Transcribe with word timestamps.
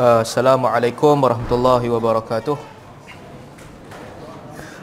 Assalamualaikum 0.00 1.12
warahmatullahi 1.20 1.92
wabarakatuh. 1.92 2.56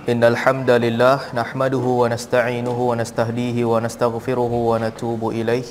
Innal 0.05 0.37
hamdalillah 0.37 1.33
nahmaduhu 1.33 2.05
wa 2.05 2.13
nasta'inuhu 2.13 2.93
wa 2.93 3.01
nastahdihi 3.01 3.65
wa 3.65 3.81
nastaghfiruhu 3.81 4.69
wa 4.69 4.77
natubu 4.77 5.33
ilaih. 5.33 5.65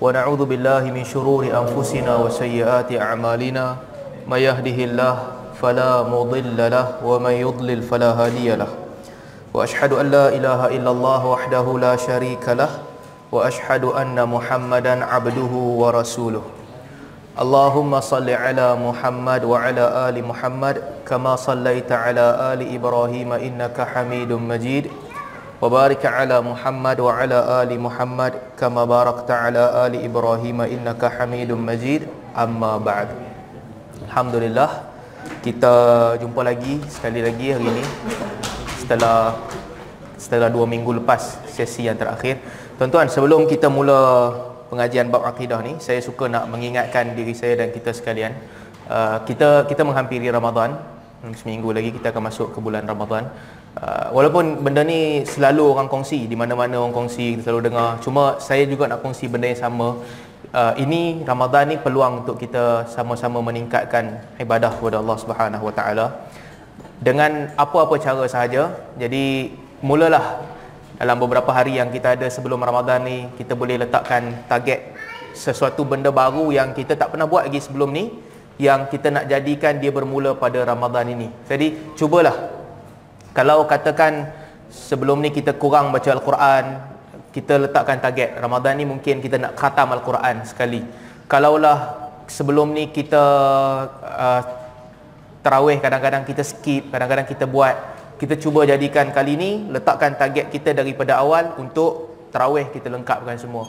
Wa 0.00 0.08
na'udzu 0.08 0.48
billahi 0.48 0.88
min 0.88 1.04
shururi 1.04 1.52
anfusina 1.52 2.16
wa 2.16 2.32
sayyiati 2.32 2.96
a'malina. 2.96 3.76
May 4.24 4.48
yahdihillahu 4.48 5.60
fala 5.60 6.08
mudilla 6.08 6.72
lahu 6.72 7.12
wa 7.12 7.28
may 7.28 7.44
yudlil 7.44 7.84
fala 7.84 8.16
hadiya 8.16 8.64
lahu. 8.64 8.72
Wa 9.52 9.68
ashhadu 9.68 10.00
an 10.00 10.08
la 10.08 10.32
ilaha 10.32 10.72
illallah 10.72 11.20
wahdahu 11.28 11.76
la 11.76 11.92
syarika 12.00 12.56
lahu 12.56 12.80
wa 13.36 13.44
ashhadu 13.44 13.92
anna 13.92 14.24
Muhammadan 14.24 15.04
'abduhu 15.04 15.76
wa 15.76 15.92
rasuluhu. 15.92 16.55
Allahumma 17.36 18.00
salli 18.00 18.32
ala 18.32 18.72
Muhammad 18.80 19.44
wa 19.44 19.60
ala 19.60 20.08
ali 20.08 20.24
Muhammad 20.24 20.80
kama 21.04 21.36
sallaita 21.36 22.08
ala 22.08 22.56
ali 22.56 22.72
Ibrahim 22.72 23.36
innaka 23.36 23.84
Hamidum 23.84 24.40
Majid. 24.40 24.88
Wa 25.60 25.68
barik 25.68 26.00
ala 26.08 26.40
Muhammad 26.40 26.96
wa 26.96 27.12
ala 27.12 27.60
ali 27.60 27.76
Muhammad 27.76 28.40
kama 28.56 28.88
barakta 28.88 29.52
ala 29.52 29.84
ali 29.84 30.00
Ibrahim 30.00 30.64
innaka 30.64 31.12
Hamidum 31.12 31.60
Majid. 31.60 32.08
Amma 32.32 32.80
ba'd. 32.80 33.12
Alhamdulillah 34.08 34.88
kita 35.44 36.16
jumpa 36.16 36.40
lagi 36.40 36.80
sekali 36.88 37.20
lagi 37.20 37.52
hari 37.52 37.68
ini 37.68 37.84
setelah 38.80 39.36
setelah 40.16 40.48
dua 40.48 40.64
minggu 40.64 41.04
lepas 41.04 41.36
sesi 41.52 41.84
yang 41.84 42.00
terakhir. 42.00 42.40
Tuan-tuan 42.80 43.12
sebelum 43.12 43.44
kita 43.44 43.68
mula 43.68 44.32
pengajian 44.70 45.06
bab 45.12 45.22
akidah 45.30 45.60
ni 45.66 45.78
saya 45.86 46.00
suka 46.08 46.24
nak 46.34 46.44
mengingatkan 46.52 47.14
diri 47.18 47.34
saya 47.40 47.54
dan 47.60 47.68
kita 47.76 47.90
sekalian. 47.98 48.32
Uh, 48.86 49.18
kita 49.28 49.66
kita 49.70 49.82
menghampiri 49.88 50.30
Ramadan. 50.30 50.78
Hmm, 51.22 51.32
seminggu 51.32 51.72
lagi 51.72 51.90
kita 51.96 52.12
akan 52.12 52.22
masuk 52.28 52.48
ke 52.54 52.58
bulan 52.62 52.84
Ramadan. 52.86 53.26
Uh, 53.76 54.08
walaupun 54.16 54.64
benda 54.64 54.82
ni 54.86 55.26
selalu 55.28 55.64
orang 55.72 55.88
kongsi 55.92 56.24
di 56.30 56.36
mana-mana 56.38 56.80
orang 56.80 56.94
kongsi 56.94 57.36
kita 57.36 57.42
selalu 57.50 57.62
dengar. 57.68 57.88
Cuma 58.04 58.40
saya 58.40 58.64
juga 58.72 58.88
nak 58.90 59.00
kongsi 59.04 59.26
benda 59.32 59.46
yang 59.52 59.60
sama. 59.60 59.88
Uh, 60.54 60.72
ini 60.80 61.26
Ramadan 61.26 61.74
ni 61.74 61.76
peluang 61.76 62.24
untuk 62.24 62.36
kita 62.40 62.86
sama-sama 62.88 63.42
meningkatkan 63.42 64.22
ibadah 64.40 64.72
kepada 64.72 65.02
Allah 65.02 65.16
Subhanahu 65.18 65.64
Wa 65.68 65.74
Taala. 65.78 66.06
Dengan 66.96 67.52
apa-apa 67.60 68.00
cara 68.00 68.24
sahaja 68.24 68.72
jadi 68.96 69.52
mulalah 69.84 70.55
dalam 70.96 71.16
beberapa 71.20 71.52
hari 71.52 71.76
yang 71.76 71.92
kita 71.92 72.16
ada 72.16 72.26
sebelum 72.32 72.56
Ramadan 72.60 73.04
ni 73.04 73.28
kita 73.36 73.52
boleh 73.52 73.76
letakkan 73.84 74.48
target 74.48 74.96
sesuatu 75.36 75.84
benda 75.84 76.08
baru 76.08 76.48
yang 76.48 76.72
kita 76.72 76.96
tak 76.96 77.12
pernah 77.12 77.28
buat 77.28 77.44
lagi 77.44 77.60
sebelum 77.60 77.92
ni 77.92 78.08
yang 78.56 78.88
kita 78.88 79.12
nak 79.12 79.28
jadikan 79.28 79.76
dia 79.76 79.92
bermula 79.92 80.32
pada 80.32 80.64
Ramadan 80.64 81.12
ini. 81.12 81.28
Jadi 81.44 81.92
cubalah 81.92 82.32
kalau 83.36 83.68
katakan 83.68 84.32
sebelum 84.72 85.20
ni 85.20 85.28
kita 85.28 85.52
kurang 85.60 85.92
baca 85.92 86.08
al-Quran, 86.08 86.64
kita 87.36 87.68
letakkan 87.68 88.00
target 88.00 88.40
Ramadan 88.40 88.80
ni 88.80 88.88
mungkin 88.88 89.20
kita 89.20 89.36
nak 89.36 89.52
khatam 89.60 89.92
al-Quran 89.92 90.48
sekali. 90.48 90.80
Kalaulah 91.28 92.08
sebelum 92.24 92.72
ni 92.72 92.88
kita 92.88 93.22
uh, 94.00 94.40
tarawih 95.44 95.76
kadang-kadang 95.84 96.24
kita 96.24 96.40
skip, 96.40 96.88
kadang-kadang 96.88 97.28
kita 97.28 97.44
buat 97.44 97.95
kita 98.16 98.34
cuba 98.40 98.64
jadikan 98.64 99.12
kali 99.12 99.36
ni 99.36 99.50
letakkan 99.68 100.16
target 100.16 100.48
kita 100.48 100.72
daripada 100.72 101.20
awal 101.20 101.52
untuk 101.60 102.16
tarawih 102.32 102.68
kita 102.72 102.88
lengkapkan 102.88 103.36
semua. 103.36 103.68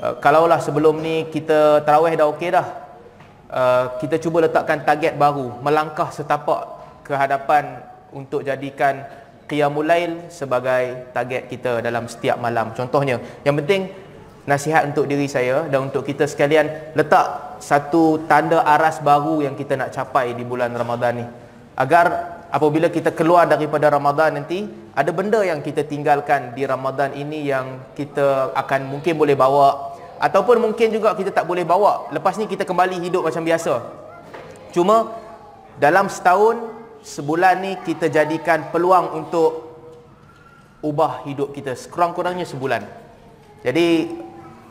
Uh, 0.00 0.16
kalaulah 0.18 0.58
sebelum 0.58 0.98
ni 1.04 1.28
kita 1.28 1.84
tarawih 1.84 2.16
dah 2.16 2.26
okey 2.32 2.50
dah 2.50 2.66
uh, 3.52 3.84
kita 4.00 4.16
cuba 4.18 4.48
letakkan 4.48 4.82
target 4.82 5.14
baru 5.14 5.60
melangkah 5.60 6.08
setapak 6.08 6.82
ke 7.04 7.12
hadapan 7.12 7.84
untuk 8.10 8.40
jadikan 8.42 9.04
qiyamul 9.46 9.84
lail 9.84 10.32
sebagai 10.32 11.12
target 11.12 11.52
kita 11.52 11.84
dalam 11.84 12.08
setiap 12.08 12.40
malam. 12.40 12.72
Contohnya 12.72 13.20
yang 13.44 13.56
penting 13.60 13.92
nasihat 14.48 14.88
untuk 14.88 15.06
diri 15.06 15.28
saya 15.30 15.68
dan 15.70 15.92
untuk 15.92 16.02
kita 16.02 16.26
sekalian 16.26 16.96
letak 16.98 17.60
satu 17.62 18.26
tanda 18.26 18.64
aras 18.66 18.98
baru 18.98 19.44
yang 19.44 19.54
kita 19.54 19.78
nak 19.78 19.94
capai 19.94 20.34
di 20.34 20.42
bulan 20.42 20.72
Ramadan 20.74 21.22
ni. 21.22 21.26
Agar 21.78 22.40
apabila 22.52 22.92
kita 22.92 23.16
keluar 23.16 23.48
daripada 23.48 23.88
Ramadan 23.88 24.36
nanti 24.36 24.68
ada 24.92 25.08
benda 25.08 25.40
yang 25.40 25.64
kita 25.64 25.88
tinggalkan 25.88 26.52
di 26.52 26.68
Ramadan 26.68 27.16
ini 27.16 27.48
yang 27.48 27.80
kita 27.96 28.52
akan 28.52 28.92
mungkin 28.92 29.16
boleh 29.16 29.32
bawa. 29.32 29.96
Ataupun 30.22 30.60
mungkin 30.62 30.92
juga 30.92 31.16
kita 31.16 31.34
tak 31.34 31.48
boleh 31.48 31.66
bawa. 31.66 32.12
Lepas 32.14 32.38
ni 32.38 32.46
kita 32.46 32.62
kembali 32.62 33.00
hidup 33.02 33.26
macam 33.26 33.42
biasa. 33.42 33.82
Cuma 34.70 35.16
dalam 35.80 36.06
setahun 36.06 36.60
sebulan 37.02 37.54
ni 37.58 37.72
kita 37.82 38.06
jadikan 38.06 38.70
peluang 38.70 39.16
untuk 39.18 39.74
ubah 40.84 41.26
hidup 41.26 41.56
kita 41.56 41.74
sekurang-kurangnya 41.74 42.46
sebulan. 42.46 42.86
Jadi 43.66 44.12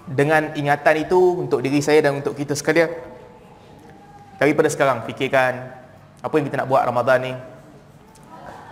dengan 0.08 0.54
ingatan 0.56 0.96
itu 1.04 1.20
untuk 1.44 1.60
diri 1.60 1.82
saya 1.84 2.00
dan 2.06 2.22
untuk 2.22 2.38
kita 2.38 2.56
sekalian 2.56 2.94
daripada 4.40 4.70
sekarang 4.72 5.04
fikirkan 5.04 5.72
apa 6.22 6.34
yang 6.38 6.46
kita 6.48 6.64
nak 6.64 6.70
buat 6.70 6.86
Ramadan 6.86 7.20
ni 7.22 7.34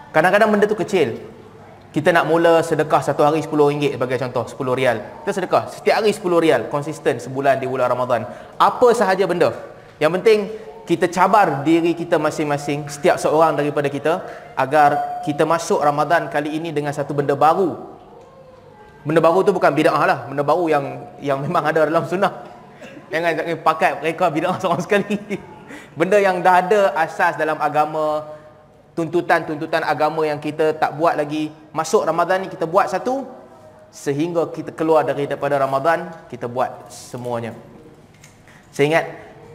Kadang-kadang 0.10 0.50
benda 0.50 0.66
tu 0.66 0.78
kecil. 0.78 1.22
Kita 1.90 2.14
nak 2.14 2.30
mula 2.30 2.62
sedekah 2.62 3.02
satu 3.02 3.26
hari 3.26 3.42
10 3.42 3.50
ringgit 3.50 3.98
sebagai 3.98 4.18
contoh, 4.22 4.46
10 4.46 4.78
rial. 4.78 4.98
Kita 5.26 5.42
sedekah 5.42 5.64
setiap 5.74 5.96
hari 6.02 6.14
10 6.14 6.22
rial, 6.38 6.62
konsisten 6.70 7.18
sebulan 7.18 7.58
di 7.58 7.66
bulan 7.66 7.90
Ramadan. 7.90 8.30
Apa 8.62 8.94
sahaja 8.94 9.26
benda. 9.26 9.58
Yang 9.98 10.12
penting 10.22 10.40
kita 10.86 11.10
cabar 11.10 11.66
diri 11.66 11.98
kita 11.98 12.22
masing-masing, 12.22 12.90
setiap 12.90 13.18
seorang 13.18 13.58
daripada 13.58 13.90
kita 13.90 14.22
agar 14.54 15.22
kita 15.26 15.46
masuk 15.50 15.82
Ramadan 15.82 16.30
kali 16.30 16.62
ini 16.62 16.70
dengan 16.70 16.94
satu 16.94 17.14
benda 17.14 17.34
baru. 17.34 17.78
Benda 19.02 19.22
baru 19.22 19.42
tu 19.46 19.54
bukan 19.54 19.74
bid'ah 19.74 20.04
lah, 20.06 20.20
benda 20.30 20.46
baru 20.46 20.66
yang 20.70 20.86
yang 21.22 21.38
memang 21.42 21.74
ada 21.74 21.90
dalam 21.90 22.06
sunnah. 22.06 22.46
Jangan 23.10 23.62
pakai 23.66 23.98
mereka 23.98 24.30
bid'ah 24.30 24.58
seorang 24.62 24.82
sekali. 24.82 25.18
Benda 25.98 26.18
yang 26.18 26.42
dah 26.42 26.66
ada 26.66 26.82
asas 26.98 27.38
dalam 27.38 27.58
agama, 27.62 28.26
tuntutan-tuntutan 29.00 29.88
agama 29.88 30.28
yang 30.28 30.44
kita 30.44 30.76
tak 30.76 30.92
buat 31.00 31.16
lagi. 31.16 31.48
Masuk 31.72 32.04
Ramadan 32.04 32.44
ni 32.44 32.48
kita 32.52 32.68
buat 32.68 32.92
satu 32.92 33.24
sehingga 33.96 34.52
kita 34.52 34.76
keluar 34.76 35.08
daripada 35.08 35.56
Ramadan 35.56 36.12
kita 36.28 36.52
buat 36.52 36.92
semuanya. 36.92 37.56
Saya 38.76 38.86
ingat 38.92 39.06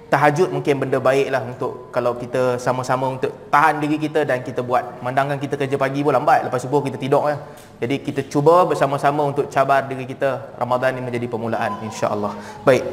tahajud 0.09 0.49
mungkin 0.49 0.81
benda 0.81 0.97
baik 0.97 1.29
lah 1.29 1.43
untuk 1.45 1.93
kalau 1.93 2.17
kita 2.17 2.57
sama-sama 2.57 3.05
untuk 3.15 3.31
tahan 3.53 3.85
diri 3.85 4.01
kita 4.01 4.25
dan 4.25 4.41
kita 4.41 4.65
buat. 4.65 5.05
Mandangkan 5.05 5.37
kita 5.37 5.61
kerja 5.61 5.77
pagi 5.77 6.01
pun 6.01 6.17
lambat 6.17 6.49
lepas 6.49 6.65
subuh 6.65 6.81
kita 6.81 6.97
tidur 6.97 7.29
ya. 7.29 7.37
jadi 7.85 8.01
kita 8.01 8.21
cuba 8.33 8.65
bersama-sama 8.65 9.29
untuk 9.29 9.53
cabar 9.53 9.85
diri 9.85 10.09
kita. 10.09 10.57
Ramadan 10.57 10.97
ni 10.97 11.05
menjadi 11.05 11.29
permulaan 11.29 11.85
insya-Allah. 11.85 12.33
Baik. 12.65 12.85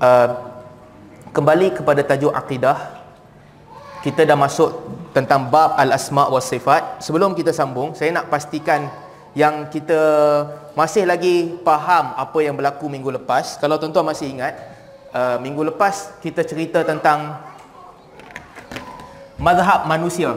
Uh, 0.00 0.28
kembali 1.36 1.76
kepada 1.76 2.00
tajuk 2.00 2.32
akidah 2.32 3.00
kita 4.00 4.24
dah 4.24 4.36
masuk 4.36 4.72
tentang 5.10 5.50
bab 5.50 5.74
al-asma 5.74 6.30
wa 6.30 6.38
sifat. 6.38 7.02
Sebelum 7.02 7.34
kita 7.34 7.50
sambung, 7.50 7.94
saya 7.98 8.14
nak 8.14 8.30
pastikan 8.30 8.86
yang 9.34 9.70
kita 9.70 9.98
masih 10.74 11.06
lagi 11.06 11.58
faham 11.62 12.14
apa 12.18 12.38
yang 12.42 12.54
berlaku 12.58 12.90
minggu 12.90 13.14
lepas. 13.22 13.58
Kalau 13.58 13.78
tuan-tuan 13.78 14.06
masih 14.06 14.30
ingat, 14.30 14.54
uh, 15.14 15.38
minggu 15.38 15.70
lepas 15.70 16.18
kita 16.18 16.42
cerita 16.42 16.82
tentang 16.82 17.38
mazhab 19.38 19.86
manusia. 19.86 20.34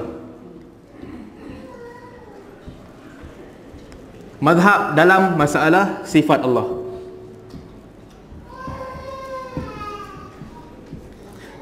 Mazhab 4.44 4.94
dalam 4.94 5.40
masalah 5.40 6.04
sifat 6.04 6.44
Allah. 6.44 6.84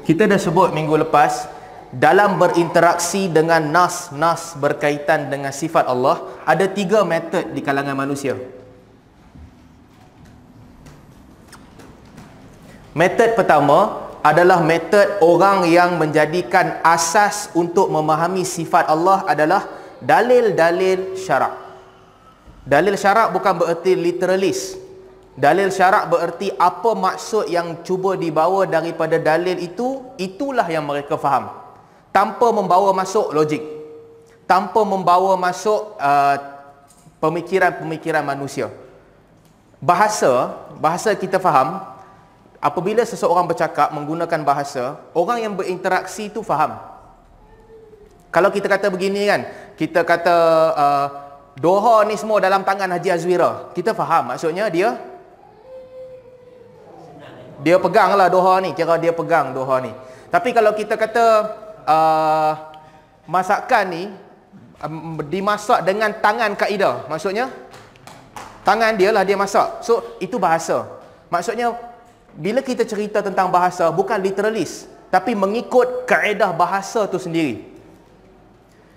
Kita 0.02 0.26
dah 0.26 0.34
sebut 0.34 0.74
minggu 0.74 0.98
lepas 1.06 1.46
dalam 1.92 2.40
berinteraksi 2.40 3.28
dengan 3.28 3.60
nas-nas 3.68 4.56
berkaitan 4.56 5.28
dengan 5.28 5.52
sifat 5.52 5.84
Allah 5.84 6.24
ada 6.48 6.64
tiga 6.64 7.04
metod 7.04 7.52
di 7.52 7.60
kalangan 7.60 7.92
manusia. 7.92 8.32
Metod 12.96 13.36
pertama 13.36 14.08
adalah 14.24 14.64
metod 14.64 15.04
orang 15.20 15.68
yang 15.68 16.00
menjadikan 16.00 16.80
asas 16.80 17.52
untuk 17.52 17.92
memahami 17.92 18.44
sifat 18.48 18.88
Allah 18.88 19.28
adalah 19.28 19.68
dalil-dalil 20.00 21.16
syarak. 21.20 21.60
Dalil 22.64 22.96
syarak 22.96 23.36
bukan 23.36 23.52
bererti 23.52 23.92
literalis. 23.92 24.80
Dalil 25.32 25.72
syarak 25.72 26.08
bererti 26.12 26.52
apa 26.56 26.92
maksud 26.92 27.48
yang 27.48 27.80
cuba 27.80 28.16
dibawa 28.16 28.68
daripada 28.68 29.16
dalil 29.16 29.56
itu, 29.56 30.04
itulah 30.20 30.68
yang 30.68 30.84
mereka 30.84 31.16
faham 31.16 31.61
tanpa 32.14 32.52
membawa 32.52 32.92
masuk 32.92 33.32
logik 33.34 33.64
tanpa 34.46 34.84
membawa 34.84 35.34
masuk 35.34 35.96
uh, 35.96 36.36
pemikiran-pemikiran 37.18 38.22
manusia 38.22 38.68
bahasa 39.82 40.54
bahasa 40.78 41.10
kita 41.16 41.42
faham 41.42 41.92
apabila 42.62 43.02
seseorang 43.02 43.50
bercakap 43.50 43.90
menggunakan 43.90 44.40
bahasa, 44.46 45.02
orang 45.18 45.42
yang 45.42 45.54
berinteraksi 45.58 46.30
itu 46.30 46.46
faham. 46.46 46.78
Kalau 48.30 48.48
kita 48.48 48.70
kata 48.70 48.88
begini 48.88 49.28
kan, 49.28 49.44
kita 49.76 50.06
kata 50.06 50.36
uh, 50.72 51.06
doha 51.58 52.06
ni 52.06 52.14
semua 52.16 52.38
dalam 52.38 52.62
tangan 52.62 52.88
Haji 52.96 53.10
Azwira. 53.12 53.74
Kita 53.74 53.92
faham 53.92 54.32
maksudnya 54.32 54.70
dia 54.70 54.96
dia 57.60 57.76
pegang 57.76 58.14
lah 58.16 58.30
doha 58.30 58.62
ni, 58.62 58.72
kira 58.72 58.96
dia 58.96 59.12
pegang 59.12 59.52
doha 59.52 59.82
ni. 59.82 59.92
Tapi 60.32 60.54
kalau 60.56 60.72
kita 60.72 60.96
kata 60.96 61.26
uh, 61.86 62.52
masakan 63.26 63.84
ni 63.90 64.02
um, 64.82 65.18
dimasak 65.26 65.82
dengan 65.86 66.10
tangan 66.18 66.54
kaedah, 66.58 67.06
maksudnya 67.06 67.48
tangan 68.66 68.94
dia 68.98 69.10
lah 69.14 69.22
dia 69.22 69.38
masak. 69.38 69.82
So 69.86 70.18
itu 70.22 70.38
bahasa. 70.38 70.86
Maksudnya 71.32 71.72
bila 72.36 72.60
kita 72.64 72.84
cerita 72.84 73.20
tentang 73.20 73.52
bahasa 73.52 73.88
bukan 73.92 74.20
literalis 74.20 74.88
tapi 75.12 75.36
mengikut 75.36 76.08
kaedah 76.08 76.52
bahasa 76.56 77.04
tu 77.08 77.20
sendiri. 77.20 77.68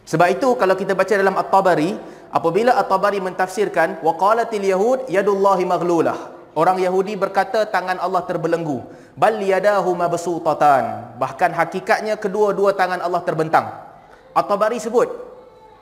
Sebab 0.05 0.27
itu 0.31 0.53
kalau 0.55 0.77
kita 0.77 0.93
baca 0.93 1.11
dalam 1.17 1.33
At-Tabari, 1.33 1.97
apabila 2.29 2.77
At-Tabari 2.77 3.19
mentafsirkan 3.19 3.99
waqalatil 4.05 4.63
yahud 4.63 4.99
yadullahi 5.09 5.65
maghlulah. 5.65 6.34
Orang 6.55 6.79
Yahudi 6.79 7.19
berkata 7.19 7.67
tangan 7.67 7.99
Allah 7.99 8.23
terbelenggu. 8.23 8.79
Bal 9.19 9.43
yadahu 9.43 9.91
mabsutatan. 9.91 11.19
Bahkan 11.19 11.51
hakikatnya 11.51 12.15
kedua-dua 12.15 12.71
tangan 12.71 13.03
Allah 13.03 13.19
terbentang. 13.27 13.75
At-Tabari 14.31 14.79
sebut 14.79 15.11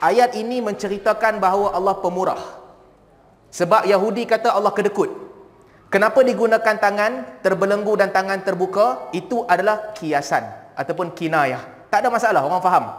ayat 0.02 0.34
ini 0.34 0.66
menceritakan 0.66 1.38
bahawa 1.38 1.78
Allah 1.78 1.96
pemurah. 2.02 2.42
Sebab 3.54 3.86
Yahudi 3.86 4.25
kata 4.25 4.50
Allah 4.50 4.74
kedekut. 4.74 5.14
Kenapa 5.94 6.25
digunakan 6.25 6.74
tangan 6.81 7.42
terbelenggu 7.46 7.94
dan 7.94 8.10
tangan 8.10 8.42
terbuka? 8.42 9.14
Itu 9.14 9.46
adalah 9.46 9.94
kiasan 9.94 10.74
ataupun 10.74 11.14
kinayah. 11.14 11.62
Tak 11.94 12.02
ada 12.02 12.10
masalah, 12.10 12.42
orang 12.42 12.66
faham. 12.66 12.90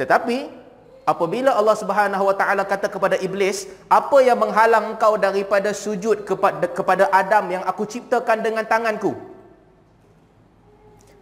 Tetapi 0.00 0.61
apabila 1.04 1.54
Allah 1.54 1.76
Subhanahu 1.78 2.24
Wa 2.30 2.36
Taala 2.38 2.62
kata 2.66 2.86
kepada 2.90 3.18
iblis, 3.18 3.70
apa 3.86 4.18
yang 4.22 4.38
menghalang 4.38 4.94
engkau 4.94 5.18
daripada 5.18 5.70
sujud 5.74 6.22
kepada 6.26 6.66
kepada 6.70 7.04
Adam 7.10 7.60
yang 7.60 7.62
aku 7.66 7.86
ciptakan 7.86 8.42
dengan 8.42 8.64
tanganku? 8.66 9.14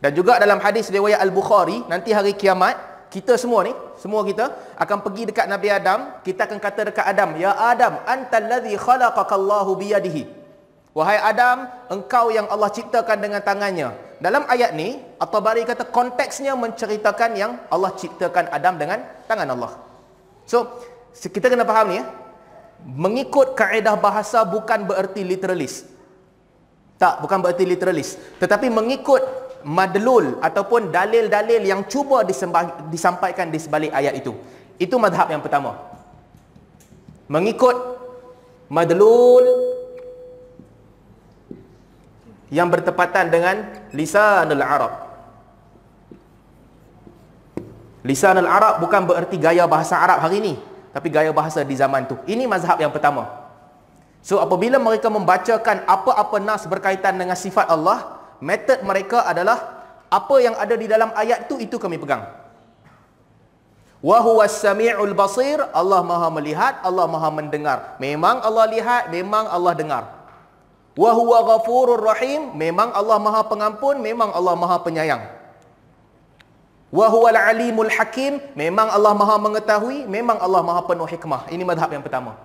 Dan 0.00 0.16
juga 0.16 0.40
dalam 0.40 0.56
hadis 0.64 0.88
riwayat 0.88 1.20
Al-Bukhari, 1.20 1.84
nanti 1.84 2.16
hari 2.16 2.32
kiamat, 2.32 2.72
kita 3.12 3.36
semua 3.36 3.68
ni, 3.68 3.76
semua 4.00 4.24
kita 4.24 4.48
akan 4.80 5.04
pergi 5.04 5.28
dekat 5.28 5.44
Nabi 5.44 5.68
Adam, 5.68 6.24
kita 6.24 6.48
akan 6.48 6.56
kata 6.56 6.80
dekat 6.88 7.04
Adam, 7.04 7.36
"Ya 7.36 7.52
Adam, 7.52 8.00
antal 8.08 8.48
ladzi 8.48 8.80
khalaqakallahu 8.80 9.76
biyadihi." 9.76 10.39
Wahai 10.90 11.22
Adam, 11.22 11.70
engkau 11.86 12.34
yang 12.34 12.50
Allah 12.50 12.66
ciptakan 12.66 13.22
dengan 13.22 13.38
tangannya. 13.46 13.94
Dalam 14.18 14.42
ayat 14.50 14.74
ni, 14.74 14.98
At-Tabari 15.22 15.62
kata 15.62 15.86
konteksnya 15.86 16.58
menceritakan 16.58 17.30
yang 17.38 17.62
Allah 17.70 17.94
ciptakan 17.94 18.50
Adam 18.50 18.74
dengan 18.74 19.06
tangan 19.30 19.48
Allah. 19.54 19.78
So, 20.50 20.66
kita 21.14 21.46
kena 21.46 21.62
faham 21.62 21.94
ni 21.94 22.02
ya. 22.02 22.04
Mengikut 22.82 23.54
kaedah 23.54 23.94
bahasa 23.94 24.42
bukan 24.42 24.82
bererti 24.88 25.22
literalis. 25.22 25.86
Tak, 26.98 27.22
bukan 27.22 27.38
bererti 27.38 27.64
literalis. 27.64 28.18
Tetapi 28.42 28.66
mengikut 28.66 29.22
madlul 29.62 30.42
ataupun 30.42 30.90
dalil-dalil 30.90 31.62
yang 31.62 31.86
cuba 31.86 32.26
disampaikan 32.90 33.46
di 33.46 33.62
sebalik 33.62 33.94
ayat 33.94 34.18
itu. 34.18 34.34
Itu 34.80 34.98
madhab 34.98 35.30
yang 35.30 35.44
pertama. 35.44 35.76
Mengikut 37.30 37.76
madlul 38.66 39.69
yang 42.50 42.66
bertepatan 42.68 43.30
dengan 43.30 43.56
lisanul 43.94 44.60
Arab. 44.60 44.92
Lisanul 48.02 48.50
Arab 48.50 48.82
bukan 48.82 49.06
bererti 49.06 49.38
gaya 49.38 49.64
bahasa 49.70 49.96
Arab 49.96 50.18
hari 50.20 50.42
ini, 50.42 50.54
tapi 50.90 51.08
gaya 51.08 51.30
bahasa 51.30 51.62
di 51.62 51.78
zaman 51.78 52.10
tu. 52.10 52.18
Ini 52.26 52.50
mazhab 52.50 52.76
yang 52.82 52.90
pertama. 52.90 53.28
So 54.20 54.36
apabila 54.36 54.76
mereka 54.76 55.08
membacakan 55.08 55.88
apa-apa 55.88 56.36
nas 56.42 56.68
berkaitan 56.68 57.16
dengan 57.16 57.38
sifat 57.38 57.70
Allah, 57.70 58.20
metod 58.42 58.82
mereka 58.84 59.24
adalah 59.24 59.80
apa 60.10 60.36
yang 60.42 60.58
ada 60.58 60.74
di 60.74 60.90
dalam 60.90 61.14
ayat 61.14 61.46
tu 61.46 61.56
itu 61.56 61.78
kami 61.78 61.96
pegang. 61.96 62.26
Wa 64.00 64.24
huwas 64.24 64.58
samiul 64.58 65.12
basir, 65.12 65.60
Allah 65.76 66.00
Maha 66.00 66.32
melihat, 66.32 66.80
Allah 66.80 67.04
Maha 67.04 67.28
mendengar. 67.28 68.00
Memang 68.00 68.40
Allah 68.40 68.64
lihat, 68.72 69.12
memang 69.12 69.44
Allah 69.44 69.76
dengar. 69.76 70.04
Wa 71.00 71.16
huwa 71.16 71.38
ghafurur 71.48 72.04
rahim, 72.04 72.52
memang 72.52 72.92
Allah 72.92 73.16
Maha 73.16 73.40
Pengampun, 73.48 74.04
memang 74.04 74.36
Allah 74.36 74.52
Maha 74.52 74.76
Penyayang. 74.84 75.22
Wa 76.92 77.06
huwal 77.08 77.40
alimul 77.40 77.88
hakim, 77.88 78.36
memang 78.52 78.92
Allah 78.92 79.16
Maha 79.16 79.40
mengetahui, 79.40 80.04
memang 80.04 80.36
Allah 80.36 80.60
Maha 80.60 80.84
penuh 80.84 81.08
hikmah. 81.08 81.48
Ini 81.48 81.64
madhab 81.64 81.88
yang 81.88 82.04
pertama. 82.04 82.36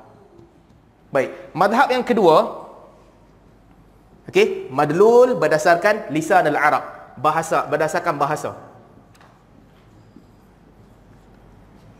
Baik, 1.12 1.36
madhab 1.52 1.92
yang 1.92 2.06
kedua 2.08 2.64
Okey, 4.26 4.74
madlul 4.74 5.38
berdasarkan 5.38 6.10
lisan 6.10 6.50
al-Arab, 6.50 7.14
bahasa 7.22 7.62
berdasarkan 7.70 8.18
bahasa. 8.18 8.58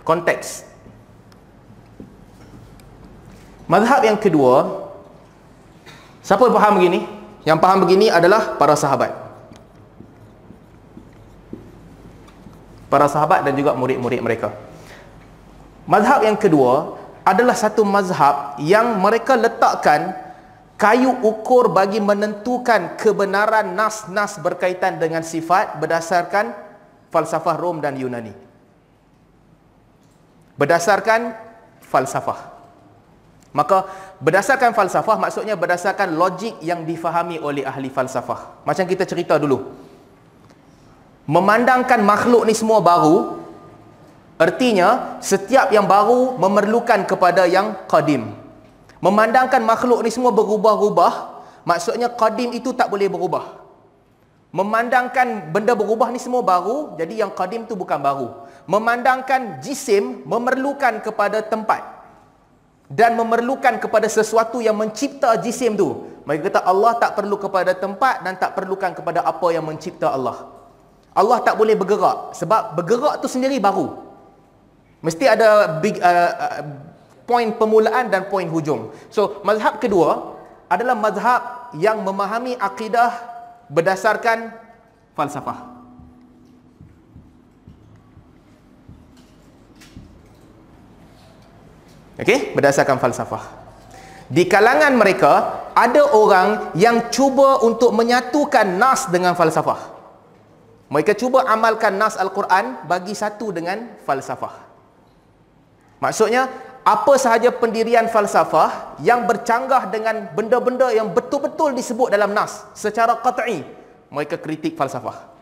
Konteks. 0.02 0.66
Madhab 3.70 4.02
yang 4.06 4.18
kedua 4.18 4.85
Siapa 6.26 6.50
faham 6.50 6.82
begini? 6.82 7.06
Yang 7.46 7.60
faham 7.62 7.78
begini 7.86 8.10
adalah 8.10 8.58
para 8.58 8.74
sahabat. 8.74 9.14
Para 12.90 13.06
sahabat 13.06 13.46
dan 13.46 13.54
juga 13.54 13.78
murid-murid 13.78 14.26
mereka. 14.26 14.50
Mazhab 15.86 16.26
yang 16.26 16.34
kedua 16.34 16.98
adalah 17.22 17.54
satu 17.54 17.86
mazhab 17.86 18.58
yang 18.58 18.98
mereka 18.98 19.38
letakkan 19.38 20.18
kayu 20.82 21.14
ukur 21.22 21.70
bagi 21.70 22.02
menentukan 22.02 22.98
kebenaran 22.98 23.78
nas-nas 23.78 24.42
berkaitan 24.42 24.98
dengan 24.98 25.22
sifat 25.22 25.78
berdasarkan 25.78 26.58
falsafah 27.14 27.54
Rom 27.54 27.86
dan 27.86 27.94
Yunani. 28.02 28.34
Berdasarkan 30.58 31.38
falsafah. 31.86 32.56
Maka 33.56 33.88
berdasarkan 34.26 34.74
falsafah 34.74 35.22
maksudnya 35.22 35.54
berdasarkan 35.54 36.18
logik 36.18 36.58
yang 36.66 36.82
difahami 36.82 37.38
oleh 37.38 37.62
ahli 37.62 37.94
falsafah. 37.94 38.66
Macam 38.66 38.90
kita 38.90 39.06
cerita 39.06 39.38
dulu. 39.38 39.62
Memandangkan 41.30 42.02
makhluk 42.02 42.50
ni 42.50 42.58
semua 42.58 42.82
baru 42.82 43.38
artinya 44.42 45.22
setiap 45.22 45.70
yang 45.70 45.86
baru 45.86 46.42
memerlukan 46.42 47.06
kepada 47.06 47.46
yang 47.46 47.86
qadim. 47.86 48.34
Memandangkan 48.98 49.62
makhluk 49.62 50.02
ni 50.02 50.10
semua 50.10 50.34
berubah-ubah 50.34 51.14
maksudnya 51.62 52.10
qadim 52.10 52.50
itu 52.58 52.74
tak 52.74 52.90
boleh 52.90 53.06
berubah. 53.06 53.62
Memandangkan 54.50 55.54
benda 55.54 55.78
berubah 55.78 56.10
ni 56.10 56.18
semua 56.18 56.42
baru 56.42 56.98
jadi 56.98 57.22
yang 57.22 57.30
qadim 57.30 57.70
tu 57.70 57.78
bukan 57.78 58.02
baru. 58.02 58.34
Memandangkan 58.66 59.62
jisim 59.62 60.26
memerlukan 60.26 61.06
kepada 61.06 61.46
tempat 61.46 61.95
dan 62.90 63.18
memerlukan 63.18 63.82
kepada 63.82 64.06
sesuatu 64.06 64.62
yang 64.62 64.78
mencipta 64.78 65.34
jisim 65.42 65.74
tu. 65.74 66.06
Mereka 66.26 66.50
kata 66.50 66.66
Allah 66.66 66.98
tak 66.98 67.18
perlu 67.18 67.38
kepada 67.38 67.74
tempat 67.74 68.22
dan 68.26 68.38
tak 68.38 68.58
perlukan 68.58 68.94
kepada 68.94 69.26
apa 69.26 69.48
yang 69.54 69.66
mencipta 69.66 70.10
Allah. 70.10 70.50
Allah 71.16 71.40
tak 71.42 71.56
boleh 71.56 71.78
bergerak 71.78 72.34
sebab 72.36 72.76
bergerak 72.76 73.22
tu 73.22 73.28
sendiri 73.30 73.58
baru. 73.62 74.04
Mesti 75.06 75.26
ada 75.30 75.80
big 75.80 76.02
uh, 76.02 76.32
uh, 76.34 76.64
point 77.30 77.54
permulaan 77.54 78.10
dan 78.10 78.26
point 78.30 78.50
hujung. 78.50 78.94
So, 79.14 79.42
mazhab 79.46 79.78
kedua 79.78 80.38
adalah 80.66 80.98
mazhab 80.98 81.42
yang 81.78 82.02
memahami 82.02 82.58
akidah 82.58 83.14
berdasarkan 83.70 84.54
falsafah. 85.14 85.75
Okey, 92.16 92.56
berdasarkan 92.56 92.96
falsafah. 92.96 93.44
Di 94.26 94.48
kalangan 94.48 94.96
mereka 94.96 95.34
ada 95.76 96.16
orang 96.16 96.72
yang 96.74 97.12
cuba 97.12 97.62
untuk 97.62 97.92
menyatukan 97.92 98.66
nas 98.80 99.06
dengan 99.12 99.36
falsafah. 99.36 99.94
Mereka 100.90 101.14
cuba 101.20 101.44
amalkan 101.46 102.00
nas 102.00 102.16
Al-Quran 102.16 102.88
bagi 102.88 103.14
satu 103.14 103.52
dengan 103.52 104.00
falsafah. 104.08 104.66
Maksudnya, 106.00 106.48
apa 106.86 107.14
sahaja 107.18 107.50
pendirian 107.50 108.06
falsafah 108.06 108.98
yang 109.02 109.26
bercanggah 109.26 109.90
dengan 109.90 110.30
benda-benda 110.32 110.94
yang 110.94 111.10
betul-betul 111.10 111.74
disebut 111.74 112.14
dalam 112.14 112.32
nas 112.32 112.64
secara 112.78 113.18
qat'i, 113.20 113.66
mereka 114.14 114.38
kritik 114.38 114.78
falsafah. 114.78 115.34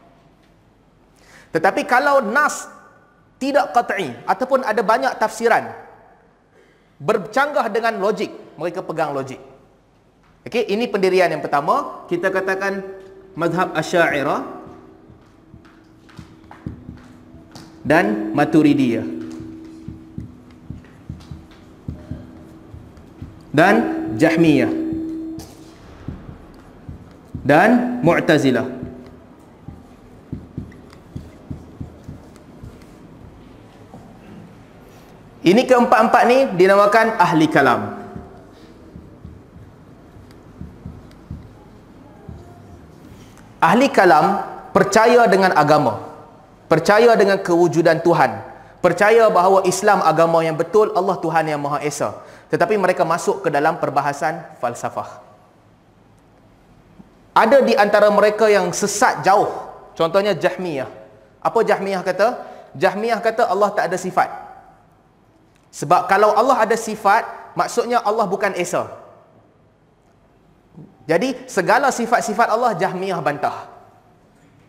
Tetapi 1.52 1.84
kalau 1.84 2.24
nas 2.24 2.66
tidak 3.38 3.76
qat'i 3.76 4.16
ataupun 4.24 4.64
ada 4.64 4.80
banyak 4.80 5.12
tafsiran, 5.20 5.76
bercanggah 7.00 7.70
dengan 7.72 7.98
logik 8.02 8.30
mereka 8.60 8.84
pegang 8.86 9.14
logik 9.16 9.40
okey 10.46 10.70
ini 10.70 10.90
pendirian 10.90 11.32
yang 11.32 11.42
pertama 11.42 12.06
kita 12.12 12.30
katakan 12.30 12.84
mazhab 13.34 13.74
Asy'ariyah 13.74 14.64
dan 17.84 18.32
Maturidiyah. 18.32 19.06
Dan 23.54 23.76
Jahmiyah. 24.18 24.72
Dan 27.44 28.02
Mu'tazilah. 28.02 28.83
Ini 35.44 35.68
keempat-empat 35.68 36.24
ni 36.24 36.38
dinamakan 36.56 37.20
ahli 37.20 37.52
kalam. 37.52 38.00
Ahli 43.60 43.92
kalam 43.92 44.40
percaya 44.72 45.28
dengan 45.28 45.52
agama. 45.52 46.00
Percaya 46.72 47.12
dengan 47.20 47.44
kewujudan 47.44 48.00
Tuhan. 48.00 48.40
Percaya 48.80 49.28
bahawa 49.32 49.64
Islam 49.68 50.00
agama 50.04 50.44
yang 50.44 50.56
betul, 50.56 50.92
Allah 50.96 51.16
Tuhan 51.20 51.48
yang 51.48 51.60
Maha 51.60 51.84
Esa. 51.84 52.20
Tetapi 52.52 52.76
mereka 52.80 53.08
masuk 53.08 53.44
ke 53.44 53.50
dalam 53.52 53.80
perbahasan 53.80 54.44
falsafah. 54.64 55.24
Ada 57.36 57.64
di 57.64 57.76
antara 57.76 58.12
mereka 58.12 58.52
yang 58.52 58.72
sesat 58.76 59.24
jauh. 59.24 59.48
Contohnya 59.96 60.36
Jahmiyah. 60.36 60.88
Apa 61.40 61.64
Jahmiyah 61.64 62.04
kata? 62.04 62.44
Jahmiyah 62.76 63.20
kata 63.20 63.48
Allah 63.48 63.72
tak 63.72 63.92
ada 63.92 63.96
sifat. 64.00 64.43
Sebab 65.74 66.06
kalau 66.06 66.38
Allah 66.38 66.70
ada 66.70 66.78
sifat, 66.78 67.54
maksudnya 67.58 67.98
Allah 68.06 68.30
bukan 68.30 68.54
Esa. 68.54 68.86
Jadi 71.10 71.50
segala 71.50 71.90
sifat-sifat 71.90 72.48
Allah 72.54 72.78
Jahmiyah 72.78 73.18
bantah. 73.20 73.74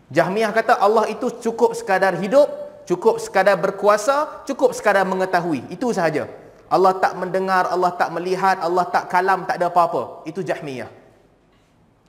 Jahmiyah 0.09 0.49
kata 0.49 0.81
Allah 0.81 1.05
itu 1.13 1.29
cukup 1.45 1.77
sekadar 1.77 2.17
hidup, 2.17 2.49
cukup 2.89 3.21
sekadar 3.21 3.53
berkuasa, 3.55 4.43
cukup 4.49 4.73
sekadar 4.73 5.05
mengetahui. 5.05 5.61
Itu 5.69 5.93
sahaja. 5.93 6.25
Allah 6.65 6.97
tak 6.97 7.13
mendengar, 7.21 7.69
Allah 7.69 7.93
tak 7.93 8.09
melihat, 8.09 8.57
Allah 8.57 8.89
tak 8.89 9.05
kalam, 9.05 9.45
tak 9.45 9.61
ada 9.61 9.69
apa-apa. 9.69 10.25
Itu 10.25 10.41
Jahmiyah. 10.41 10.89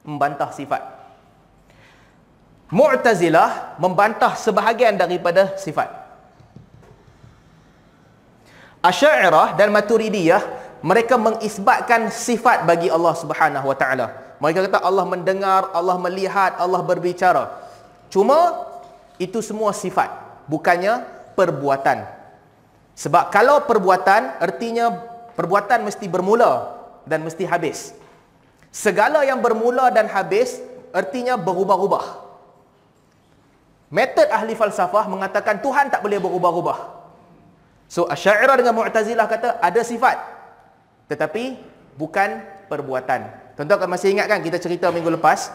Membantah 0.09 0.49
sifat. 0.57 0.81
Mu'tazilah 2.73 3.79
membantah 3.79 4.35
sebahagian 4.35 4.97
daripada 4.99 5.55
sifat. 5.61 6.06
Asy'ariyah 8.87 9.59
dan 9.59 9.75
Maturidiyah 9.75 10.43
mereka 10.87 11.19
mengisbatkan 11.19 12.15
sifat 12.15 12.63
bagi 12.63 12.87
Allah 12.87 13.15
Subhanahu 13.19 13.67
wa 13.67 13.75
taala. 13.75 14.15
Mereka 14.39 14.71
kata 14.71 14.85
Allah 14.85 15.03
mendengar, 15.03 15.73
Allah 15.75 15.97
melihat, 15.99 16.55
Allah 16.61 16.79
berbicara. 16.85 17.51
Cuma 18.13 18.63
itu 19.19 19.43
semua 19.43 19.75
sifat, 19.75 20.13
bukannya 20.47 21.03
perbuatan. 21.35 22.07
Sebab 22.95 23.35
kalau 23.35 23.65
perbuatan 23.67 24.39
artinya 24.39 24.93
perbuatan 25.35 25.85
mesti 25.85 26.07
bermula 26.07 26.79
dan 27.05 27.27
mesti 27.27 27.45
habis. 27.45 27.93
Segala 28.71 29.25
yang 29.25 29.41
bermula 29.41 29.91
dan 29.91 30.07
habis 30.07 30.61
artinya 30.95 31.35
berubah-ubah. 31.35 32.29
Metod 33.91 34.29
ahli 34.29 34.53
falsafah 34.53 35.09
mengatakan 35.09 35.59
Tuhan 35.65 35.89
tak 35.89 36.05
boleh 36.05 36.21
berubah-ubah. 36.21 36.96
So 37.87 38.11
Asy'ariyah 38.11 38.59
dengan 38.59 38.75
Mu'tazilah 38.75 39.27
kata 39.31 39.49
ada 39.63 39.81
sifat 39.87 40.19
tetapi 41.07 41.59
bukan 41.95 42.43
perbuatan. 42.67 43.55
Tuan-tuan 43.57 43.79
kan 43.87 43.91
masih 43.91 44.13
ingat 44.13 44.27
kan 44.29 44.43
kita 44.43 44.59
cerita 44.61 44.91
minggu 44.91 45.09
lepas 45.17 45.49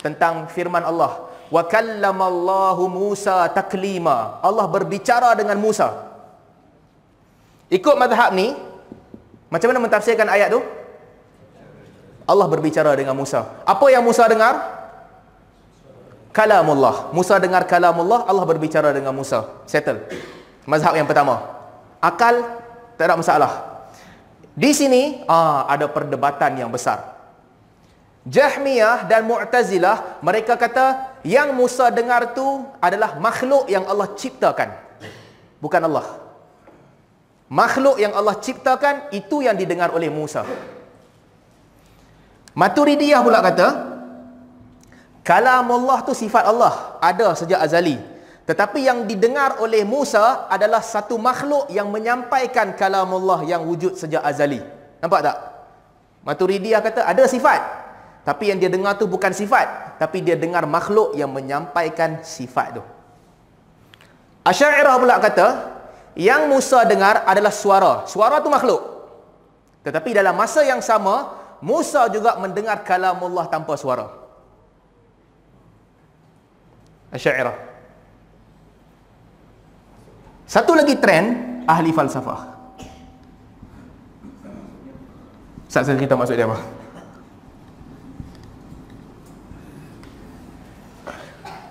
tentang 0.00 0.48
firman 0.48 0.80
Allah. 0.80 1.28
Wa 1.52 1.68
kallamallahu 1.68 2.88
Musa 2.88 3.44
taklima. 3.52 4.40
Allah 4.40 4.64
berbicara 4.70 5.36
dengan 5.36 5.60
Musa. 5.60 5.92
Ikut 7.68 7.96
mazhab 7.96 8.32
ni, 8.36 8.56
macam 9.52 9.68
mana 9.72 9.80
mentafsirkan 9.80 10.28
ayat 10.28 10.52
tu? 10.52 10.60
Allah 12.24 12.46
berbicara 12.48 12.96
dengan 12.96 13.12
Musa. 13.12 13.44
Apa 13.68 13.92
yang 13.92 14.04
Musa 14.04 14.24
dengar? 14.28 14.80
Kalamullah. 16.32 17.12
Musa 17.12 17.36
dengar 17.36 17.68
kalamullah, 17.68 18.24
Allah 18.24 18.44
berbicara 18.48 18.92
dengan 18.96 19.12
Musa. 19.12 19.44
Settle. 19.68 20.08
Mazhab 20.64 20.96
yang 20.96 21.04
pertama. 21.04 21.61
Akal 22.02 22.42
tak 22.98 23.06
ada 23.06 23.14
masalah. 23.14 23.52
Di 24.52 24.74
sini 24.74 25.22
ah, 25.30 25.64
ada 25.70 25.86
perdebatan 25.86 26.58
yang 26.58 26.68
besar. 26.68 27.14
Jahmiyah 28.22 29.06
dan 29.10 29.26
Mu'tazilah 29.26 30.22
mereka 30.22 30.54
kata 30.54 31.18
yang 31.26 31.54
Musa 31.54 31.90
dengar 31.90 32.34
tu 32.34 32.62
adalah 32.78 33.18
makhluk 33.18 33.66
yang 33.66 33.82
Allah 33.86 34.10
ciptakan. 34.14 34.70
Bukan 35.58 35.82
Allah. 35.82 36.06
Makhluk 37.50 37.98
yang 37.98 38.14
Allah 38.14 38.38
ciptakan 38.38 39.10
itu 39.14 39.42
yang 39.42 39.58
didengar 39.58 39.90
oleh 39.90 40.10
Musa. 40.10 40.46
Maturidiyah 42.52 43.20
pula 43.24 43.40
kata 43.40 43.68
kalamullah 45.24 46.04
tu 46.04 46.12
sifat 46.12 46.44
Allah, 46.46 46.98
ada 47.00 47.32
sejak 47.32 47.58
azali. 47.58 48.11
Tetapi 48.42 48.82
yang 48.82 49.06
didengar 49.06 49.62
oleh 49.62 49.86
Musa 49.86 50.50
adalah 50.50 50.82
satu 50.82 51.14
makhluk 51.14 51.70
yang 51.70 51.86
menyampaikan 51.94 52.74
kalamullah 52.74 53.46
yang 53.46 53.62
wujud 53.62 53.94
sejak 53.94 54.18
azali. 54.18 54.58
Nampak 54.98 55.20
tak? 55.22 55.36
Maturidiyah 56.26 56.82
kata 56.82 57.06
ada 57.06 57.22
sifat. 57.30 57.62
Tapi 58.26 58.50
yang 58.50 58.58
dia 58.58 58.70
dengar 58.70 58.98
tu 58.98 59.06
bukan 59.06 59.30
sifat. 59.30 59.98
Tapi 59.98 60.26
dia 60.26 60.34
dengar 60.34 60.66
makhluk 60.66 61.14
yang 61.14 61.30
menyampaikan 61.30 62.22
sifat 62.26 62.78
tu. 62.78 62.82
Asy'ariyah 64.42 64.98
pula 64.98 65.22
kata, 65.22 65.46
yang 66.18 66.50
Musa 66.50 66.82
dengar 66.82 67.22
adalah 67.22 67.54
suara. 67.54 68.02
Suara 68.10 68.42
tu 68.42 68.50
makhluk. 68.50 68.82
Tetapi 69.86 70.18
dalam 70.18 70.34
masa 70.34 70.66
yang 70.66 70.82
sama, 70.82 71.38
Musa 71.62 72.10
juga 72.10 72.34
mendengar 72.42 72.82
kalamullah 72.82 73.46
tanpa 73.46 73.78
suara. 73.78 74.10
Asy'ariyah. 77.14 77.71
Satu 80.52 80.76
lagi 80.76 81.00
trend 81.00 81.64
ahli 81.64 81.96
falsafah. 81.96 82.44
Ustaz 85.64 85.88
saya 85.88 85.96
cerita 85.96 86.12
maksud 86.12 86.36
dia 86.36 86.44
apa? 86.44 86.60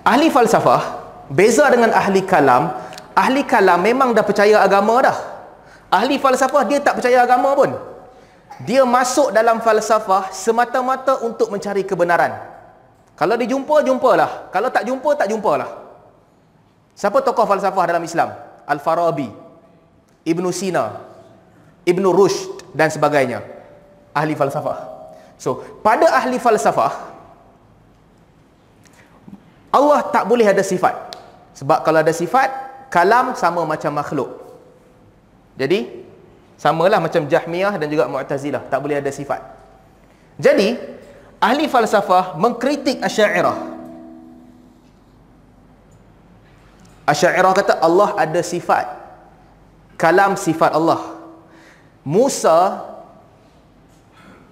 Ahli 0.01 0.33
falsafah 0.33 0.81
beza 1.29 1.69
dengan 1.69 1.93
ahli 1.93 2.25
kalam, 2.25 2.73
ahli 3.13 3.45
kalam 3.45 3.85
memang 3.85 4.17
dah 4.17 4.25
percaya 4.25 4.65
agama 4.65 4.97
dah. 5.05 5.17
Ahli 5.93 6.17
falsafah 6.17 6.65
dia 6.65 6.81
tak 6.81 6.97
percaya 6.97 7.21
agama 7.21 7.53
pun. 7.53 7.77
Dia 8.65 8.81
masuk 8.81 9.29
dalam 9.29 9.61
falsafah 9.61 10.33
semata-mata 10.33 11.21
untuk 11.21 11.53
mencari 11.53 11.85
kebenaran. 11.85 12.33
Kalau 13.13 13.37
dijumpa, 13.37 13.85
jumpalah. 13.85 14.49
Kalau 14.49 14.73
tak 14.73 14.89
jumpa, 14.89 15.13
tak 15.13 15.29
jumpalah. 15.29 15.69
Siapa 16.97 17.21
tokoh 17.21 17.45
falsafah 17.45 17.85
dalam 17.85 18.01
Islam? 18.01 18.49
Al-Farabi, 18.67 19.29
Ibn 20.25 20.45
Sina, 20.53 21.01
Ibn 21.85 22.03
Rushd 22.13 22.71
dan 22.77 22.93
sebagainya. 22.93 23.41
Ahli 24.13 24.37
falsafah. 24.37 24.91
So, 25.41 25.65
pada 25.81 26.05
ahli 26.13 26.37
falsafah, 26.37 26.93
Allah 29.71 29.99
tak 30.13 30.27
boleh 30.27 30.45
ada 30.45 30.61
sifat. 30.61 30.93
Sebab 31.57 31.81
kalau 31.81 32.03
ada 32.03 32.13
sifat, 32.13 32.51
kalam 32.91 33.33
sama 33.33 33.65
macam 33.65 33.89
makhluk. 33.95 34.29
Jadi, 35.57 36.05
samalah 36.59 37.01
macam 37.01 37.25
Jahmiyah 37.25 37.79
dan 37.79 37.87
juga 37.89 38.05
Mu'tazilah. 38.05 38.67
Tak 38.69 38.79
boleh 38.83 39.01
ada 39.01 39.09
sifat. 39.09 39.41
Jadi, 40.37 40.77
ahli 41.41 41.65
falsafah 41.65 42.37
mengkritik 42.37 43.01
Asy'ariyah 43.01 43.80
Asy'ariyah 47.11 47.51
kata 47.51 47.73
Allah 47.83 48.15
ada 48.15 48.39
sifat. 48.39 48.87
Kalam 49.99 50.39
sifat 50.39 50.71
Allah. 50.71 51.19
Musa 52.07 52.87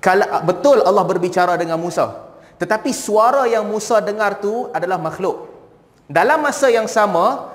kala, 0.03 0.43
betul 0.43 0.83
Allah 0.83 1.07
berbicara 1.07 1.55
dengan 1.55 1.79
Musa. 1.79 2.27
Tetapi 2.59 2.91
suara 2.91 3.47
yang 3.47 3.63
Musa 3.63 4.03
dengar 4.03 4.43
tu 4.43 4.67
adalah 4.75 4.99
makhluk. 4.99 5.47
Dalam 6.11 6.43
masa 6.43 6.67
yang 6.67 6.85
sama 6.91 7.47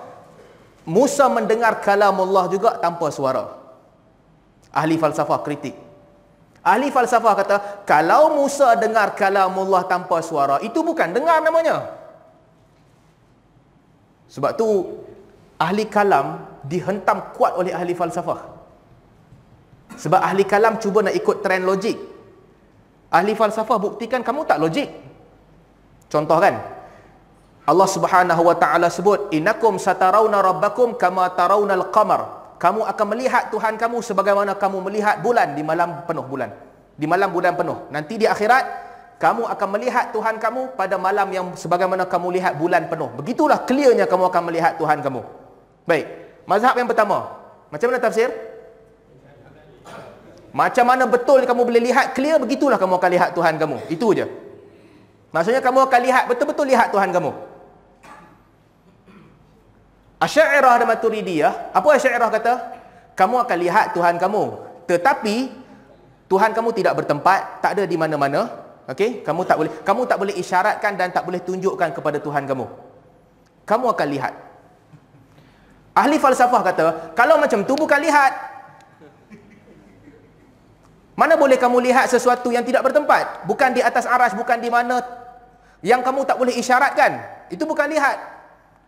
Musa 0.88 1.28
mendengar 1.28 1.80
kalam 1.84 2.16
Allah 2.16 2.44
juga 2.48 2.76
tanpa 2.80 3.12
suara. 3.12 3.52
Ahli 4.72 4.96
falsafah 4.96 5.40
kritik. 5.44 5.76
Ahli 6.64 6.88
falsafah 6.88 7.34
kata, 7.36 7.56
kalau 7.84 8.32
Musa 8.36 8.72
dengar 8.80 9.12
kalam 9.12 9.52
Allah 9.52 9.84
tanpa 9.84 10.24
suara, 10.24 10.60
itu 10.64 10.80
bukan 10.80 11.12
dengar 11.12 11.44
namanya. 11.44 12.03
Sebab 14.34 14.50
tu 14.58 14.66
ahli 15.62 15.86
kalam 15.86 16.42
dihentam 16.66 17.30
kuat 17.38 17.54
oleh 17.54 17.70
ahli 17.70 17.94
falsafah. 17.94 18.50
Sebab 19.94 20.18
ahli 20.18 20.42
kalam 20.42 20.82
cuba 20.82 21.06
nak 21.06 21.14
ikut 21.14 21.38
trend 21.38 21.62
logik. 21.62 21.94
Ahli 23.14 23.38
falsafah 23.38 23.78
buktikan 23.78 24.26
kamu 24.26 24.42
tak 24.42 24.58
logik. 24.58 24.90
Contoh 26.10 26.38
kan? 26.42 26.58
Allah 27.64 27.88
Subhanahu 27.88 28.42
wa 28.42 28.56
taala 28.58 28.90
sebut 28.90 29.30
innakum 29.30 29.78
satarawna 29.78 30.42
rabbakum 30.42 30.98
kama 30.98 31.30
tarawnal 31.38 31.94
qamar. 31.94 32.42
Kamu 32.58 32.82
akan 32.90 33.06
melihat 33.14 33.54
Tuhan 33.54 33.78
kamu 33.78 34.02
sebagaimana 34.02 34.58
kamu 34.58 34.82
melihat 34.90 35.22
bulan 35.22 35.54
di 35.54 35.62
malam 35.62 36.02
penuh 36.10 36.26
bulan. 36.26 36.50
Di 36.98 37.06
malam 37.06 37.30
bulan 37.30 37.54
penuh. 37.54 37.86
Nanti 37.94 38.18
di 38.18 38.26
akhirat 38.26 38.93
kamu 39.24 39.48
akan 39.48 39.68
melihat 39.72 40.12
Tuhan 40.12 40.36
kamu 40.36 40.76
pada 40.76 41.00
malam 41.00 41.24
yang 41.32 41.56
sebagaimana 41.56 42.04
kamu 42.04 42.36
lihat 42.36 42.60
bulan 42.60 42.92
penuh. 42.92 43.08
Begitulah 43.16 43.64
clearnya 43.64 44.04
kamu 44.04 44.28
akan 44.28 44.42
melihat 44.52 44.76
Tuhan 44.76 45.00
kamu. 45.00 45.24
Baik. 45.88 46.04
Mazhab 46.44 46.76
yang 46.76 46.84
pertama. 46.84 47.32
Macam 47.72 47.88
mana 47.88 48.04
tafsir? 48.04 48.28
Macam 50.52 50.84
mana 50.84 51.08
betul 51.08 51.40
kamu 51.48 51.60
boleh 51.64 51.82
lihat 51.88 52.12
clear 52.12 52.36
begitulah 52.36 52.76
kamu 52.76 53.00
akan 53.00 53.10
lihat 53.16 53.32
Tuhan 53.32 53.56
kamu. 53.56 53.88
Itu 53.88 54.12
je. 54.12 54.28
Maksudnya 55.32 55.64
kamu 55.64 55.88
akan 55.88 56.00
lihat 56.04 56.24
betul-betul 56.28 56.68
lihat 56.68 56.92
Tuhan 56.92 57.08
kamu. 57.08 57.32
Asy'ariyah 60.20 60.84
dan 60.84 60.88
Maturidiyah, 60.88 61.52
apa 61.72 61.88
Asy'ariyah 61.96 62.28
kata? 62.28 62.54
Kamu 63.16 63.40
akan 63.40 63.56
lihat 63.56 63.96
Tuhan 63.96 64.20
kamu, 64.20 64.42
tetapi 64.84 65.36
Tuhan 66.28 66.52
kamu 66.52 66.68
tidak 66.76 66.92
bertempat, 67.02 67.64
tak 67.64 67.80
ada 67.80 67.88
di 67.88 67.96
mana-mana. 67.96 68.63
Okey, 68.84 69.24
kamu 69.24 69.48
tak 69.48 69.56
boleh 69.56 69.72
kamu 69.80 70.02
tak 70.04 70.18
boleh 70.20 70.34
isyaratkan 70.36 70.92
dan 71.00 71.08
tak 71.08 71.24
boleh 71.24 71.40
tunjukkan 71.40 71.96
kepada 71.96 72.20
Tuhan 72.20 72.44
kamu. 72.44 72.68
Kamu 73.64 73.86
akan 73.96 74.08
lihat. 74.12 74.34
Ahli 75.96 76.20
falsafah 76.20 76.60
kata, 76.60 76.84
kalau 77.16 77.40
macam 77.40 77.64
tu 77.64 77.72
bukan 77.78 77.96
lihat. 78.02 78.52
Mana 81.14 81.38
boleh 81.38 81.54
kamu 81.54 81.78
lihat 81.78 82.10
sesuatu 82.10 82.50
yang 82.50 82.66
tidak 82.66 82.82
bertempat? 82.82 83.46
Bukan 83.46 83.70
di 83.70 83.80
atas 83.80 84.04
aras, 84.04 84.34
bukan 84.34 84.58
di 84.58 84.66
mana 84.66 84.98
yang 85.80 86.02
kamu 86.02 86.26
tak 86.26 86.36
boleh 86.36 86.52
isyaratkan. 86.58 87.22
Itu 87.48 87.64
bukan 87.64 87.86
lihat. 87.86 88.18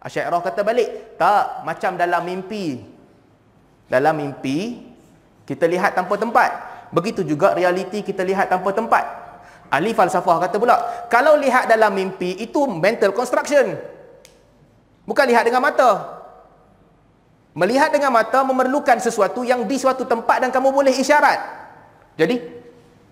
Asy'ariyah 0.02 0.42
kata 0.42 0.60
balik, 0.66 1.16
tak 1.16 1.62
macam 1.62 1.94
dalam 1.94 2.26
mimpi. 2.26 2.82
Dalam 3.86 4.18
mimpi 4.18 4.82
kita 5.46 5.70
lihat 5.70 5.94
tanpa 5.94 6.18
tempat. 6.18 6.50
Begitu 6.90 7.22
juga 7.22 7.54
realiti 7.54 8.02
kita 8.02 8.26
lihat 8.26 8.50
tanpa 8.50 8.74
tempat. 8.74 9.25
Ahli 9.66 9.90
falsafah 9.90 10.46
kata 10.46 10.56
pula, 10.62 10.76
kalau 11.10 11.34
lihat 11.34 11.66
dalam 11.66 11.90
mimpi 11.90 12.38
itu 12.38 12.66
mental 12.70 13.10
construction. 13.10 13.74
Bukan 15.06 15.26
lihat 15.26 15.46
dengan 15.46 15.62
mata. 15.62 16.22
Melihat 17.56 17.90
dengan 17.90 18.12
mata 18.12 18.44
memerlukan 18.44 19.00
sesuatu 19.00 19.42
yang 19.42 19.64
di 19.64 19.80
suatu 19.80 20.04
tempat 20.04 20.44
dan 20.44 20.50
kamu 20.52 20.70
boleh 20.70 20.92
isyarat. 20.92 21.40
Jadi, 22.20 22.36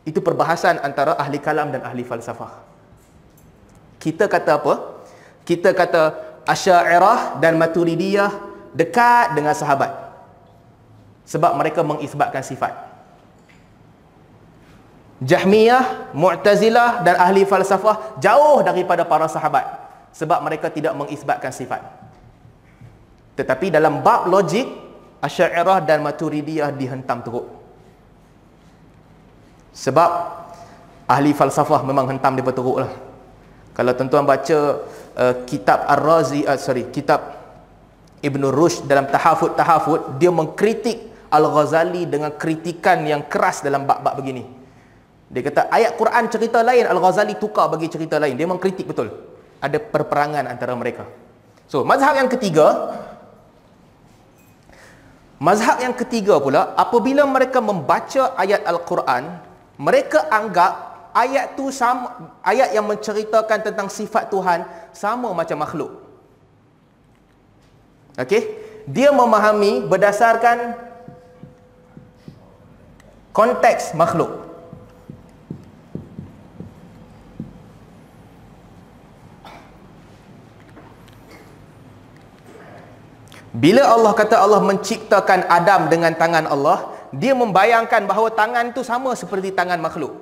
itu 0.04 0.20
perbahasan 0.20 0.84
antara 0.84 1.16
ahli 1.16 1.40
kalam 1.40 1.72
dan 1.72 1.80
ahli 1.80 2.04
falsafah. 2.04 2.60
Kita 3.96 4.28
kata 4.28 4.60
apa? 4.60 4.74
Kita 5.48 5.72
kata 5.72 6.02
Asy'ariyah 6.44 7.40
dan 7.40 7.56
Maturidiyah 7.56 8.30
dekat 8.76 9.32
dengan 9.32 9.56
sahabat. 9.56 9.90
Sebab 11.24 11.56
mereka 11.56 11.80
mengisbatkan 11.80 12.44
sifat. 12.44 12.93
Jahmiyah, 15.24 16.12
Mu'tazilah 16.12 17.00
dan 17.00 17.16
ahli 17.16 17.48
falsafah 17.48 18.20
jauh 18.20 18.60
daripada 18.60 19.08
para 19.08 19.24
sahabat 19.24 19.64
sebab 20.12 20.44
mereka 20.44 20.68
tidak 20.68 20.92
mengisbatkan 20.92 21.48
sifat. 21.48 21.80
Tetapi 23.34 23.72
dalam 23.72 24.04
bab 24.04 24.28
logik, 24.28 24.68
Asy'ariyah 25.24 25.80
dan 25.82 26.04
Maturidiyah 26.04 26.70
dihentam 26.76 27.24
teruk. 27.24 27.48
Sebab 29.72 30.10
ahli 31.08 31.32
falsafah 31.32 31.80
memang 31.82 32.04
hentam 32.12 32.36
dia 32.36 32.44
teruk 32.52 32.84
lah. 32.84 32.92
Kalau 33.74 33.90
tuan-tuan 33.96 34.22
baca 34.22 34.86
uh, 35.18 35.34
kitab 35.48 35.82
Ar-Razi, 35.88 36.46
uh, 36.46 36.54
sorry, 36.60 36.92
kitab 36.94 37.42
Ibn 38.22 38.42
Rushd 38.54 38.86
dalam 38.86 39.10
Tahafud, 39.10 40.20
dia 40.20 40.30
mengkritik 40.30 41.10
Al-Ghazali 41.32 42.06
dengan 42.06 42.30
kritikan 42.38 43.02
yang 43.02 43.26
keras 43.26 43.66
dalam 43.66 43.82
bab-bab 43.82 44.14
begini. 44.14 44.63
Dia 45.32 45.42
kata 45.44 45.72
ayat 45.72 45.96
Quran 45.96 46.24
cerita 46.28 46.60
lain, 46.60 46.84
Al-Ghazali 46.84 47.36
tukar 47.40 47.68
bagi 47.72 47.88
cerita 47.88 48.20
lain. 48.20 48.36
Dia 48.36 48.48
mengkritik 48.48 48.84
betul. 48.84 49.08
Ada 49.60 49.80
perperangan 49.80 50.44
antara 50.44 50.76
mereka. 50.76 51.08
So, 51.64 51.82
mazhab 51.82 52.20
yang 52.20 52.28
ketiga, 52.28 52.92
mazhab 55.40 55.80
yang 55.80 55.96
ketiga 55.96 56.36
pula, 56.36 56.76
apabila 56.76 57.24
mereka 57.24 57.64
membaca 57.64 58.36
ayat 58.36 58.62
Al-Quran, 58.68 59.40
mereka 59.80 60.28
anggap 60.28 60.72
ayat 61.16 61.56
tu 61.56 61.72
sama 61.72 62.36
ayat 62.44 62.74
yang 62.76 62.84
menceritakan 62.84 63.58
tentang 63.64 63.88
sifat 63.88 64.28
Tuhan 64.28 64.66
sama 64.92 65.32
macam 65.32 65.58
makhluk. 65.62 65.90
Okey? 68.18 68.42
Dia 68.84 69.10
memahami 69.10 69.88
berdasarkan 69.88 70.76
konteks 73.32 73.96
makhluk. 73.96 74.53
Bila 83.54 83.86
Allah 83.86 84.10
kata 84.18 84.34
Allah 84.34 84.58
menciptakan 84.58 85.46
Adam 85.46 85.86
dengan 85.86 86.10
tangan 86.10 86.50
Allah, 86.50 86.90
dia 87.14 87.38
membayangkan 87.38 88.02
bahawa 88.02 88.34
tangan 88.34 88.74
itu 88.74 88.82
sama 88.82 89.14
seperti 89.14 89.54
tangan 89.54 89.78
makhluk. 89.78 90.18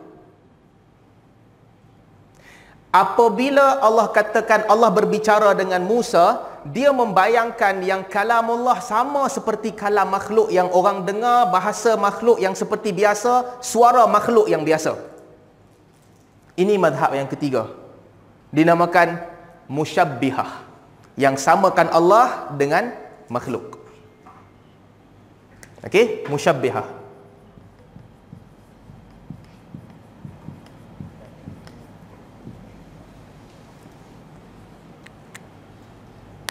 Apabila 2.93 3.81
Allah 3.81 4.13
katakan 4.13 4.69
Allah 4.69 4.93
berbicara 4.93 5.57
dengan 5.57 5.81
Musa, 5.81 6.45
dia 6.69 6.93
membayangkan 6.93 7.81
yang 7.81 8.05
kalamullah 8.05 8.85
sama 8.85 9.25
seperti 9.33 9.73
kalam 9.73 10.13
makhluk 10.13 10.53
yang 10.53 10.69
orang 10.69 11.01
dengar, 11.09 11.49
bahasa 11.49 11.97
makhluk 11.97 12.37
yang 12.37 12.53
seperti 12.53 12.93
biasa, 12.93 13.65
suara 13.65 14.05
makhluk 14.05 14.45
yang 14.45 14.61
biasa. 14.61 15.01
Ini 16.53 16.77
madhab 16.77 17.17
yang 17.17 17.33
ketiga. 17.33 17.73
Dinamakan 18.53 19.25
musyabbihah. 19.73 20.69
Yang 21.17 21.41
samakan 21.41 21.89
Allah 21.89 22.53
dengan 22.61 23.02
makhluk. 23.33 23.81
Okey, 25.83 26.29
musyabbihah. 26.29 26.85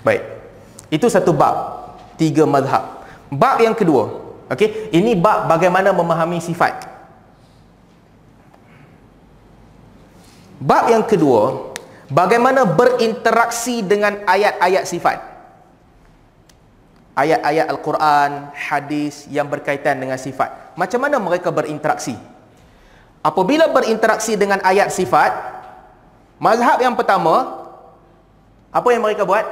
Baik. 0.01 0.25
Itu 0.89 1.07
satu 1.07 1.31
bab. 1.31 1.55
Tiga 2.17 2.43
mazhab. 2.49 3.05
Bab 3.29 3.61
yang 3.61 3.77
kedua. 3.77 4.19
Okey, 4.51 4.91
ini 4.91 5.15
bab 5.15 5.47
bagaimana 5.47 5.95
memahami 5.95 6.43
sifat. 6.43 6.91
Bab 10.59 10.91
yang 10.91 11.07
kedua, 11.07 11.71
bagaimana 12.11 12.67
berinteraksi 12.67 13.79
dengan 13.79 14.19
ayat-ayat 14.27 14.83
sifat. 14.83 15.30
Ayat-ayat 17.11 17.67
Al-Quran, 17.67 18.55
hadis 18.55 19.27
yang 19.27 19.51
berkaitan 19.51 19.99
dengan 19.99 20.15
sifat. 20.15 20.75
Macam 20.79 20.99
mana 21.03 21.19
mereka 21.19 21.51
berinteraksi? 21.51 22.15
Apabila 23.21 23.67
berinteraksi 23.67 24.39
dengan 24.39 24.63
ayat 24.63 24.89
sifat, 24.89 25.29
mazhab 26.39 26.79
yang 26.79 26.95
pertama, 26.95 27.67
apa 28.71 28.87
yang 28.95 29.03
mereka 29.03 29.27
buat? 29.27 29.43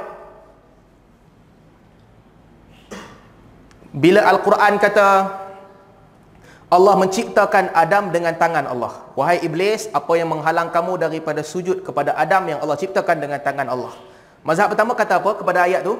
Bila 3.92 4.24
Al-Quran 4.24 4.80
kata 4.80 5.08
Allah 6.70 6.94
menciptakan 6.94 7.74
Adam 7.74 8.14
dengan 8.14 8.30
tangan 8.38 8.62
Allah. 8.70 9.10
Wahai 9.18 9.42
iblis, 9.42 9.90
apa 9.90 10.14
yang 10.14 10.30
menghalang 10.30 10.70
kamu 10.70 11.02
daripada 11.02 11.42
sujud 11.42 11.82
kepada 11.82 12.14
Adam 12.14 12.46
yang 12.46 12.58
Allah 12.62 12.78
ciptakan 12.78 13.18
dengan 13.18 13.42
tangan 13.42 13.66
Allah? 13.66 13.90
Mazhab 14.46 14.70
pertama 14.70 14.94
kata 14.94 15.18
apa 15.18 15.34
kepada 15.34 15.66
ayat 15.66 15.82
tu? 15.82 15.98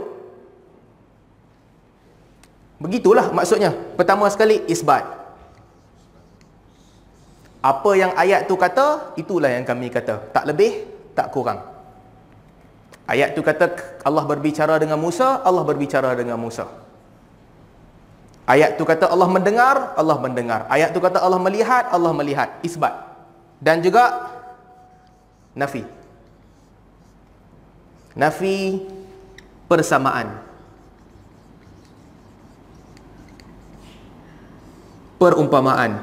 Begitulah 2.80 3.28
maksudnya. 3.30 3.76
Pertama 3.94 4.24
sekali 4.32 4.64
isbat. 4.72 5.04
Apa 7.60 7.92
yang 7.92 8.16
ayat 8.16 8.48
tu 8.48 8.56
kata, 8.56 9.12
itulah 9.20 9.52
yang 9.52 9.68
kami 9.68 9.92
kata. 9.92 10.32
Tak 10.32 10.48
lebih, 10.48 10.88
tak 11.12 11.28
kurang. 11.28 11.60
Ayat 13.04 13.36
tu 13.36 13.44
kata 13.44 14.00
Allah 14.00 14.24
berbicara 14.24 14.80
dengan 14.80 14.96
Musa, 14.96 15.44
Allah 15.44 15.60
berbicara 15.60 16.16
dengan 16.16 16.40
Musa. 16.40 16.64
Ayat 18.48 18.80
tu 18.80 18.88
kata 18.88 19.12
Allah 19.12 19.28
mendengar, 19.28 19.92
Allah 19.94 20.16
mendengar. 20.16 20.64
Ayat 20.72 20.96
tu 20.96 21.04
kata 21.04 21.20
Allah 21.20 21.36
melihat, 21.36 21.86
Allah 21.92 22.16
melihat. 22.16 22.48
Isbat. 22.64 22.96
Dan 23.60 23.84
juga 23.84 24.32
nafi. 25.52 25.84
Nafi 28.16 28.88
persamaan. 29.68 30.49
Perumpamaan. 35.20 36.00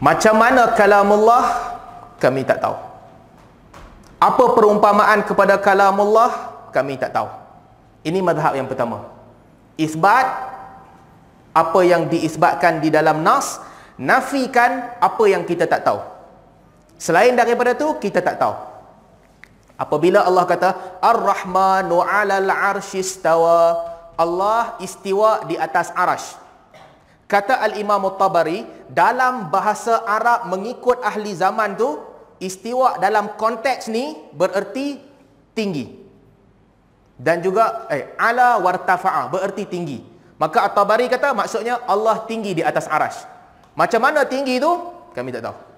Macam 0.00 0.34
mana 0.40 0.72
kalamullah 0.72 1.44
kami 2.16 2.48
tak 2.48 2.64
tahu. 2.64 2.74
Apa 4.16 4.56
perumpamaan 4.56 5.20
kepada 5.28 5.60
kalamullah 5.60 6.32
kami 6.72 6.96
tak 6.96 7.12
tahu. 7.12 7.28
Ini 8.08 8.24
mazhab 8.24 8.56
yang 8.56 8.64
pertama. 8.64 9.04
Isbat 9.76 10.26
apa 11.52 11.80
yang 11.84 12.08
diisbatkan 12.08 12.80
di 12.80 12.88
dalam 12.88 13.20
nas, 13.20 13.60
nafikan 14.00 14.96
apa 14.96 15.22
yang 15.28 15.44
kita 15.44 15.68
tak 15.68 15.84
tahu. 15.84 16.00
Selain 16.96 17.36
daripada 17.36 17.76
tu 17.76 18.00
kita 18.00 18.24
tak 18.24 18.40
tahu. 18.40 18.71
Apabila 19.82 20.22
Allah 20.22 20.46
kata 20.46 20.70
Ar-Rahmanu 21.02 21.98
'alal 21.98 22.46
'arsy 22.46 23.02
istawa, 23.02 23.82
Allah 24.14 24.78
istiwa 24.78 25.42
di 25.50 25.58
atas 25.58 25.90
arash. 25.98 26.38
Kata 27.26 27.58
Al-Imam 27.58 28.06
Tabari, 28.14 28.62
dalam 28.86 29.50
bahasa 29.50 30.06
Arab 30.06 30.46
mengikut 30.46 31.02
ahli 31.02 31.34
zaman 31.34 31.74
tu, 31.74 31.98
istiwa 32.38 33.02
dalam 33.02 33.34
konteks 33.34 33.90
ni 33.90 34.14
bererti 34.30 35.02
tinggi. 35.50 35.98
Dan 37.18 37.42
juga 37.42 37.90
eh 37.90 38.14
ala 38.14 38.62
wartafa'a 38.62 39.26
bererti 39.34 39.66
tinggi. 39.66 39.98
Maka 40.38 40.70
At-Tabari 40.70 41.10
kata 41.10 41.34
maksudnya 41.34 41.82
Allah 41.90 42.22
tinggi 42.22 42.54
di 42.54 42.62
atas 42.62 42.86
arash. 42.86 43.26
Macam 43.74 43.98
mana 43.98 44.22
tinggi 44.22 44.62
tu? 44.62 44.70
Kami 45.10 45.34
tak 45.34 45.42
tahu. 45.50 45.71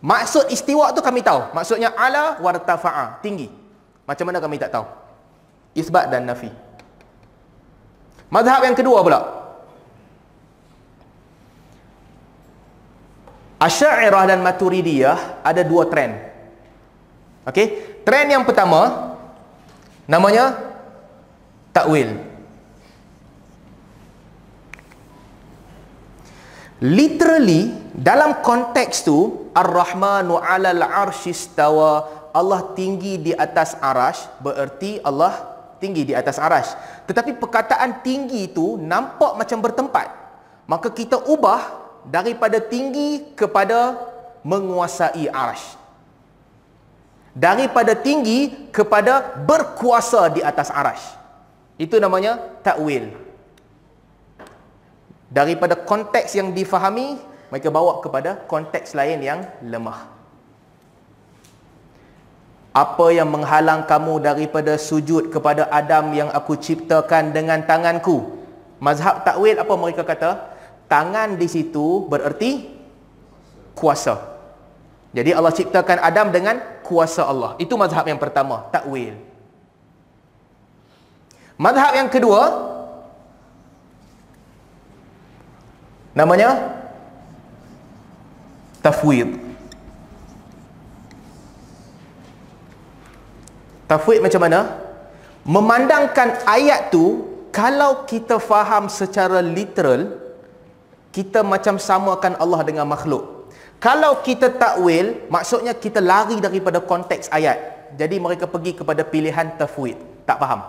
Maksud 0.00 0.48
istiwa 0.48 0.88
tu 0.96 1.04
kami 1.04 1.20
tahu. 1.20 1.52
Maksudnya 1.52 1.92
ala 1.92 2.40
wartafa'a, 2.40 3.20
tinggi. 3.20 3.52
Macam 4.08 4.24
mana 4.24 4.40
kami 4.40 4.56
tak 4.56 4.72
tahu? 4.72 4.88
Isbat 5.76 6.08
dan 6.08 6.24
nafi. 6.24 6.48
Mazhab 8.32 8.64
yang 8.64 8.74
kedua 8.74 9.04
pula. 9.04 9.20
Asy'ariyah 13.60 14.24
dan 14.24 14.40
Maturidiyah 14.40 15.44
ada 15.44 15.60
dua 15.60 15.84
trend. 15.84 16.16
Okey, 17.44 18.00
trend 18.08 18.32
yang 18.32 18.44
pertama 18.48 19.12
namanya 20.08 20.56
takwil. 21.76 22.16
Literally 26.80 27.76
dalam 27.92 28.40
konteks 28.40 29.04
tu 29.04 29.39
Ar-Rahmanu 29.54 30.38
'alal 30.38 30.82
'arsy 30.82 31.34
istawa 31.34 32.06
Allah 32.30 32.62
tinggi 32.78 33.18
di 33.18 33.32
atas 33.34 33.74
arash 33.82 34.30
bererti 34.38 35.02
Allah 35.02 35.34
tinggi 35.82 36.06
di 36.06 36.14
atas 36.14 36.38
arash. 36.38 36.76
Tetapi 37.10 37.34
perkataan 37.40 38.04
tinggi 38.06 38.46
itu 38.46 38.78
nampak 38.78 39.34
macam 39.34 39.58
bertempat. 39.58 40.08
Maka 40.70 40.92
kita 40.94 41.18
ubah 41.26 41.60
daripada 42.06 42.62
tinggi 42.62 43.34
kepada 43.34 43.98
menguasai 44.46 45.26
arash. 45.26 45.74
Daripada 47.34 47.98
tinggi 47.98 48.70
kepada 48.70 49.42
berkuasa 49.42 50.30
di 50.30 50.42
atas 50.44 50.70
arash. 50.70 51.18
Itu 51.80 51.98
namanya 51.98 52.38
takwil 52.62 53.30
daripada 55.30 55.78
konteks 55.78 56.34
yang 56.34 56.50
difahami 56.50 57.14
mereka 57.50 57.68
bawa 57.68 57.98
kepada 57.98 58.38
konteks 58.46 58.94
lain 58.94 59.18
yang 59.20 59.40
lemah. 59.66 60.06
Apa 62.70 63.10
yang 63.10 63.26
menghalang 63.26 63.82
kamu 63.82 64.22
daripada 64.22 64.78
sujud 64.78 65.34
kepada 65.34 65.66
Adam 65.74 66.14
yang 66.14 66.30
aku 66.30 66.54
ciptakan 66.54 67.34
dengan 67.34 67.66
tanganku? 67.66 68.38
Mazhab 68.78 69.26
takwil 69.26 69.58
apa 69.58 69.74
mereka 69.74 70.06
kata? 70.06 70.30
Tangan 70.86 71.34
di 71.34 71.50
situ 71.50 72.06
bererti 72.06 72.70
kuasa. 73.74 74.16
Jadi 75.10 75.34
Allah 75.34 75.50
ciptakan 75.50 75.98
Adam 75.98 76.30
dengan 76.30 76.62
kuasa 76.86 77.26
Allah. 77.26 77.58
Itu 77.58 77.74
mazhab 77.74 78.06
yang 78.06 78.22
pertama 78.22 78.70
takwil. 78.70 79.18
Mazhab 81.58 81.92
yang 81.98 82.06
kedua 82.06 82.70
Namanya 86.10 86.79
tafwid. 88.80 89.36
Tafwid 93.86 94.20
macam 94.22 94.40
mana? 94.44 94.60
Memandangkan 95.42 96.44
ayat 96.46 96.94
tu 96.94 97.26
kalau 97.50 98.06
kita 98.06 98.38
faham 98.38 98.86
secara 98.86 99.42
literal 99.42 100.20
kita 101.10 101.42
macam 101.42 101.74
samakan 101.74 102.38
Allah 102.38 102.62
dengan 102.62 102.86
makhluk. 102.86 103.50
Kalau 103.82 104.20
kita 104.22 104.52
takwil, 104.54 105.26
maksudnya 105.32 105.74
kita 105.74 105.98
lari 105.98 106.38
daripada 106.38 106.78
konteks 106.78 107.32
ayat. 107.32 107.90
Jadi 107.98 108.20
mereka 108.22 108.46
pergi 108.46 108.76
kepada 108.76 109.02
pilihan 109.02 109.56
tafwid. 109.58 109.98
Tak 110.28 110.38
faham. 110.38 110.60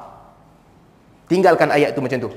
Tinggalkan 1.29 1.69
ayat 1.69 1.93
tu 1.93 2.01
macam 2.01 2.17
tu. 2.25 2.31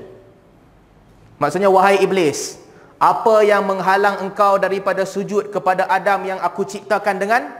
Maksudnya 1.41 1.71
wahai 1.71 1.99
iblis, 2.03 2.59
apa 3.05 3.45
yang 3.45 3.61
menghalang 3.69 4.17
engkau 4.25 4.57
daripada 4.57 5.05
sujud 5.05 5.53
kepada 5.53 5.85
Adam 5.85 6.25
yang 6.25 6.41
aku 6.41 6.65
ciptakan 6.65 7.21
dengan 7.21 7.53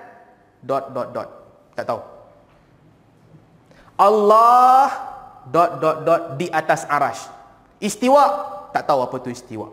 dot 0.65 0.89
dot 0.89 1.13
dot. 1.13 1.29
Tak 1.77 1.85
tahu. 1.85 2.01
Allah 4.01 4.89
dot 5.45 5.77
dot 5.77 5.97
dot 6.01 6.21
di 6.41 6.49
atas 6.49 6.89
arash. 6.89 7.29
Istiwa 7.77 8.25
tak 8.73 8.89
tahu 8.89 9.05
apa 9.05 9.15
tu 9.21 9.29
istiwa. 9.29 9.69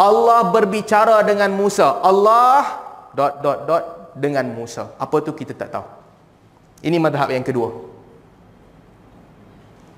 Allah 0.00 0.48
berbicara 0.48 1.20
dengan 1.28 1.52
Musa. 1.52 2.00
Allah 2.00 2.64
dot 3.12 3.44
dot 3.44 3.58
dot 3.68 3.84
dengan 4.16 4.48
Musa. 4.56 4.88
Apa 4.96 5.20
tu 5.20 5.36
kita 5.36 5.52
tak 5.52 5.68
tahu. 5.68 5.84
Ini 6.80 6.96
madhab 6.96 7.28
yang 7.28 7.44
kedua. 7.44 7.68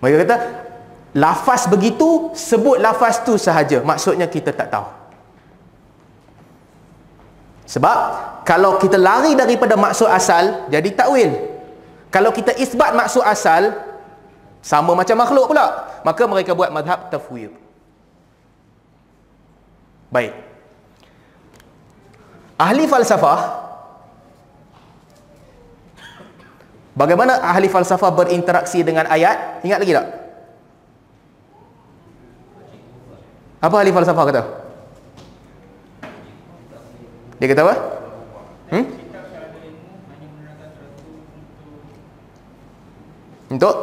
Mereka 0.03 0.27
kata 0.27 0.37
Lafaz 1.15 1.71
begitu, 1.71 2.35
sebut 2.35 2.83
lafaz 2.83 3.23
tu 3.23 3.39
sahaja. 3.39 3.79
Maksudnya 3.87 4.27
kita 4.27 4.51
tak 4.51 4.67
tahu. 4.67 4.87
Sebab 7.71 7.99
kalau 8.43 8.77
kita 8.83 8.99
lari 8.99 9.39
daripada 9.39 9.79
maksud 9.79 10.11
asal, 10.11 10.67
jadi 10.69 10.91
takwil. 10.91 11.31
Kalau 12.11 12.35
kita 12.35 12.51
isbat 12.59 12.99
maksud 12.99 13.23
asal, 13.23 13.73
sama 14.59 14.93
macam 14.99 15.17
makhluk 15.17 15.55
pula. 15.55 15.87
Maka 16.03 16.23
mereka 16.27 16.51
buat 16.53 16.75
madhab 16.75 17.09
tafwid. 17.09 17.55
Baik. 20.11 20.35
Ahli 22.55 22.87
falsafah 22.87 23.65
Bagaimana 26.95 27.43
ahli 27.43 27.67
falsafah 27.67 28.15
berinteraksi 28.15 28.87
dengan 28.87 29.11
ayat? 29.11 29.67
Ingat 29.67 29.79
lagi 29.83 29.93
tak? 29.99 30.24
Apa 33.65 33.81
ahli 33.81 33.97
falsafah 33.97 34.25
kata? 34.29 34.43
Dia 37.41 37.49
kata 37.49 37.63
apa? 37.65 37.75
Hmm? 38.69 38.85
Untuk? 43.57 43.77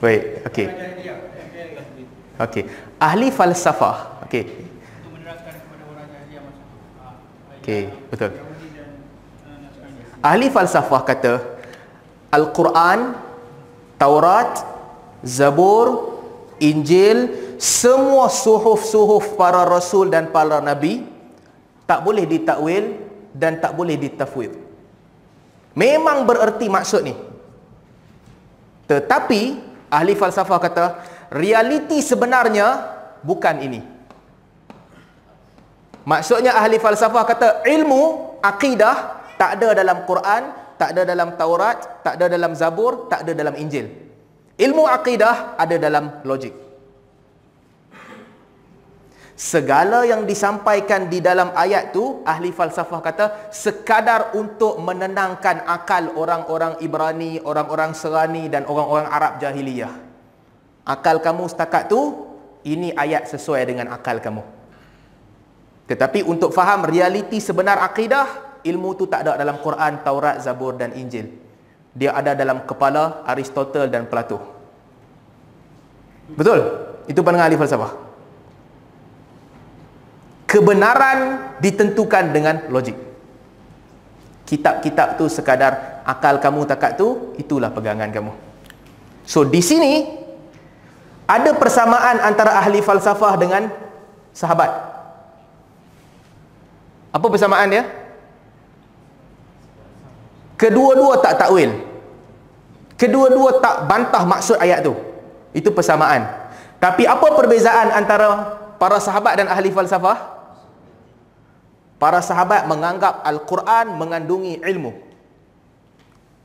Baik, 0.00 0.22
okey. 0.48 0.66
Okey. 2.40 2.62
Ahli 2.96 3.28
falsafah, 3.28 4.24
okey. 4.24 4.44
Okey, 7.60 7.82
betul. 8.08 8.32
Ahli 10.24 10.48
falsafah 10.48 11.02
kata 11.04 11.32
Al-Quran, 12.32 13.16
Taurat, 14.00 14.73
Zabur, 15.24 16.20
Injil, 16.60 17.32
semua 17.56 18.28
suhuf-suhuf 18.28 19.40
para 19.40 19.64
rasul 19.64 20.12
dan 20.12 20.28
para 20.28 20.60
nabi 20.60 21.02
tak 21.88 22.04
boleh 22.04 22.28
ditakwil 22.28 23.00
dan 23.32 23.58
tak 23.58 23.74
boleh 23.74 23.98
ditafwid. 23.98 24.54
Memang 25.74 26.22
bererti 26.22 26.70
maksud 26.70 27.02
ni. 27.02 27.14
Tetapi 28.86 29.40
ahli 29.90 30.14
falsafah 30.14 30.58
kata 30.62 30.84
realiti 31.34 31.98
sebenarnya 31.98 32.94
bukan 33.26 33.58
ini. 33.58 33.80
Maksudnya 36.04 36.54
ahli 36.54 36.78
falsafah 36.78 37.24
kata 37.26 37.48
ilmu 37.64 38.36
akidah 38.44 39.24
tak 39.34 39.58
ada 39.58 39.74
dalam 39.74 40.04
Quran, 40.06 40.42
tak 40.78 40.94
ada 40.94 41.02
dalam 41.02 41.34
Taurat, 41.34 42.04
tak 42.06 42.20
ada 42.20 42.30
dalam 42.30 42.52
Zabur, 42.54 43.10
tak 43.10 43.26
ada 43.26 43.32
dalam 43.34 43.56
Injil. 43.58 44.13
Ilmu 44.54 44.86
akidah 44.86 45.58
ada 45.58 45.74
dalam 45.74 46.22
logik. 46.22 46.54
Segala 49.34 50.06
yang 50.06 50.22
disampaikan 50.30 51.10
di 51.10 51.18
dalam 51.18 51.50
ayat 51.58 51.90
tu 51.90 52.22
ahli 52.22 52.54
falsafah 52.54 53.00
kata 53.02 53.24
sekadar 53.50 54.30
untuk 54.38 54.78
menenangkan 54.78 55.66
akal 55.66 56.14
orang-orang 56.14 56.78
Ibrani, 56.78 57.42
orang-orang 57.42 57.98
Serani 57.98 58.46
dan 58.46 58.62
orang-orang 58.70 59.10
Arab 59.10 59.42
jahiliyah. 59.42 59.90
Akal 60.86 61.18
kamu 61.18 61.50
setakat 61.50 61.90
tu, 61.90 62.30
ini 62.62 62.94
ayat 62.94 63.26
sesuai 63.26 63.66
dengan 63.66 63.90
akal 63.90 64.22
kamu. 64.22 64.46
Tetapi 65.90 66.22
untuk 66.30 66.54
faham 66.54 66.86
realiti 66.86 67.42
sebenar 67.42 67.82
akidah, 67.82 68.62
ilmu 68.62 68.94
tu 68.94 69.10
tak 69.10 69.26
ada 69.26 69.34
dalam 69.34 69.58
Quran, 69.58 69.98
Taurat, 70.06 70.46
Zabur 70.46 70.78
dan 70.78 70.94
Injil. 70.94 71.43
Dia 71.94 72.10
ada 72.10 72.34
dalam 72.34 72.66
kepala 72.66 73.22
Aristotle 73.22 73.86
dan 73.86 74.10
Plato. 74.10 74.42
Betul? 76.34 76.58
Itu 77.06 77.22
pandangan 77.22 77.46
ahli 77.46 77.56
falsafah. 77.56 77.92
Kebenaran 80.50 81.18
ditentukan 81.62 82.24
dengan 82.34 82.66
logik. 82.70 82.98
Kitab-kitab 84.44 85.16
tu 85.16 85.30
sekadar 85.30 86.02
akal 86.04 86.42
kamu 86.42 86.68
takat 86.68 86.98
tu, 87.00 87.32
itulah 87.40 87.70
pegangan 87.70 88.10
kamu. 88.10 88.32
So 89.24 89.46
di 89.46 89.64
sini 89.64 90.04
ada 91.24 91.56
persamaan 91.56 92.20
antara 92.20 92.60
ahli 92.60 92.84
falsafah 92.84 93.34
dengan 93.40 93.72
sahabat. 94.36 94.70
Apa 97.14 97.26
persamaan 97.30 97.70
dia? 97.72 98.03
Kedua-dua 100.54 101.18
tak 101.18 101.42
takwil. 101.42 101.70
Kedua-dua 102.94 103.58
tak 103.58 103.90
bantah 103.90 104.22
maksud 104.22 104.58
ayat 104.58 104.86
tu. 104.86 104.94
Itu 105.50 105.74
persamaan. 105.74 106.26
Tapi 106.78 107.06
apa 107.06 107.26
perbezaan 107.34 107.90
antara 107.90 108.58
para 108.78 108.98
sahabat 109.02 109.38
dan 109.38 109.50
ahli 109.50 109.70
falsafah? 109.74 110.34
Para 111.98 112.20
sahabat 112.22 112.66
menganggap 112.66 113.22
Al-Quran 113.22 113.98
mengandungi 113.98 114.62
ilmu. 114.62 114.92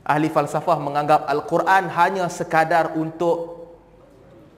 Ahli 0.02 0.26
falsafah 0.26 0.78
menganggap 0.80 1.28
Al-Quran 1.30 1.86
hanya 1.92 2.26
sekadar 2.26 2.98
untuk 2.98 3.60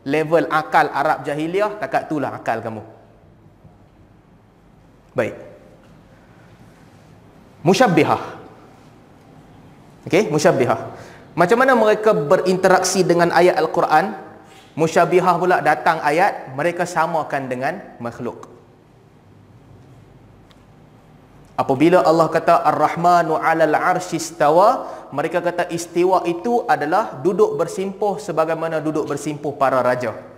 level 0.03 0.51
akal 0.51 0.91
Arab 0.91 1.23
jahiliah 1.23 1.79
takat 1.79 2.11
itulah 2.11 2.35
akal 2.35 2.59
kamu 2.59 2.83
baik 5.15 5.35
musyabbihah 7.63 8.42
okey 10.09 10.31
musyabbihah. 10.33 10.79
Macam 11.33 11.57
mana 11.57 11.73
mereka 11.73 12.13
berinteraksi 12.13 13.01
dengan 13.03 13.33
ayat 13.33 13.57
al-Quran? 13.57 14.13
Musyabbihah 14.73 15.37
pula 15.37 15.61
datang 15.61 16.01
ayat 16.01 16.53
mereka 16.57 16.89
samakan 16.89 17.49
dengan 17.49 17.81
makhluk. 18.01 18.49
Apabila 21.53 22.01
Allah 22.01 22.33
kata 22.33 22.65
Ar-Rahmanu 22.65 23.37
'alal 23.37 23.77
'arsy 23.77 24.17
istawa, 24.17 24.89
mereka 25.13 25.45
kata 25.45 25.69
istiwa 25.69 26.25
itu 26.25 26.65
adalah 26.65 27.21
duduk 27.21 27.61
bersimpuh 27.61 28.17
sebagaimana 28.17 28.81
duduk 28.81 29.05
bersimpuh 29.05 29.53
para 29.61 29.85
raja. 29.85 30.32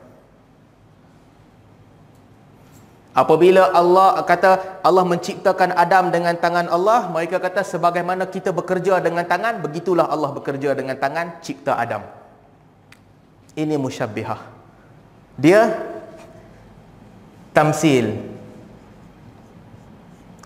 Apabila 3.14 3.70
Allah 3.70 4.18
kata 4.26 4.82
Allah 4.82 5.06
menciptakan 5.06 5.70
Adam 5.78 6.10
dengan 6.10 6.34
tangan 6.34 6.66
Allah, 6.66 7.06
mereka 7.14 7.38
kata 7.38 7.62
sebagaimana 7.62 8.26
kita 8.26 8.50
bekerja 8.50 8.98
dengan 8.98 9.22
tangan, 9.22 9.62
begitulah 9.62 10.10
Allah 10.10 10.34
bekerja 10.34 10.74
dengan 10.74 10.98
tangan 10.98 11.38
cipta 11.38 11.78
Adam. 11.78 12.02
Ini 13.54 13.78
musyabbihah. 13.78 14.42
Dia 15.38 15.70
tamsil, 17.54 18.18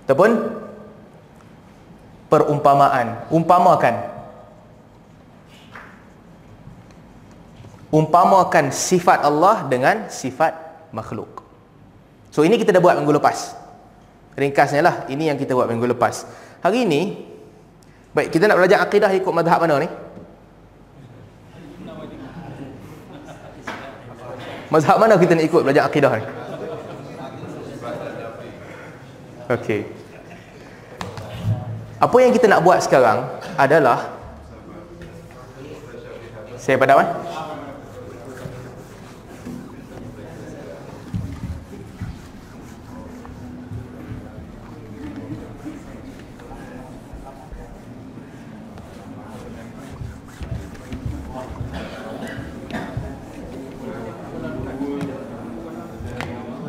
ataupun 0.09 0.61
perumpamaan 2.33 3.29
umpamakan 3.29 4.09
umpamakan 7.93 8.73
sifat 8.73 9.25
Allah 9.25 9.65
dengan 9.69 10.09
sifat 10.09 10.53
makhluk 10.93 11.38
so 12.29 12.45
ini 12.45 12.61
kita 12.61 12.75
dah 12.75 12.83
buat 12.83 12.97
minggu 12.99 13.17
lepas 13.19 13.57
ringkasnya 14.39 14.83
lah 14.85 14.97
ini 15.11 15.29
yang 15.31 15.39
kita 15.39 15.55
buat 15.57 15.67
minggu 15.67 15.87
lepas 15.95 16.29
hari 16.63 16.85
ini 16.85 17.27
baik 18.15 18.33
kita 18.35 18.47
nak 18.47 18.57
belajar 18.61 18.79
akidah 18.85 19.11
ikut 19.15 19.33
madhab 19.33 19.59
mana 19.63 19.83
ni 19.83 19.89
mazhab 24.69 24.97
mana 25.01 25.17
kita 25.17 25.33
nak 25.35 25.45
ikut 25.49 25.63
belajar 25.65 25.85
akidah 25.89 26.13
ni 26.17 26.27
Okey. 29.49 29.81
Apa 31.97 32.17
yang 32.21 32.37
kita 32.37 32.53
nak 32.53 32.61
buat 32.61 32.85
sekarang 32.85 33.25
adalah 33.57 34.13
saya 36.61 36.77
padam 36.77 37.01
eh? 37.01 37.09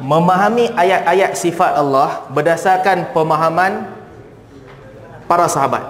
Memahami 0.09 0.73
ayat-ayat 0.73 1.37
sifat 1.37 1.77
Allah 1.77 2.25
berdasarkan 2.33 3.13
pemahaman 3.13 3.93
para 5.29 5.45
sahabat. 5.45 5.85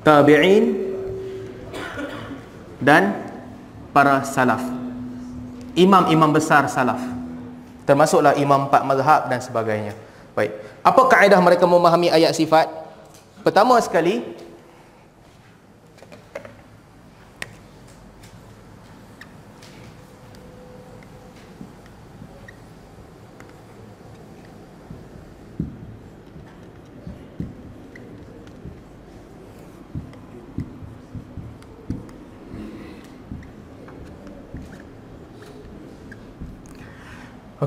Tabi'in 0.00 0.72
dan 2.80 3.12
para 3.92 4.24
salaf. 4.24 4.64
Imam-imam 5.76 6.32
besar 6.32 6.64
salaf. 6.72 7.04
Termasuklah 7.84 8.40
imam 8.40 8.72
empat 8.72 8.82
mazhab 8.88 9.28
dan 9.28 9.44
sebagainya. 9.44 9.92
Baik. 10.32 10.56
Apa 10.80 11.02
kaedah 11.12 11.36
mereka 11.44 11.68
memahami 11.68 12.08
ayat 12.08 12.32
sifat? 12.32 12.72
Pertama 13.44 13.76
sekali, 13.84 14.24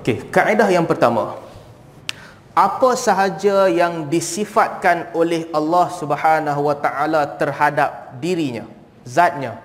Okey, 0.03 0.27
kaedah 0.27 0.67
yang 0.67 0.83
pertama. 0.83 1.39
Apa 2.51 2.99
sahaja 2.99 3.71
yang 3.71 4.11
disifatkan 4.11 5.15
oleh 5.15 5.47
Allah 5.55 5.87
Subhanahu 5.95 6.67
Wa 6.67 6.75
Taala 6.75 7.23
terhadap 7.39 8.19
dirinya, 8.19 8.67
zatnya 9.07 9.63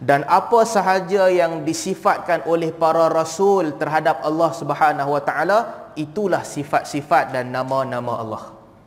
dan 0.00 0.24
apa 0.24 0.64
sahaja 0.64 1.28
yang 1.28 1.60
disifatkan 1.60 2.48
oleh 2.48 2.72
para 2.72 3.12
rasul 3.12 3.76
terhadap 3.76 4.24
Allah 4.24 4.50
Subhanahu 4.56 5.12
Wa 5.12 5.22
Taala 5.22 5.58
itulah 5.92 6.40
sifat-sifat 6.40 7.36
dan 7.36 7.52
nama-nama 7.52 8.16
Allah. 8.16 8.42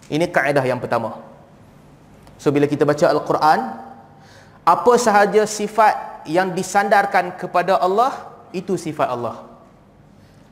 Ini 0.09 0.25
kaedah 0.25 0.65
yang 0.65 0.81
pertama. 0.81 1.21
So 2.41 2.49
bila 2.49 2.65
kita 2.65 2.81
baca 2.81 3.13
Al-Quran, 3.13 3.59
apa 4.65 4.93
sahaja 4.97 5.45
sifat 5.45 6.25
yang 6.25 6.49
disandarkan 6.49 7.37
kepada 7.37 7.77
Allah 7.77 8.33
itu 8.49 8.73
sifat 8.73 9.13
Allah. 9.13 9.52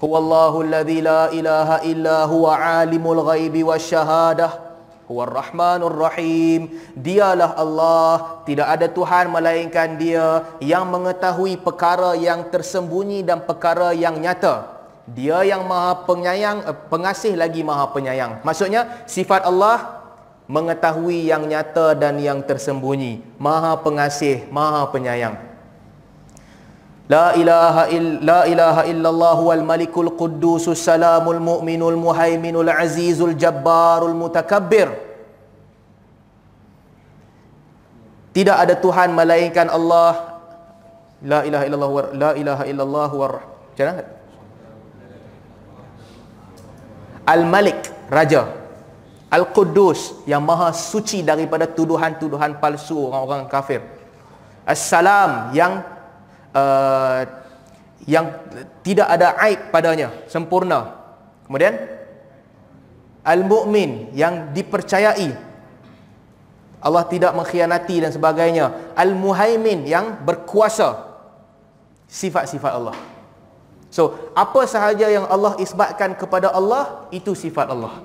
Huwallahu 0.02 0.66
alladhi 0.66 0.98
la 1.06 1.30
ilaha 1.30 1.86
illa 1.86 2.26
huwa 2.26 2.58
alimul 2.58 3.22
ghaibi 3.22 3.62
wasyahadah 3.62 4.74
Huwa 5.06 5.30
rahmanur 5.30 5.94
rahim 5.94 6.74
Dialah 6.98 7.54
Allah. 7.54 8.42
Tidak 8.48 8.66
ada 8.66 8.90
Tuhan 8.90 9.30
melainkan 9.30 10.02
dia 10.02 10.58
Yang 10.58 10.86
mengetahui 10.90 11.54
perkara 11.62 12.18
yang 12.18 12.50
tersembunyi 12.50 13.22
dan 13.22 13.46
perkara 13.46 13.94
yang 13.94 14.18
nyata. 14.18 14.82
Dia 15.06 15.46
yang 15.46 15.70
maha 15.70 16.08
penyayang 16.10 16.66
eh, 16.66 16.74
Pengasih 16.90 17.38
lagi 17.38 17.62
maha 17.62 17.92
penyayang. 17.94 18.42
Maksudnya 18.42 19.06
sifat 19.06 19.46
Allah 19.46 20.02
Mengetahui 20.50 21.30
yang 21.30 21.46
nyata 21.46 21.94
dan 21.94 22.18
yang 22.18 22.42
tersembunyi. 22.42 23.22
Maha 23.38 23.78
pengasih, 23.80 24.50
maha 24.50 24.90
penyayang 24.90 25.51
La 27.12 27.36
ilaha 27.36 27.84
il 27.92 28.24
la 28.24 28.48
ilaha 28.48 28.82
illallah 28.88 29.38
wal 29.48 29.64
malikul 29.68 30.16
القدوس 30.16 30.72
salamul 30.80 31.44
mu'minul 31.44 32.00
muhaiminul 32.00 32.72
azizul 32.72 33.36
jabbarul 33.36 34.16
mutakabbir. 34.16 34.88
Tidak 38.32 38.58
ada 38.64 38.80
Tuhan 38.80 39.12
melainkan 39.12 39.68
Allah. 39.68 40.40
La 41.28 41.44
ilaha 41.44 41.64
illallah 41.68 41.92
war 41.92 42.06
la 42.16 42.32
ilaha 42.42 42.64
illallah 42.72 43.10
war. 43.12 43.34
Macam 43.76 43.86
mana? 43.92 44.04
Al-Malik, 47.28 47.80
raja. 48.10 48.44
Al-Quddus, 49.32 50.28
yang 50.28 50.44
maha 50.44 50.76
suci 50.76 51.24
daripada 51.24 51.64
tuduhan-tuduhan 51.64 52.60
palsu 52.60 53.08
orang-orang 53.08 53.48
kafir. 53.48 53.80
Assalam, 54.68 55.56
yang 55.56 55.80
uh, 56.56 57.22
yang 58.08 58.34
tidak 58.82 59.08
ada 59.08 59.38
aib 59.48 59.70
padanya, 59.70 60.10
sempurna. 60.26 60.98
Kemudian 61.46 61.76
Al-Mu'min 63.22 64.16
yang 64.18 64.50
dipercayai. 64.50 65.52
Allah 66.82 67.06
tidak 67.06 67.38
mengkhianati 67.38 68.02
dan 68.02 68.10
sebagainya. 68.10 68.98
Al-Muhaimin 68.98 69.86
yang 69.86 70.18
berkuasa. 70.26 71.14
Sifat-sifat 72.10 72.74
Allah. 72.74 72.98
So, 73.94 74.32
apa 74.34 74.66
sahaja 74.66 75.06
yang 75.06 75.30
Allah 75.30 75.54
isbatkan 75.62 76.18
kepada 76.18 76.50
Allah, 76.50 77.06
itu 77.14 77.38
sifat 77.38 77.70
Allah 77.70 78.02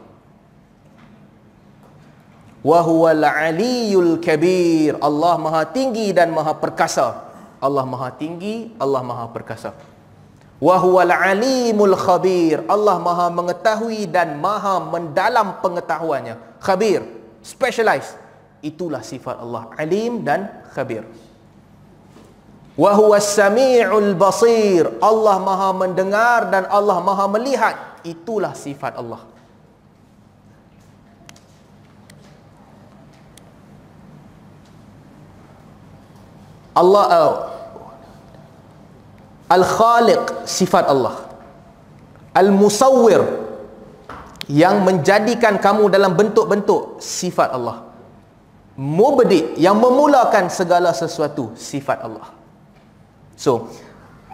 wa 2.67 2.83
huwal 2.83 3.23
aliyul 3.23 4.19
kabir 4.19 4.99
Allah 4.99 5.39
maha 5.39 5.63
tinggi 5.71 6.11
dan 6.11 6.35
maha 6.35 6.51
perkasa 6.59 7.26
Allah 7.67 7.83
maha 7.83 8.15
tinggi 8.15 8.71
Allah 8.79 9.03
maha 9.03 9.27
perkasa. 9.35 9.75
Wa 10.57 10.81
huwal 10.81 11.13
alimul 11.13 11.99
khabir. 11.99 12.65
Allah 12.71 12.97
maha 12.97 13.27
mengetahui 13.29 14.09
dan 14.09 14.39
maha 14.41 14.81
mendalam 14.81 15.61
pengetahuannya. 15.61 16.63
Khabir 16.63 17.05
specialized. 17.45 18.17
Itulah 18.65 19.05
sifat 19.05 19.37
Allah 19.37 19.69
alim 19.77 20.25
dan 20.25 20.49
khabir. 20.73 21.05
Wa 22.77 22.93
huwas 22.97 23.29
samiul 23.37 24.17
basir. 24.17 24.89
Allah 25.01 25.37
maha 25.41 25.73
mendengar 25.77 26.49
dan 26.49 26.65
Allah 26.73 26.99
maha 27.05 27.25
melihat. 27.29 27.77
Itulah 28.07 28.57
sifat 28.57 28.97
Allah. 28.97 29.37
Allah 36.77 37.05
uh, 37.09 37.56
Al-Khaliq 39.47 40.43
sifat 40.43 40.91
Allah. 40.91 41.23
Al-Musawwir 42.35 43.23
yang 44.51 44.83
menjadikan 44.83 45.59
kamu 45.59 45.91
dalam 45.91 46.15
bentuk-bentuk 46.15 46.99
sifat 47.03 47.55
Allah. 47.55 47.87
Mubdi 48.77 49.57
yang 49.57 49.81
memulakan 49.81 50.53
segala 50.53 50.93
sesuatu 50.93 51.57
sifat 51.57 52.05
Allah. 52.05 52.29
So 53.39 53.73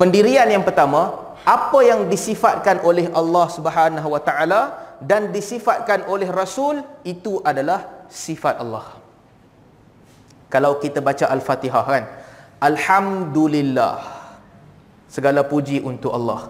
pendirian 0.00 0.50
yang 0.50 0.66
pertama 0.66 1.14
apa 1.46 1.78
yang 1.86 2.10
disifatkan 2.10 2.82
oleh 2.82 3.06
Allah 3.14 3.46
Subhanahu 3.50 4.08
wa 4.10 4.18
taala 4.18 4.60
dan 4.98 5.30
disifatkan 5.30 6.06
oleh 6.10 6.26
Rasul 6.26 6.82
itu 7.06 7.38
adalah 7.46 8.06
sifat 8.10 8.58
Allah. 8.58 8.98
Kalau 10.50 10.76
kita 10.82 10.98
baca 10.98 11.30
Al-Fatihah 11.32 11.84
kan 11.86 12.04
Alhamdulillah 12.58 14.11
Segala 15.12 15.44
puji 15.44 15.84
untuk 15.84 16.16
Allah. 16.16 16.48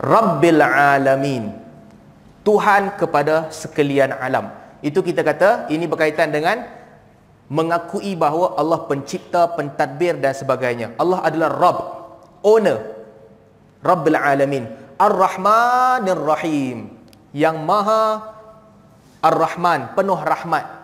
Rabbil 0.00 0.64
Alamin. 0.64 1.52
Tuhan 2.40 2.96
kepada 2.96 3.52
sekalian 3.52 4.16
alam. 4.16 4.48
Itu 4.80 5.04
kita 5.04 5.20
kata 5.20 5.68
ini 5.68 5.84
berkaitan 5.84 6.32
dengan 6.32 6.64
Mengakui 7.52 8.16
bahawa 8.16 8.56
Allah 8.56 8.88
pencipta, 8.88 9.44
pentadbir 9.44 10.16
dan 10.16 10.32
sebagainya. 10.32 10.96
Allah 10.96 11.20
adalah 11.20 11.52
Rabb 11.52 11.78
Owner. 12.40 12.80
Rabbil 13.84 14.16
Alamin. 14.16 14.64
Ar-Rahmanir 14.96 16.16
Rahim. 16.16 16.96
Yang 17.36 17.56
maha 17.60 18.32
Ar-Rahman 19.24 19.96
Penuh 19.96 20.20
rahmat 20.20 20.81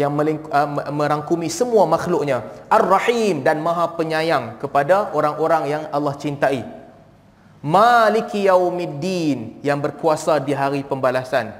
yang 0.00 0.16
uh, 0.16 0.68
merangkumi 0.88 1.52
semua 1.52 1.84
makhluknya. 1.84 2.40
Ar-Rahim 2.72 3.44
dan 3.44 3.60
Maha 3.60 3.92
Penyayang 3.92 4.56
kepada 4.56 5.12
orang-orang 5.12 5.62
yang 5.68 5.82
Allah 5.92 6.16
cintai. 6.16 6.64
Maliki 7.60 8.48
Yaumiddin 8.48 9.60
yang 9.60 9.76
berkuasa 9.76 10.40
di 10.40 10.56
hari 10.56 10.80
pembalasan. 10.80 11.52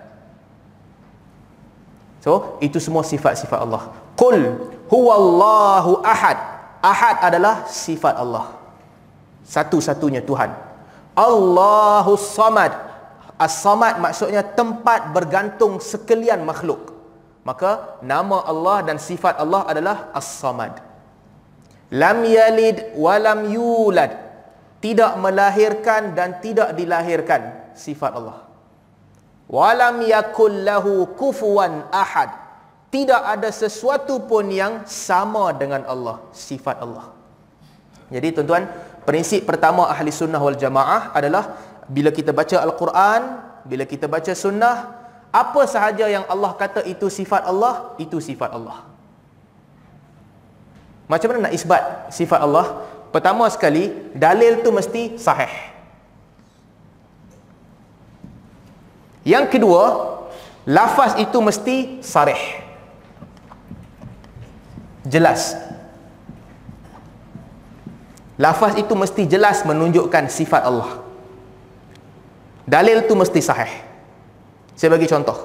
So, 2.24 2.57
itu 2.64 2.81
semua 2.81 3.05
sifat-sifat 3.05 3.61
Allah. 3.61 3.92
Qul 4.16 4.57
huwallahu 4.88 6.00
ahad. 6.00 6.40
Ahad 6.81 7.20
adalah 7.20 7.68
sifat 7.68 8.16
Allah. 8.16 8.57
Satu-satunya 9.44 10.24
Tuhan. 10.24 10.48
Allahu 11.12 12.16
samad. 12.16 12.72
As-samad 13.40 14.00
maksudnya 14.00 14.44
tempat 14.44 15.12
bergantung 15.16 15.81
sekalian 15.81 16.44
makhluk 16.44 17.00
Maka 17.40 18.00
nama 18.05 18.44
Allah 18.44 18.85
dan 18.85 18.96
sifat 19.00 19.40
Allah 19.40 19.64
adalah 19.64 20.12
As-Samad. 20.12 20.76
Lam 21.90 22.18
yalid 22.22 22.94
wa 22.94 23.16
lam 23.16 23.48
yulad. 23.48 24.12
Tidak 24.81 25.20
melahirkan 25.20 26.16
dan 26.16 26.40
tidak 26.40 26.72
dilahirkan 26.76 27.72
sifat 27.76 28.12
Allah. 28.16 28.44
Wa 29.50 29.72
lam 29.74 30.05
yakul 30.05 30.62
lahu 30.62 31.11
kufuwan 31.16 31.88
ahad. 31.90 32.33
Tidak 32.90 33.22
ada 33.22 33.48
sesuatu 33.55 34.18
pun 34.26 34.50
yang 34.50 34.83
sama 34.83 35.55
dengan 35.55 35.87
Allah, 35.87 36.26
sifat 36.35 36.83
Allah. 36.83 37.14
Jadi 38.11 38.35
tuan-tuan, 38.35 38.66
prinsip 39.07 39.46
pertama 39.46 39.87
ahli 39.87 40.11
sunnah 40.11 40.42
wal 40.42 40.59
jamaah 40.59 41.14
adalah 41.14 41.55
bila 41.87 42.11
kita 42.11 42.35
baca 42.35 42.59
Al-Quran, 42.59 43.22
bila 43.62 43.87
kita 43.87 44.11
baca 44.11 44.35
sunnah, 44.35 45.00
apa 45.31 45.62
sahaja 45.71 46.11
yang 46.11 46.27
Allah 46.27 46.51
kata 46.59 46.83
itu 46.83 47.07
sifat 47.07 47.47
Allah, 47.47 47.95
itu 48.03 48.19
sifat 48.19 48.51
Allah. 48.51 48.83
Macam 51.07 51.27
mana 51.31 51.51
nak 51.51 51.55
isbat 51.55 52.11
sifat 52.11 52.43
Allah? 52.43 52.87
Pertama 53.11 53.47
sekali, 53.51 53.90
dalil 54.14 54.62
tu 54.62 54.71
mesti 54.71 55.19
sahih. 55.19 55.51
Yang 59.27 59.59
kedua, 59.59 59.83
lafaz 60.66 61.19
itu 61.19 61.38
mesti 61.43 61.99
sarih. 62.03 62.62
Jelas. 65.07 65.59
Lafaz 68.38 68.79
itu 68.79 68.95
mesti 68.95 69.27
jelas 69.27 69.66
menunjukkan 69.66 70.31
sifat 70.31 70.62
Allah. 70.62 71.03
Dalil 72.71 73.05
tu 73.11 73.19
mesti 73.19 73.43
sahih. 73.43 73.89
Saya 74.81 74.97
bagi 74.97 75.05
contoh. 75.05 75.37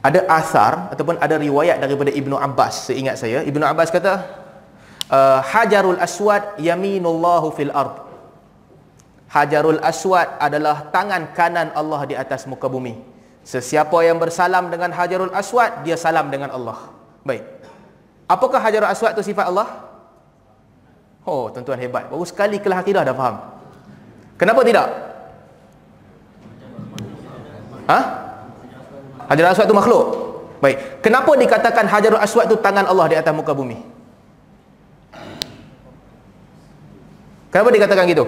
Ada 0.00 0.24
asar 0.32 0.96
ataupun 0.96 1.20
ada 1.20 1.36
riwayat 1.36 1.76
daripada 1.76 2.08
Ibnu 2.08 2.32
Abbas, 2.32 2.88
seingat 2.88 3.20
saya. 3.20 3.44
Ibnu 3.44 3.60
Abbas 3.60 3.92
kata, 3.92 4.24
uh, 5.12 5.44
Hajarul 5.44 6.00
Aswad 6.00 6.56
yaminullahu 6.56 7.52
fil 7.52 7.68
ard. 7.68 8.00
Hajarul 9.28 9.76
Aswad 9.84 10.40
adalah 10.40 10.88
tangan 10.88 11.36
kanan 11.36 11.68
Allah 11.76 12.00
di 12.08 12.16
atas 12.16 12.48
muka 12.48 12.64
bumi. 12.64 12.96
Sesiapa 13.44 13.92
yang 14.08 14.16
bersalam 14.16 14.72
dengan 14.72 14.96
Hajarul 14.96 15.36
Aswad, 15.36 15.84
dia 15.84 16.00
salam 16.00 16.32
dengan 16.32 16.56
Allah. 16.56 16.80
Baik. 17.28 17.44
Apakah 18.24 18.56
Hajarul 18.56 18.88
Aswad 18.88 19.12
itu 19.20 19.36
sifat 19.36 19.52
Allah? 19.52 19.84
Oh, 21.28 21.52
tuan-tuan 21.52 21.76
hebat. 21.76 22.08
Baru 22.08 22.24
sekali 22.24 22.56
kelas 22.56 22.80
akidah 22.80 23.04
dah 23.04 23.12
faham. 23.12 23.36
Kenapa 24.40 24.64
tidak? 24.64 25.05
Ha? 27.86 27.98
Hajarul 29.30 29.50
Aswad 29.50 29.66
itu 29.66 29.76
makhluk. 29.76 30.04
Baik. 30.62 31.02
Kenapa 31.02 31.36
dikatakan 31.38 31.86
Hajarul 31.86 32.22
Aswad 32.22 32.46
itu 32.50 32.56
tangan 32.58 32.86
Allah 32.86 33.06
di 33.10 33.16
atas 33.18 33.34
muka 33.34 33.54
bumi? 33.54 33.76
Kenapa 37.50 37.70
dikatakan 37.72 38.06
gitu? 38.10 38.26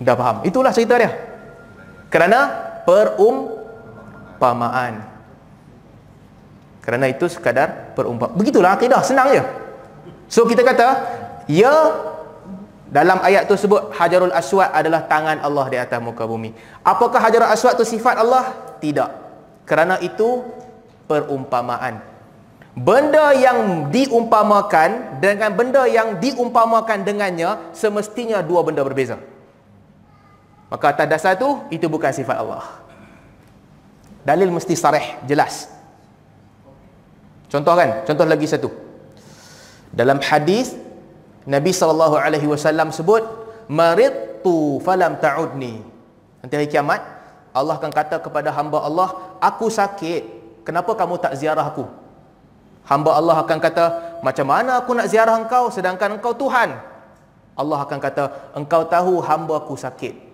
Dah 0.00 0.16
faham. 0.16 0.40
Itulah 0.48 0.72
cerita 0.72 0.96
dia. 0.96 1.12
Kerana 2.08 2.48
perumpamaan. 2.88 5.04
Kerana 6.80 7.12
itu 7.12 7.28
sekadar 7.28 7.92
perumpamaan. 7.92 8.32
Begitulah 8.32 8.80
akidah. 8.80 9.04
Senang 9.04 9.28
je. 9.36 9.44
So 10.32 10.48
kita 10.48 10.64
kata, 10.64 10.88
ya 11.50 11.90
dalam 12.90 13.22
ayat 13.22 13.46
tu 13.46 13.54
sebut 13.54 13.94
Hajarul 13.94 14.34
Aswad 14.34 14.74
adalah 14.74 15.06
tangan 15.06 15.38
Allah 15.38 15.66
di 15.70 15.78
atas 15.78 16.02
muka 16.02 16.26
bumi. 16.26 16.50
Apakah 16.82 17.22
Hajarul 17.22 17.46
Aswad 17.46 17.78
tu 17.78 17.86
sifat 17.86 18.18
Allah? 18.18 18.50
Tidak. 18.82 19.10
Kerana 19.62 20.02
itu 20.02 20.42
perumpamaan. 21.06 22.02
Benda 22.74 23.30
yang 23.30 23.90
diumpamakan 23.94 25.22
dengan 25.22 25.54
benda 25.54 25.86
yang 25.86 26.18
diumpamakan 26.18 27.06
dengannya 27.06 27.70
semestinya 27.70 28.42
dua 28.42 28.66
benda 28.66 28.82
berbeza. 28.82 29.22
Maka 30.66 30.90
atas 30.90 31.06
dasar 31.06 31.32
tu 31.38 31.62
itu 31.70 31.86
bukan 31.86 32.10
sifat 32.10 32.42
Allah. 32.42 32.66
Dalil 34.26 34.50
mesti 34.50 34.74
sarih, 34.74 35.14
jelas. 35.30 35.70
Contoh 37.50 37.74
kan? 37.74 38.02
Contoh 38.02 38.26
lagi 38.26 38.46
satu. 38.50 38.70
Dalam 39.90 40.22
hadis 40.22 40.74
Nabi 41.48 41.72
sallallahu 41.72 42.16
alaihi 42.20 42.48
wasallam 42.48 42.92
sebut 42.92 43.24
marid 43.70 44.30
maridtu 44.40 44.80
falam 44.80 45.20
ta'udni. 45.20 45.84
Nanti 46.40 46.54
hari 46.56 46.68
kiamat 46.68 47.00
Allah 47.52 47.76
akan 47.76 47.92
kata 47.92 48.22
kepada 48.22 48.48
hamba 48.54 48.80
Allah, 48.80 49.36
aku 49.42 49.68
sakit. 49.68 50.40
Kenapa 50.64 50.94
kamu 50.94 51.18
tak 51.18 51.34
ziarah 51.36 51.66
aku? 51.66 51.84
Hamba 52.86 53.18
Allah 53.18 53.36
akan 53.42 53.58
kata, 53.58 53.84
macam 54.24 54.46
mana 54.48 54.80
aku 54.80 54.94
nak 54.94 55.10
ziarah 55.10 55.36
engkau 55.36 55.68
sedangkan 55.68 56.16
engkau 56.16 56.32
Tuhan? 56.32 56.78
Allah 57.58 57.78
akan 57.82 57.98
kata, 57.98 58.54
engkau 58.54 58.86
tahu 58.86 59.18
hamba 59.20 59.60
aku 59.60 59.74
sakit. 59.74 60.30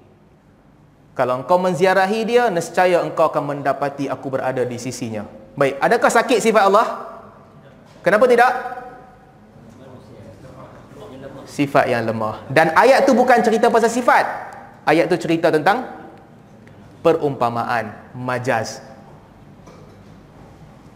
Kalau 1.17 1.41
engkau 1.41 1.57
menziarahi 1.57 2.29
dia, 2.29 2.53
nescaya 2.53 3.01
engkau 3.01 3.33
akan 3.33 3.57
mendapati 3.57 4.13
aku 4.13 4.29
berada 4.29 4.61
di 4.61 4.77
sisinya. 4.77 5.25
Baik, 5.57 5.81
adakah 5.81 6.13
sakit 6.13 6.39
sifat 6.45 6.69
Allah? 6.69 6.87
Kenapa 8.05 8.29
tidak? 8.29 8.76
Sifat 11.57 11.89
yang 11.89 12.05
lemah. 12.05 12.45
Dan 12.53 12.77
ayat 12.77 13.09
tu 13.09 13.17
bukan 13.17 13.41
cerita 13.41 13.73
pasal 13.73 13.89
sifat. 13.89 14.29
Ayat 14.85 15.09
tu 15.09 15.17
cerita 15.17 15.49
tentang 15.49 15.89
perumpamaan 17.01 17.97
majaz. 18.13 18.85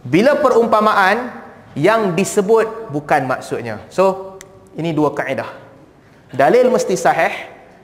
Bila 0.05 0.37
perumpamaan 0.37 1.33
yang 1.73 2.13
disebut 2.13 2.93
bukan 2.93 3.25
maksudnya. 3.25 3.81
So 3.89 4.37
ini 4.77 4.93
dua 4.93 5.17
kaedah. 5.17 5.49
Dalil 6.29 6.69
mesti 6.69 6.93
sahih 6.93 7.33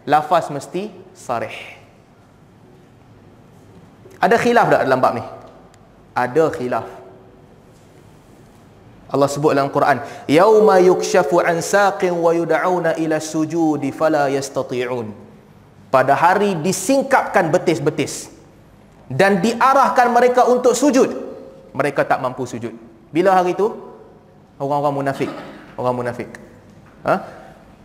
lafaz 0.05 0.53
mesti 0.53 0.93
sarih. 1.17 1.57
Ada 4.21 4.38
khilaf 4.38 4.69
tak 4.69 4.86
dalam 4.86 5.01
bab 5.01 5.13
ni? 5.17 5.25
Ada 6.13 6.49
khilaf 6.53 6.97
Allah 9.08 9.30
sebut 9.32 9.55
dalam 9.55 9.72
Quran 9.72 10.03
yauma 10.28 10.84
yukshafu 10.84 11.39
an 11.39 11.64
saqin 11.64 12.12
wa 12.12 12.36
yud'auna 12.36 12.99
ila 12.99 13.18
sujudi 13.24 13.95
fala 13.95 14.28
yastati'un. 14.28 15.08
Pada 15.88 16.14
hari 16.20 16.60
disingkapkan 16.60 17.47
betis-betis 17.47 18.28
dan 19.08 19.39
diarahkan 19.39 20.12
mereka 20.12 20.43
untuk 20.51 20.76
sujud 20.76 21.28
mereka 21.78 22.01
tak 22.01 22.18
mampu 22.18 22.49
sujud. 22.49 22.74
Bila 23.14 23.38
hari 23.38 23.53
itu 23.53 23.70
orang-orang 24.58 25.05
munafik. 25.05 25.30
Orang 25.78 25.93
munafik. 25.93 26.30
Ha? 27.05 27.22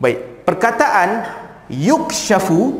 baik. 0.00 0.48
Perkataan 0.48 1.28
yukshafu 1.68 2.74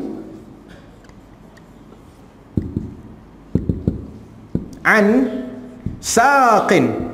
an 4.81 5.05
saqin 6.01 7.12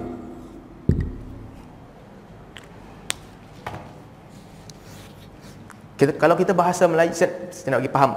kita, 6.00 6.16
kalau 6.16 6.40
kita 6.40 6.56
bahasa 6.56 6.88
Melayu 6.88 7.12
saya, 7.12 7.52
saya 7.52 7.76
nak 7.76 7.84
bagi 7.84 7.92
faham. 7.92 8.16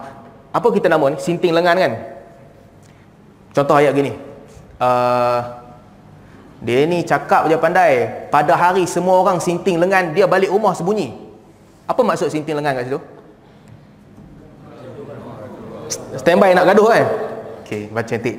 Apa 0.55 0.67
kita 0.71 0.87
nama 0.87 1.11
ni? 1.11 1.19
Sinting 1.19 1.51
lengan 1.51 1.75
kan? 1.75 1.93
Contoh 3.51 3.75
ayat 3.75 3.91
gini. 3.91 4.15
Uh, 4.79 5.41
dia 6.63 6.87
ni 6.87 7.03
cakap 7.03 7.51
je 7.51 7.59
pandai. 7.59 8.07
Pada 8.31 8.55
hari 8.55 8.87
semua 8.87 9.19
orang 9.19 9.43
sinting 9.43 9.83
lengan 9.83 10.15
dia 10.15 10.31
balik 10.31 10.55
rumah 10.55 10.71
sembunyi. 10.79 11.11
Apa 11.91 12.07
maksud 12.07 12.31
sinting 12.31 12.55
lengan 12.55 12.79
kat 12.79 12.87
situ? 12.87 13.03
Standby 16.23 16.55
nak 16.55 16.71
gaduh 16.71 16.87
kan? 16.87 17.05
Ok 17.67 17.71
baca 17.91 18.07
cantik 18.07 18.37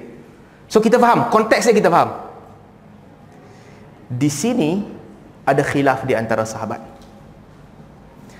so 0.71 0.79
kita 0.79 0.97
faham. 0.97 1.29
Konteksnya 1.29 1.73
kita 1.75 1.89
faham. 1.91 2.09
Di 4.07 4.29
sini 4.29 4.87
ada 5.43 5.61
khilaf 5.65 6.07
di 6.07 6.15
antara 6.15 6.47
sahabat 6.47 6.79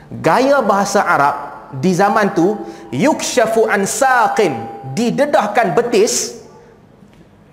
gaya 0.10 0.60
bahasa 0.60 1.04
Arab 1.06 1.54
di 1.74 1.90
zaman 1.94 2.38
tu 2.38 2.54
yukshafu 2.94 3.66
an 3.66 3.90
saqin 3.90 4.54
didedahkan 4.94 5.74
betis 5.74 6.46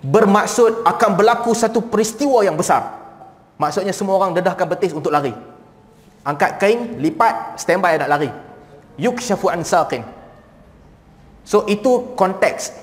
bermaksud 0.05 0.85
akan 0.85 1.11
berlaku 1.17 1.53
satu 1.53 1.81
peristiwa 1.81 2.45
yang 2.45 2.57
besar. 2.57 3.01
Maksudnya 3.57 3.93
semua 3.93 4.17
orang 4.17 4.33
dedahkan 4.33 4.65
betis 4.65 4.93
untuk 4.93 5.13
lari. 5.13 5.33
Angkat 6.21 6.61
kain 6.61 6.97
lipat 7.01 7.57
standby 7.61 7.97
nak 7.97 8.09
lari. 8.09 8.29
Yukshafu 8.97 9.49
an 9.49 9.65
saqin. 9.65 10.05
So 11.45 11.65
itu 11.65 12.13
konteks. 12.13 12.73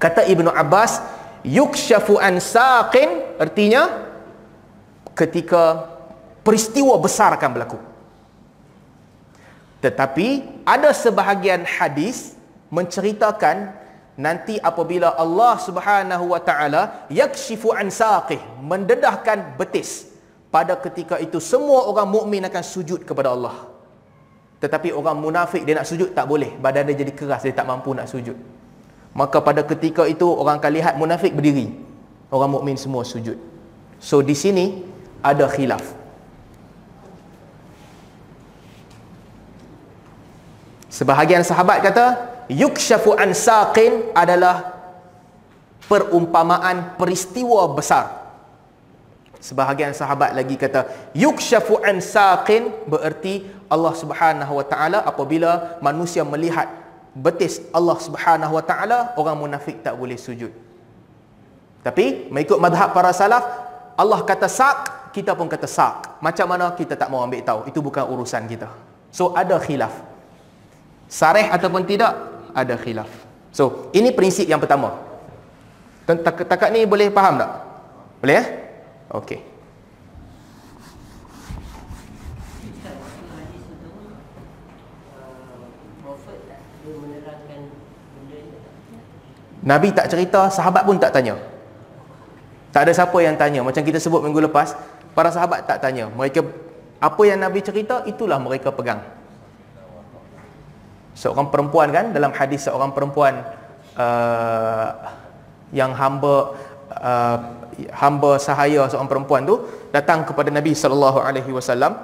Kata 0.00 0.24
Ibnu 0.24 0.48
Abbas 0.52 1.00
yukshafu 1.44 2.16
an 2.16 2.40
saqin 2.40 3.36
artinya 3.36 4.08
ketika 5.16 5.88
peristiwa 6.44 6.96
besar 7.00 7.36
akan 7.36 7.50
berlaku 7.52 7.78
tetapi 9.84 10.28
ada 10.64 10.96
sebahagian 10.96 11.68
hadis 11.68 12.40
menceritakan 12.72 13.76
nanti 14.16 14.56
apabila 14.56 15.12
Allah 15.12 15.60
Subhanahu 15.60 16.32
wa 16.32 16.40
taala 16.40 17.04
yakshifu 17.12 17.76
an 17.76 17.92
saqih 17.92 18.40
mendedahkan 18.64 19.60
betis 19.60 20.08
pada 20.48 20.72
ketika 20.80 21.20
itu 21.20 21.36
semua 21.36 21.84
orang 21.84 22.08
mukmin 22.08 22.40
akan 22.48 22.64
sujud 22.64 23.04
kepada 23.04 23.36
Allah. 23.36 23.68
Tetapi 24.64 24.96
orang 24.96 25.20
munafik 25.20 25.68
dia 25.68 25.76
nak 25.76 25.84
sujud 25.84 26.16
tak 26.16 26.24
boleh, 26.32 26.56
badan 26.56 26.88
dia 26.88 27.04
jadi 27.04 27.12
keras 27.12 27.44
dia 27.44 27.52
tak 27.52 27.68
mampu 27.68 27.92
nak 27.92 28.08
sujud. 28.08 28.38
Maka 29.12 29.44
pada 29.44 29.60
ketika 29.68 30.08
itu 30.08 30.24
orang 30.24 30.64
akan 30.64 30.72
lihat 30.80 30.94
munafik 30.96 31.36
berdiri. 31.36 31.68
Orang 32.32 32.56
mukmin 32.56 32.80
semua 32.80 33.04
sujud. 33.04 33.36
So 34.00 34.24
di 34.24 34.32
sini 34.32 34.80
ada 35.20 35.44
khilaf. 35.44 35.84
Sebahagian 40.94 41.42
sahabat 41.42 41.82
kata 41.82 42.06
yukshafu 42.46 43.18
an 43.18 43.34
saqin 43.34 44.14
adalah 44.14 44.78
perumpamaan 45.90 46.94
peristiwa 46.94 47.66
besar. 47.74 48.22
Sebahagian 49.42 49.90
sahabat 49.90 50.38
lagi 50.38 50.54
kata 50.54 51.10
yukshafu 51.18 51.82
an 51.82 51.98
saqin 51.98 52.70
bererti 52.86 53.42
Allah 53.66 53.90
Subhanahu 53.90 54.54
wa 54.54 54.62
taala 54.62 55.02
apabila 55.02 55.82
manusia 55.82 56.22
melihat 56.22 56.70
betis 57.10 57.58
Allah 57.74 57.98
Subhanahu 57.98 58.54
wa 58.54 58.62
taala 58.62 59.18
orang 59.18 59.34
munafik 59.34 59.82
tak 59.82 59.98
boleh 59.98 60.14
sujud. 60.14 60.54
Tapi 61.82 62.30
mengikut 62.30 62.62
madhab 62.62 62.94
para 62.94 63.10
salaf 63.10 63.42
Allah 63.98 64.22
kata 64.22 64.46
saq 64.46 65.10
kita 65.10 65.34
pun 65.34 65.50
kata 65.50 65.66
saq. 65.66 66.22
Macam 66.22 66.46
mana 66.54 66.70
kita 66.70 66.94
tak 66.94 67.10
mau 67.10 67.18
ambil 67.26 67.42
tahu. 67.42 67.66
Itu 67.66 67.82
bukan 67.82 68.06
urusan 68.06 68.46
kita. 68.46 68.70
So 69.10 69.34
ada 69.34 69.58
khilaf. 69.58 70.13
Sarih 71.14 71.46
ataupun 71.46 71.86
tidak 71.86 72.10
ada 72.50 72.74
khilaf. 72.74 73.06
So, 73.54 73.94
ini 73.94 74.10
prinsip 74.10 74.50
yang 74.50 74.58
pertama. 74.58 74.98
Takat 76.10 76.74
ni 76.74 76.82
boleh 76.90 77.06
faham 77.14 77.38
tak? 77.38 77.50
Boleh 78.18 78.34
ya? 78.34 78.44
Okey. 79.22 79.38
Nabi 89.62 89.94
tak 89.94 90.10
cerita, 90.10 90.50
sahabat 90.50 90.82
pun 90.82 90.98
tak 90.98 91.14
tanya. 91.14 91.38
Tak 92.74 92.90
ada 92.90 92.92
siapa 92.92 93.16
yang 93.22 93.38
tanya. 93.38 93.62
Macam 93.62 93.86
kita 93.86 94.02
sebut 94.02 94.18
minggu 94.18 94.50
lepas, 94.50 94.74
para 95.14 95.30
sahabat 95.30 95.62
tak 95.62 95.78
tanya. 95.78 96.10
Mereka 96.10 96.42
apa 96.98 97.22
yang 97.22 97.38
Nabi 97.38 97.62
cerita, 97.62 98.02
itulah 98.02 98.42
mereka 98.42 98.74
pegang 98.74 99.22
seorang 101.14 101.48
perempuan 101.50 101.88
kan 101.94 102.10
dalam 102.10 102.34
hadis 102.34 102.66
seorang 102.66 102.90
perempuan 102.90 103.42
uh, 103.94 104.88
yang 105.70 105.94
hamba 105.94 106.54
uh, 107.02 107.38
hamba 107.94 108.38
sahaya 108.38 108.86
seorang 108.90 109.10
perempuan 109.10 109.42
tu 109.46 109.62
datang 109.90 110.26
kepada 110.26 110.50
Nabi 110.50 110.74
sallallahu 110.74 111.18
alaihi 111.22 111.50
wasallam. 111.54 111.96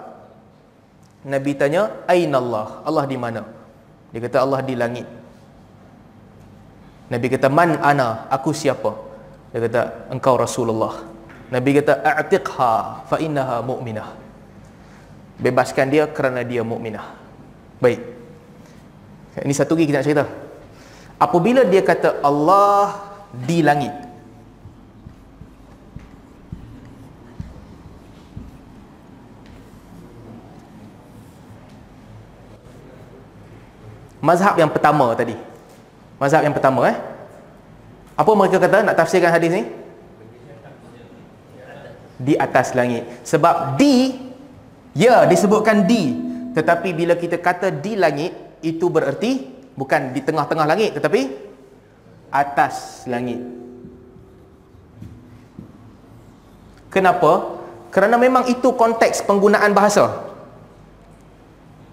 Nabi 1.21 1.53
tanya 1.53 2.07
aina 2.09 2.41
Allah? 2.41 2.81
Allah 2.89 3.05
di 3.05 3.19
mana? 3.21 3.45
Dia 4.11 4.25
kata 4.25 4.41
Allah 4.41 4.65
di 4.65 4.73
langit. 4.73 5.05
Nabi 7.13 7.27
kata 7.29 7.53
man 7.53 7.77
ana? 7.85 8.25
Aku 8.33 8.57
siapa? 8.57 8.97
Dia 9.53 9.61
kata 9.69 9.81
engkau 10.09 10.41
Rasulullah. 10.41 11.05
Nabi 11.51 11.77
kata 11.77 12.01
a'tiqha 12.01 13.05
fa 13.05 13.17
innaha 13.21 13.61
mu'minah. 13.61 14.09
Bebaskan 15.41 15.89
dia 15.93 16.05
kerana 16.09 16.41
dia 16.45 16.61
mukminah 16.61 17.21
baik 17.81 18.01
ini 19.39 19.55
satu 19.55 19.78
lagi 19.78 19.87
kita 19.87 20.03
nak 20.03 20.07
cerita. 20.07 20.24
Apabila 21.20 21.62
dia 21.62 21.85
kata 21.87 22.18
Allah 22.24 22.99
di 23.31 23.62
langit. 23.62 23.95
Mazhab 34.20 34.59
yang 34.59 34.68
pertama 34.68 35.14
tadi. 35.14 35.39
Mazhab 36.18 36.45
yang 36.45 36.53
pertama 36.53 36.91
eh. 36.91 36.97
Apa 38.18 38.31
mereka 38.37 38.61
kata 38.61 38.85
nak 38.85 38.99
tafsirkan 38.99 39.33
hadis 39.33 39.49
ni? 39.49 39.64
Di 42.20 42.35
atas 42.37 42.76
langit. 42.76 43.09
Sebab 43.24 43.81
di 43.81 44.12
ya 44.93 45.24
disebutkan 45.24 45.87
di 45.87 46.28
tetapi 46.51 46.93
bila 46.93 47.14
kita 47.14 47.39
kata 47.39 47.70
di 47.70 47.95
langit 47.95 48.49
itu 48.61 48.87
bererti 48.93 49.49
bukan 49.75 50.13
di 50.13 50.21
tengah-tengah 50.21 50.67
langit 50.69 50.97
tetapi 50.97 51.21
atas 52.31 53.05
langit. 53.11 53.41
Kenapa? 56.91 57.61
Kerana 57.91 58.19
memang 58.19 58.47
itu 58.51 58.75
konteks 58.75 59.27
penggunaan 59.27 59.75
bahasa. 59.75 60.31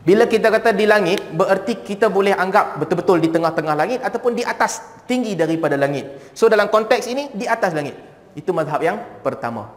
Bila 0.07 0.23
kita 0.23 0.47
kata 0.47 0.71
di 0.71 0.87
langit, 0.87 1.19
bererti 1.35 1.83
kita 1.83 2.07
boleh 2.07 2.31
anggap 2.31 2.79
betul-betul 2.79 3.19
di 3.19 3.27
tengah-tengah 3.27 3.75
langit 3.75 3.99
ataupun 3.99 4.39
di 4.39 4.43
atas, 4.45 4.79
tinggi 5.03 5.35
daripada 5.35 5.75
langit. 5.75 6.31
So 6.31 6.47
dalam 6.47 6.71
konteks 6.71 7.11
ini, 7.11 7.27
di 7.35 7.43
atas 7.43 7.75
langit. 7.75 7.99
Itu 8.31 8.55
mazhab 8.55 8.79
yang 8.79 9.03
pertama. 9.19 9.67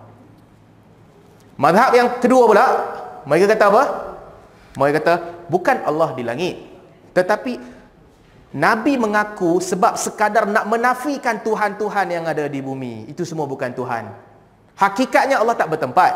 Mazhab 1.58 1.90
yang 1.98 2.08
kedua 2.22 2.46
pula, 2.46 2.66
mereka 3.26 3.58
kata 3.58 3.64
apa? 3.74 3.84
Mereka 4.78 4.94
kata, 5.02 5.14
bukan 5.50 5.76
Allah 5.82 6.14
di 6.14 6.22
langit. 6.22 6.69
Tetapi, 7.12 7.80
Nabi 8.50 8.98
mengaku 8.98 9.62
sebab 9.62 9.94
sekadar 9.94 10.42
nak 10.50 10.66
menafikan 10.66 11.38
Tuhan-Tuhan 11.38 12.06
yang 12.10 12.24
ada 12.26 12.50
di 12.50 12.58
bumi. 12.58 13.06
Itu 13.06 13.22
semua 13.22 13.46
bukan 13.46 13.70
Tuhan. 13.70 14.10
Hakikatnya 14.74 15.38
Allah 15.38 15.54
tak 15.54 15.70
bertempat. 15.70 16.12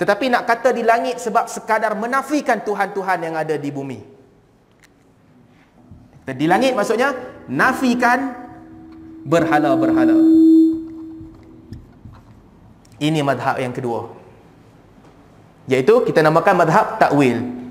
Tetapi 0.00 0.32
nak 0.32 0.48
kata 0.48 0.72
di 0.72 0.80
langit 0.80 1.20
sebab 1.20 1.44
sekadar 1.44 1.92
menafikan 1.92 2.64
Tuhan-Tuhan 2.64 3.18
yang 3.20 3.34
ada 3.36 3.54
di 3.60 3.68
bumi. 3.68 4.00
Di 6.24 6.46
langit 6.48 6.72
maksudnya 6.72 7.12
nafikan 7.52 8.32
berhala-berhala. 9.28 10.16
Ini 12.96 13.20
madhab 13.20 13.60
yang 13.60 13.76
kedua. 13.76 14.08
Iaitu 15.68 16.00
kita 16.08 16.24
namakan 16.24 16.64
madhab 16.64 16.96
takwil. 16.96 17.63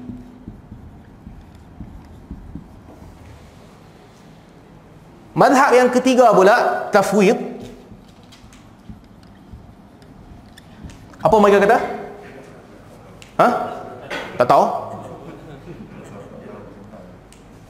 Madhab 5.34 5.74
yang 5.74 5.90
ketiga 5.90 6.30
pula 6.30 6.88
tafwid. 6.94 7.34
Apa 11.26 11.36
mereka 11.42 11.58
kata? 11.66 11.78
Ha? 13.42 13.48
Tak 14.38 14.46
tahu? 14.46 14.66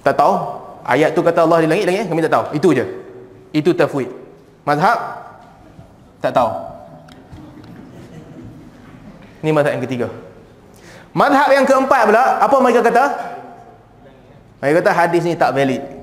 Tak 0.03 0.15
tahu? 0.19 0.33
Ayat 0.83 1.15
tu 1.15 1.23
kata 1.23 1.47
Allah 1.47 1.63
di 1.63 1.67
langit, 1.71 1.87
langit 1.87 2.11
kami 2.11 2.19
tak 2.27 2.35
tahu. 2.35 2.45
Itu 2.51 2.75
je. 2.75 2.83
Itu 3.55 3.71
tafwid. 3.71 4.11
Mazhab? 4.67 4.99
Tak 6.19 6.35
tahu. 6.35 6.51
Ini 9.39 9.55
mazhab 9.55 9.79
yang 9.79 9.83
ketiga. 9.87 10.07
Mazhab 11.15 11.47
yang 11.55 11.63
keempat 11.63 12.11
pula, 12.11 12.23
apa 12.43 12.55
mereka 12.59 12.81
kata? 12.83 13.05
Mereka 14.59 14.83
kata 14.83 14.91
hadis 14.91 15.23
ni 15.23 15.39
tak 15.39 15.55
valid. 15.55 16.02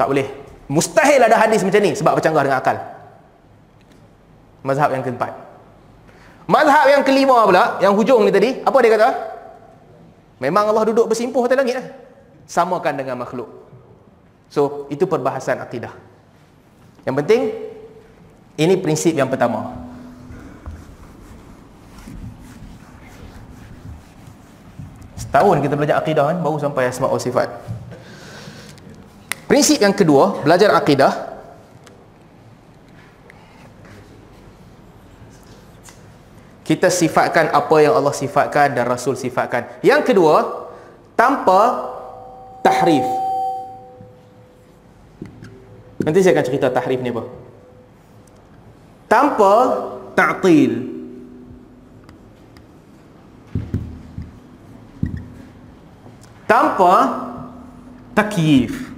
Tak 0.00 0.08
boleh. 0.08 0.32
Mustahil 0.72 1.20
ada 1.20 1.36
hadis 1.36 1.60
macam 1.60 1.76
ni 1.84 1.92
sebab 1.92 2.16
bercanggah 2.16 2.40
dengan 2.40 2.56
akal. 2.56 2.76
Mazhab 4.64 4.88
yang 4.96 5.04
keempat. 5.04 5.28
Mazhab 6.48 6.88
yang 6.88 7.04
kelima 7.04 7.44
pula, 7.44 7.76
yang 7.84 7.92
hujung 7.92 8.24
ni 8.24 8.32
tadi, 8.32 8.64
apa 8.64 8.80
dia 8.80 8.96
kata? 8.96 9.10
Memang 10.40 10.72
Allah 10.72 10.88
duduk 10.88 11.04
bersimpuh 11.04 11.44
atas 11.44 11.60
langit 11.60 11.76
lah. 11.76 11.86
Samakan 12.48 12.96
dengan 12.96 13.20
makhluk. 13.20 13.44
So, 14.48 14.88
itu 14.88 15.04
perbahasan 15.04 15.60
akidah. 15.60 15.92
Yang 17.04 17.14
penting, 17.20 17.40
ini 18.56 18.74
prinsip 18.80 19.12
yang 19.12 19.28
pertama. 19.28 19.76
Setahun 25.20 25.60
kita 25.60 25.76
belajar 25.76 26.00
akidah 26.00 26.32
kan, 26.32 26.40
baru 26.40 26.56
sampai 26.56 26.88
asma' 26.88 27.12
wa 27.12 27.20
sifat. 27.20 27.52
Prinsip 29.50 29.82
yang 29.82 29.90
kedua, 29.90 30.46
belajar 30.46 30.70
akidah, 30.78 31.10
kita 36.62 36.86
sifatkan 36.86 37.50
apa 37.50 37.76
yang 37.82 37.98
Allah 37.98 38.14
sifatkan 38.14 38.78
dan 38.78 38.86
Rasul 38.86 39.18
sifatkan. 39.18 39.66
Yang 39.82 40.14
kedua, 40.14 40.70
tanpa 41.18 41.90
tahrif. 42.62 43.02
Nanti 45.98 46.22
saya 46.22 46.38
akan 46.38 46.46
cerita 46.46 46.70
tahrif 46.70 47.02
ni 47.02 47.10
apa. 47.10 47.26
Tanpa 49.10 49.54
ta'til. 50.14 50.72
Tanpa 56.46 56.94
takyif. 58.14 58.89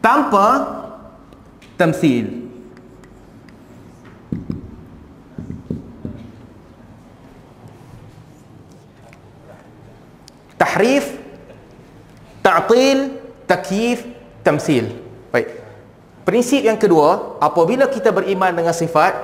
Tanpa 0.00 0.46
tamthil. 1.76 2.40
tahrif 10.60 11.16
ta'til 12.44 13.16
takyif 13.48 14.04
tamsil 14.44 14.92
baik. 15.32 15.56
Prinsip 16.28 16.60
yang 16.60 16.76
kedua 16.76 17.40
apabila 17.40 17.88
kita 17.88 18.12
beriman 18.12 18.52
dengan 18.52 18.76
sifat 18.76 19.16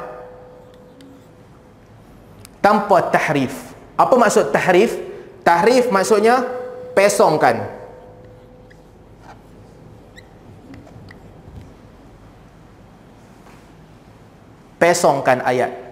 tanpa 2.65 3.05
tahrif. 3.13 3.53
Apa 3.95 4.17
maksud 4.17 4.49
tahrif? 4.49 4.97
Tahrif 5.45 5.93
maksudnya 5.93 6.43
pesongkan 6.97 7.76
pesongkan 14.77 15.41
ayat 15.43 15.87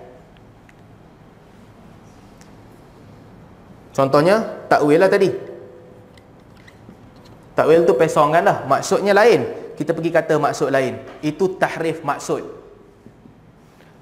Contohnya 3.94 4.42
takwil 4.66 4.98
lah 4.98 5.06
tadi. 5.06 5.30
Takwil 7.54 7.86
tu 7.86 7.94
pesongan 7.94 8.42
lah. 8.42 8.56
Maksudnya 8.66 9.14
lain. 9.14 9.46
Kita 9.78 9.94
pergi 9.94 10.10
kata 10.10 10.34
maksud 10.42 10.68
lain. 10.74 10.98
Itu 11.22 11.54
tahrif 11.54 12.02
maksud. 12.02 12.42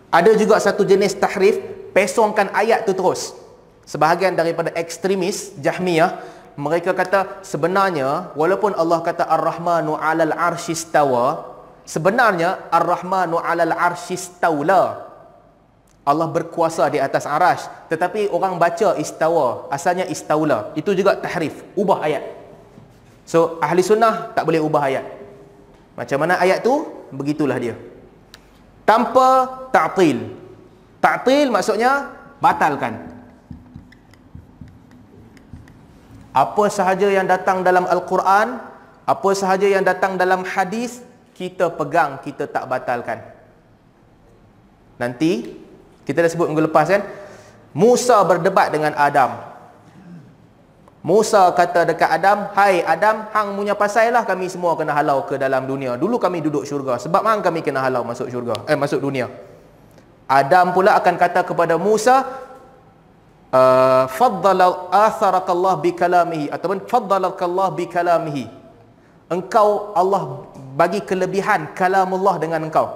Ada 0.08 0.32
juga 0.40 0.56
satu 0.56 0.88
jenis 0.88 1.12
tahrif 1.20 1.60
pesongkan 1.92 2.48
ayat 2.56 2.88
tu 2.88 2.96
terus. 2.96 3.36
Sebahagian 3.84 4.32
daripada 4.32 4.72
ekstremis 4.72 5.52
Jahmiyah 5.60 6.24
mereka 6.56 6.96
kata 6.96 7.44
sebenarnya 7.44 8.32
walaupun 8.32 8.72
Allah 8.72 9.04
kata 9.04 9.28
Ar-Rahmanu 9.28 9.96
'alal 9.96 10.32
'arsyistawa 10.32 11.51
sebenarnya 11.84 12.70
Ar-Rahmanu 12.70 13.38
'alal 13.38 13.74
'arsyistawla 13.74 15.12
Allah 16.02 16.26
berkuasa 16.26 16.90
di 16.90 16.98
atas 16.98 17.30
arash 17.30 17.70
tetapi 17.86 18.26
orang 18.34 18.58
baca 18.58 18.98
istawa 18.98 19.70
asalnya 19.70 20.02
istaula. 20.10 20.74
Itu 20.74 20.98
juga 20.98 21.14
tahrif 21.14 21.62
ubah 21.78 22.02
ayat. 22.02 22.24
So 23.22 23.62
ahli 23.62 23.86
sunnah 23.86 24.34
tak 24.34 24.42
boleh 24.42 24.58
ubah 24.58 24.82
ayat. 24.82 25.06
Macam 25.94 26.18
mana 26.18 26.42
ayat 26.42 26.66
tu? 26.66 26.90
Begitulah 27.14 27.54
dia. 27.62 27.78
Tanpa 28.82 29.46
ta'til. 29.70 30.26
Ta'til 30.98 31.54
maksudnya 31.54 32.10
batalkan. 32.42 32.98
Apa 36.34 36.66
sahaja 36.66 37.06
yang 37.12 37.28
datang 37.28 37.62
dalam 37.62 37.86
al-Quran 37.86 38.72
apa 39.02 39.30
sahaja 39.34 39.66
yang 39.66 39.82
datang 39.82 40.14
dalam 40.14 40.46
hadis 40.46 41.02
kita 41.32 41.72
pegang 41.72 42.20
kita 42.20 42.46
tak 42.46 42.64
batalkan 42.68 43.18
nanti 45.00 45.62
kita 46.02 46.18
dah 46.22 46.30
sebut 46.30 46.50
minggu 46.50 46.66
lepas 46.66 46.86
kan. 46.90 47.02
Musa 47.72 48.20
berdebat 48.26 48.68
dengan 48.74 48.92
Adam. 48.98 49.54
Musa 51.02 51.50
kata 51.50 51.82
dekat 51.82 52.06
Adam, 52.06 52.52
"Hai 52.54 52.84
Adam, 52.86 53.26
hang 53.34 53.48
punya 53.58 53.74
pasal 53.74 54.14
lah 54.14 54.22
kami 54.22 54.46
semua 54.46 54.78
kena 54.78 54.94
halau 54.94 55.26
ke 55.26 55.34
dalam 55.34 55.66
dunia. 55.66 55.98
Dulu 55.98 56.20
kami 56.20 56.38
duduk 56.38 56.62
syurga. 56.62 56.94
Sebab 57.00 57.26
hang 57.26 57.42
kami 57.42 57.58
kena 57.58 57.82
halau 57.82 58.06
masuk 58.06 58.30
syurga, 58.30 58.54
eh 58.70 58.78
masuk 58.78 59.02
dunia." 59.02 59.26
Adam 60.30 60.70
pula 60.70 60.94
akan 60.94 61.14
kata 61.18 61.42
kepada 61.42 61.74
Musa, 61.74 62.22
uh, 63.50 64.04
"Faddala 64.06 64.94
atharakallah 64.94 65.74
bi 65.82 65.90
kalamihi 65.90 66.46
ataupun 66.54 66.86
faddalakallah 66.86 67.68
bi 67.74 67.84
kalamihi." 67.90 68.46
Engkau 69.32 69.96
Allah 69.96 70.51
bagi 70.72 71.04
kelebihan 71.04 71.76
kalamullah 71.76 72.40
dengan 72.40 72.64
engkau. 72.64 72.88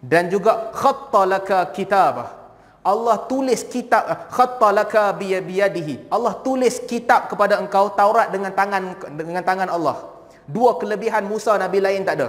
Dan 0.00 0.32
juga 0.32 0.72
khattalaka 0.72 1.68
kitabah. 1.76 2.40
Allah 2.80 3.20
tulis 3.28 3.60
kitab 3.68 4.32
khattalaka 4.32 5.12
biyadihi. 5.20 6.08
Allah 6.08 6.32
tulis 6.40 6.80
kitab 6.88 7.28
kepada 7.28 7.60
engkau 7.60 7.92
Taurat 7.92 8.32
dengan 8.32 8.56
tangan 8.56 8.96
dengan 9.12 9.44
tangan 9.44 9.68
Allah. 9.68 10.00
Dua 10.48 10.80
kelebihan 10.80 11.28
Musa 11.28 11.60
nabi 11.60 11.84
lain 11.84 12.00
tak 12.08 12.16
ada. 12.16 12.28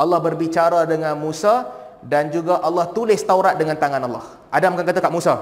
Allah 0.00 0.18
berbicara 0.24 0.88
dengan 0.88 1.12
Musa 1.20 1.68
dan 2.00 2.32
juga 2.32 2.64
Allah 2.64 2.88
tulis 2.88 3.20
Taurat 3.20 3.60
dengan 3.60 3.76
tangan 3.76 4.00
Allah. 4.08 4.24
Adam 4.48 4.72
akan 4.72 4.84
kata 4.88 5.04
kat 5.04 5.12
Musa? 5.12 5.34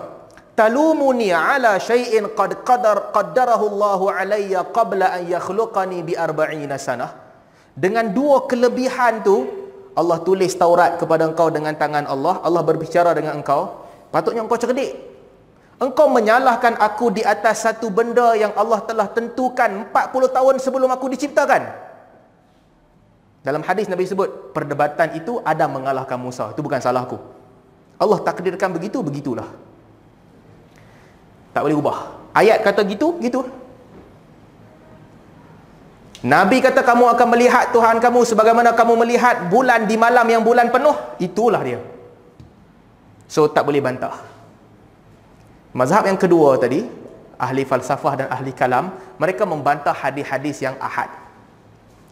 Talumuni 0.59 1.31
ala 1.31 1.79
syai'in 1.79 2.27
qad 2.35 2.67
qadar 2.67 3.15
qaddarahu 3.15 3.71
Allah 3.77 4.01
alayya 4.19 4.67
qabla 4.75 5.15
an 5.15 5.23
yakhluqani 5.31 6.03
bi 6.03 6.19
arba'ina 6.19 6.81
sanah 6.81 7.26
dengan 7.77 8.09
dua 8.09 8.49
kelebihan 8.49 9.21
tu 9.21 9.45
Allah 9.97 10.21
tulis 10.21 10.53
Taurat 10.57 10.97
kepada 11.01 11.25
engkau 11.25 11.49
dengan 11.49 11.73
tangan 11.73 12.05
Allah. 12.05 12.41
Allah 12.45 12.61
berbicara 12.65 13.17
dengan 13.17 13.41
engkau. 13.41 13.85
Patutnya 14.13 14.45
engkau 14.45 14.61
cerdik. 14.61 14.93
Engkau 15.77 16.09
menyalahkan 16.09 16.77
aku 16.81 17.13
di 17.13 17.25
atas 17.25 17.65
satu 17.65 17.93
benda 17.93 18.33
yang 18.37 18.53
Allah 18.57 18.81
telah 18.85 19.09
tentukan 19.09 19.93
40 19.93 20.37
tahun 20.37 20.55
sebelum 20.61 20.89
aku 20.89 21.13
diciptakan. 21.13 21.69
Dalam 23.45 23.65
hadis 23.65 23.89
Nabi 23.89 24.09
sebut 24.09 24.53
perdebatan 24.57 25.17
itu 25.17 25.41
Adam 25.45 25.81
mengalahkan 25.81 26.17
Musa. 26.21 26.53
Itu 26.53 26.61
bukan 26.61 26.81
salahku. 26.81 27.17
Allah 27.97 28.21
takdirkan 28.21 28.73
begitu 28.73 29.01
begitulah. 29.01 29.49
Tak 31.57 31.65
boleh 31.65 31.77
ubah. 31.77 31.99
Ayat 32.37 32.61
kata 32.61 32.85
gitu, 32.85 33.17
gitu. 33.25 33.49
Nabi 36.25 36.65
kata 36.65 36.81
kamu 36.81 37.13
akan 37.13 37.29
melihat 37.37 37.77
Tuhan 37.77 38.01
kamu 38.01 38.25
sebagaimana 38.25 38.73
kamu 38.73 38.95
melihat 39.05 39.53
bulan 39.53 39.85
di 39.85 40.01
malam 40.01 40.25
yang 40.25 40.41
bulan 40.41 40.73
penuh. 40.73 40.97
Itulah 41.21 41.61
dia. 41.61 41.81
So 43.29 43.51
tak 43.51 43.69
boleh 43.69 43.85
bantah. 43.85 44.17
Mazhab 45.77 46.09
yang 46.09 46.17
kedua 46.17 46.57
tadi, 46.57 46.89
ahli 47.37 47.63
falsafah 47.69 48.15
dan 48.17 48.27
ahli 48.33 48.57
kalam, 48.57 48.97
mereka 49.21 49.45
membantah 49.45 49.93
hadis-hadis 49.93 50.65
yang 50.65 50.73
ahad. 50.81 51.13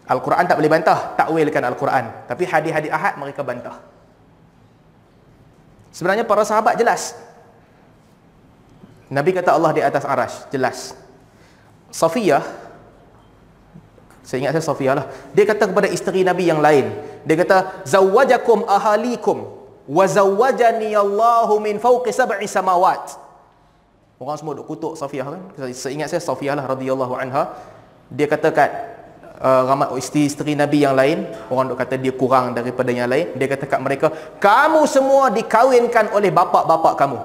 Al-Quran 0.04 0.44
tak 0.44 0.60
boleh 0.60 0.68
bantah, 0.68 1.16
takwilkan 1.16 1.64
Al-Quran. 1.64 2.04
Tapi 2.28 2.44
hadis-hadis 2.44 2.92
ahad 2.92 3.16
mereka 3.16 3.40
bantah. 3.40 3.80
Sebenarnya 5.96 6.28
para 6.28 6.44
sahabat 6.44 6.76
jelas 6.76 7.16
Nabi 9.14 9.30
kata 9.30 9.52
Allah 9.52 9.72
di 9.76 9.82
atas 9.84 10.04
arash, 10.04 10.36
jelas. 10.48 10.96
Safiyah, 11.94 12.42
saya 14.24 14.40
ingat 14.40 14.56
saya 14.56 14.64
Safiyah 14.72 14.94
lah. 14.96 15.06
Dia 15.36 15.44
kata 15.44 15.68
kepada 15.68 15.84
isteri 15.92 16.24
Nabi 16.24 16.48
yang 16.48 16.64
lain. 16.64 16.88
Dia 17.28 17.36
kata, 17.44 17.84
Zawajakum 17.84 18.64
ahalikum, 18.64 19.52
wa 19.84 20.04
zawajani 20.08 20.96
Allahu 20.96 21.60
min 21.60 21.76
fawqi 21.76 22.08
sab'i 22.08 22.48
samawat. 22.48 23.20
Orang 24.16 24.40
semua 24.40 24.56
duk 24.56 24.64
kutuk 24.64 24.96
Safiyah 24.96 25.28
kan. 25.28 25.42
Saya 25.76 25.92
ingat 25.92 26.08
saya 26.08 26.24
Safiyah 26.24 26.56
lah 26.56 26.64
radhiyallahu 26.72 27.12
anha. 27.20 27.52
Dia 28.08 28.24
kata 28.24 28.48
kat 28.48 28.70
uh, 29.44 29.68
ramai 29.68 29.92
isteri-isteri 30.00 30.56
Nabi 30.56 30.80
yang 30.80 30.96
lain, 30.96 31.28
orang 31.52 31.76
duk 31.76 31.78
kata 31.84 32.00
dia 32.00 32.16
kurang 32.16 32.56
daripada 32.56 32.88
yang 32.88 33.12
lain. 33.12 33.36
Dia 33.36 33.44
kata 33.44 33.68
kat 33.68 33.80
mereka, 33.84 34.08
kamu 34.40 34.88
semua 34.88 35.28
dikawinkan 35.28 36.16
oleh 36.16 36.32
bapa-bapa 36.32 36.96
kamu. 36.96 37.20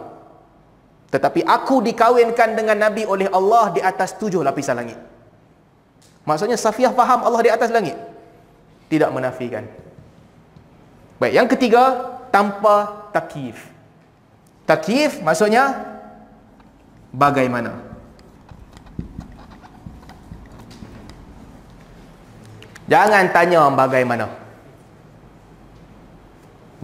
Tetapi 1.16 1.47
aku 1.47 1.80
dikawinkan 1.80 2.60
dengan 2.60 2.76
Nabi 2.76 3.08
oleh 3.08 3.32
Allah 3.32 3.72
di 3.72 3.80
atas 3.80 4.20
tujuh 4.20 4.43
lapisan 4.43 4.76
langit. 4.76 5.00
Maksudnya 6.30 6.62
Safiyah 6.62 6.94
faham 6.94 7.26
Allah 7.26 7.42
di 7.42 7.50
atas 7.50 7.74
langit? 7.74 7.98
Tidak 8.86 9.10
menafikan. 9.10 9.66
Baik, 11.18 11.34
yang 11.34 11.50
ketiga, 11.50 11.84
tanpa 12.30 13.10
takif. 13.10 13.66
Takif 14.70 15.26
maksudnya 15.26 15.74
bagaimana? 17.10 17.74
Jangan 22.86 23.26
tanya 23.34 23.66
bagaimana. 23.74 24.26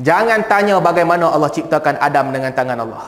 Jangan 0.02 0.42
tanya 0.50 0.82
bagaimana 0.82 1.30
Allah 1.30 1.54
ciptakan 1.54 2.02
Adam 2.02 2.34
dengan 2.34 2.50
tangan 2.50 2.82
Allah. 2.82 3.06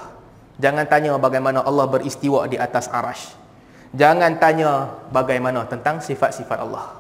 Jangan 0.61 0.85
tanya 0.85 1.17
bagaimana 1.17 1.65
Allah 1.65 1.85
beristiwa 1.89 2.45
di 2.45 2.61
atas 2.61 2.89
arash. 2.89 3.46
Jangan 3.95 4.35
tanya 4.35 4.99
bagaimana 5.13 5.63
tentang 5.63 6.03
sifat-sifat 6.03 6.59
Allah. 6.59 6.99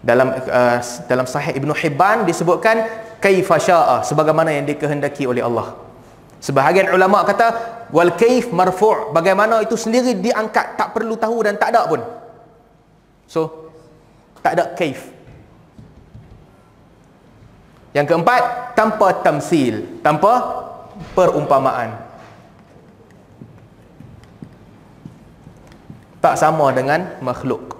Dalam 0.00 0.28
uh, 0.32 0.78
dalam 1.10 1.26
sahih 1.26 1.58
Ibn 1.58 1.70
Hibban 1.74 2.22
disebutkan 2.24 2.86
kaifa 3.18 3.58
syaa 3.58 4.06
sebagaimana 4.06 4.54
yang 4.54 4.64
dikehendaki 4.64 5.26
oleh 5.26 5.42
Allah. 5.42 5.74
Sebahagian 6.38 6.94
ulama 6.94 7.26
kata 7.26 7.48
wal 7.90 8.14
kaif 8.14 8.54
marfu' 8.54 9.10
bagaimana 9.10 9.66
itu 9.66 9.74
sendiri 9.74 10.14
diangkat 10.14 10.78
tak 10.78 10.94
perlu 10.94 11.18
tahu 11.18 11.42
dan 11.42 11.58
tak 11.58 11.74
ada 11.74 11.90
pun. 11.90 12.00
So 13.26 13.68
tak 14.40 14.54
ada 14.56 14.64
kaif. 14.78 15.16
Yang 17.96 18.12
keempat, 18.12 18.76
tanpa 18.76 19.24
tamsil, 19.24 20.04
tanpa 20.04 20.32
perumpamaan. 21.14 21.96
Tak 26.20 26.34
sama 26.34 26.72
dengan 26.74 27.16
makhluk. 27.22 27.78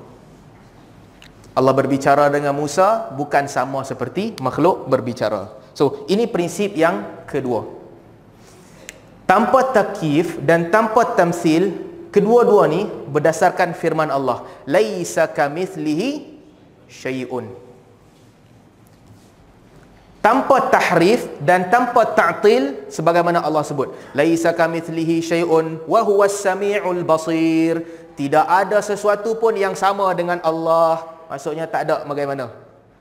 Allah 1.57 1.73
berbicara 1.73 2.29
dengan 2.29 2.53
Musa 2.53 3.11
bukan 3.17 3.49
sama 3.49 3.81
seperti 3.83 4.37
makhluk 4.45 4.87
berbicara. 4.87 5.57
So, 5.73 6.05
ini 6.07 6.29
prinsip 6.29 6.77
yang 6.77 7.25
kedua. 7.25 7.64
Tanpa 9.27 9.75
takif 9.75 10.39
dan 10.39 10.71
tanpa 10.71 11.17
tamsil, 11.17 11.75
kedua-dua 12.14 12.71
ni 12.71 12.87
berdasarkan 12.87 13.75
firman 13.75 14.12
Allah, 14.12 14.47
laisa 14.69 15.27
kamithlihi 15.27 16.39
syai'un 16.87 17.66
tanpa 20.27 20.59
tahrif 20.74 21.39
dan 21.39 21.70
tanpa 21.70 22.03
ta'til 22.03 22.91
sebagaimana 22.91 23.47
Allah 23.47 23.62
sebut. 23.62 23.95
Laisa 24.11 24.51
kamitslihi 24.51 25.22
syai'un 25.22 25.79
wa 25.87 26.03
huwas 26.03 26.43
samiul 26.43 27.07
basir. 27.07 27.87
Tidak 28.18 28.43
ada 28.43 28.83
sesuatu 28.83 29.39
pun 29.39 29.55
yang 29.55 29.79
sama 29.79 30.11
dengan 30.18 30.43
Allah. 30.43 31.07
Maksudnya 31.31 31.70
tak 31.70 31.87
ada 31.87 32.03
bagaimana. 32.03 32.51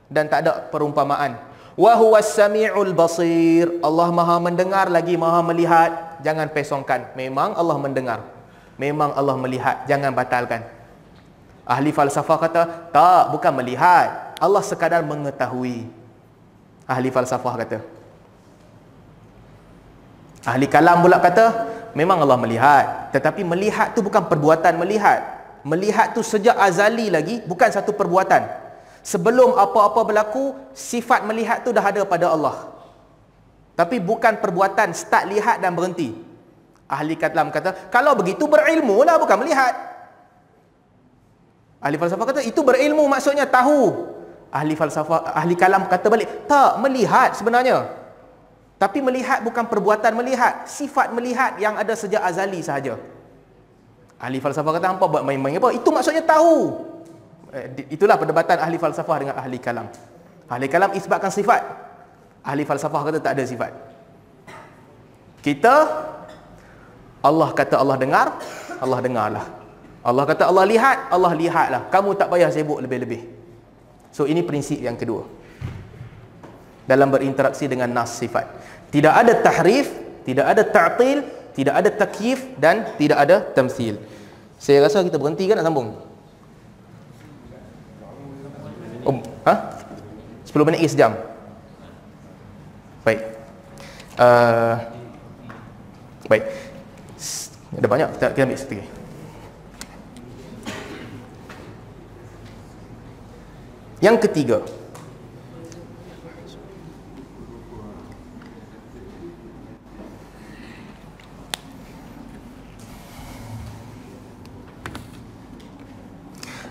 Dan 0.06 0.30
tak 0.30 0.46
ada 0.46 0.70
perumpamaan. 0.70 1.34
Wa 1.74 1.98
huwas 1.98 2.30
samiul 2.30 2.94
basir. 2.94 3.74
Allah 3.82 4.06
Maha 4.14 4.38
mendengar 4.38 4.86
lagi 4.86 5.18
Maha 5.18 5.42
melihat. 5.42 6.22
Jangan 6.22 6.46
pesongkan. 6.54 7.10
Memang 7.18 7.58
Allah 7.58 7.74
mendengar. 7.74 8.22
Memang 8.78 9.10
Allah 9.18 9.34
melihat. 9.34 9.82
Jangan 9.90 10.14
batalkan. 10.14 10.62
Ahli 11.66 11.90
falsafah 11.90 12.38
kata 12.38 12.62
tak 12.94 13.34
bukan 13.34 13.50
melihat. 13.50 14.38
Allah 14.38 14.62
sekadar 14.62 15.02
mengetahui 15.02 15.95
ahli 16.86 17.10
falsafah 17.10 17.54
kata. 17.66 17.78
Ahli 20.46 20.70
kalam 20.70 21.02
pula 21.02 21.18
kata 21.18 21.46
memang 21.98 22.22
Allah 22.22 22.38
melihat 22.38 23.10
tetapi 23.10 23.42
melihat 23.42 23.92
tu 23.92 24.00
bukan 24.00 24.24
perbuatan 24.30 24.78
melihat. 24.78 25.34
Melihat 25.66 26.14
tu 26.14 26.22
sejak 26.22 26.54
azali 26.54 27.10
lagi 27.10 27.42
bukan 27.42 27.66
satu 27.74 27.90
perbuatan. 27.90 28.46
Sebelum 29.02 29.58
apa-apa 29.58 30.06
berlaku 30.06 30.54
sifat 30.70 31.26
melihat 31.26 31.66
tu 31.66 31.74
dah 31.74 31.82
ada 31.82 32.06
pada 32.06 32.30
Allah. 32.30 32.70
Tapi 33.74 33.98
bukan 33.98 34.38
perbuatan 34.38 34.94
start 34.94 35.26
lihat 35.26 35.58
dan 35.58 35.74
berhenti. 35.74 36.14
Ahli 36.86 37.18
kalam 37.18 37.50
kata 37.50 37.90
kalau 37.90 38.14
begitu 38.14 38.46
berilmu 38.46 39.02
lah 39.02 39.18
bukan 39.18 39.42
melihat. 39.42 39.74
Ahli 41.82 41.98
falsafah 41.98 42.30
kata 42.30 42.40
itu 42.46 42.62
berilmu 42.62 43.02
maksudnya 43.10 43.50
tahu 43.50 44.15
ahli 44.56 44.72
falsafah 44.72 45.36
ahli 45.36 45.52
kalam 45.52 45.84
kata 45.84 46.08
balik 46.08 46.48
tak 46.48 46.80
melihat 46.80 47.36
sebenarnya. 47.36 47.84
Tapi 48.76 49.00
melihat 49.00 49.40
bukan 49.40 49.64
perbuatan 49.68 50.12
melihat 50.16 50.68
sifat 50.68 51.12
melihat 51.12 51.56
yang 51.60 51.76
ada 51.76 51.92
sejak 51.96 52.20
azali 52.20 52.60
sahaja. 52.60 52.96
Ahli 54.16 54.40
falsafah 54.40 54.72
kata 54.80 54.96
apa 54.96 55.04
buat 55.04 55.24
main-main 55.24 55.60
apa? 55.60 55.72
Itu 55.76 55.92
maksudnya 55.92 56.24
tahu. 56.24 56.76
Eh, 57.52 57.88
itulah 57.92 58.16
perdebatan 58.20 58.60
ahli 58.60 58.76
falsafah 58.76 59.16
dengan 59.20 59.34
ahli 59.36 59.56
kalam. 59.60 59.88
Ahli 60.48 60.66
kalam 60.68 60.92
isbatkan 60.96 61.32
sifat. 61.32 61.60
Ahli 62.44 62.64
falsafah 62.68 63.00
kata 63.12 63.18
tak 63.20 63.32
ada 63.36 63.44
sifat. 63.44 63.72
Kita 65.40 65.74
Allah 67.24 67.48
kata 67.52 67.80
Allah 67.80 67.96
dengar 67.96 68.26
Allah 68.76 68.98
dengarlah. 69.00 69.46
Allah 70.04 70.24
kata 70.28 70.52
Allah 70.52 70.64
lihat 70.68 70.96
Allah 71.08 71.32
lihatlah. 71.32 71.82
Kamu 71.88 72.12
tak 72.12 72.28
payah 72.28 72.52
sibuk 72.52 72.80
lebih-lebih 72.84 73.36
So 74.16 74.24
ini 74.24 74.40
prinsip 74.40 74.80
yang 74.80 74.96
kedua. 74.96 75.28
Dalam 76.88 77.12
berinteraksi 77.12 77.68
dengan 77.68 77.92
nas 77.92 78.16
sifat. 78.16 78.48
Tidak 78.88 79.12
ada 79.12 79.36
tahrif, 79.44 79.92
tidak 80.24 80.56
ada 80.56 80.62
ta'til, 80.64 81.20
tidak 81.52 81.74
ada 81.76 81.90
takyif 81.92 82.40
dan 82.56 82.96
tidak 82.96 83.18
ada 83.20 83.44
tamthil. 83.52 84.00
Saya 84.56 84.88
rasa 84.88 85.04
kita 85.04 85.20
berhenti 85.20 85.44
kan 85.44 85.60
nak 85.60 85.68
sambung? 85.68 86.00
Oh, 89.04 89.20
ha? 89.44 89.54
10 90.48 90.64
minit 90.64 90.80
lagi 90.80 90.92
sejam. 90.96 91.12
Baik. 93.04 93.20
Uh, 94.16 94.74
baik. 96.24 96.44
Ada 97.76 97.86
banyak 97.92 98.08
kita, 98.16 98.26
kita 98.32 98.44
ambil 98.48 98.56
sedikit. 98.56 98.95
Yang 104.00 104.28
ketiga. 104.28 104.60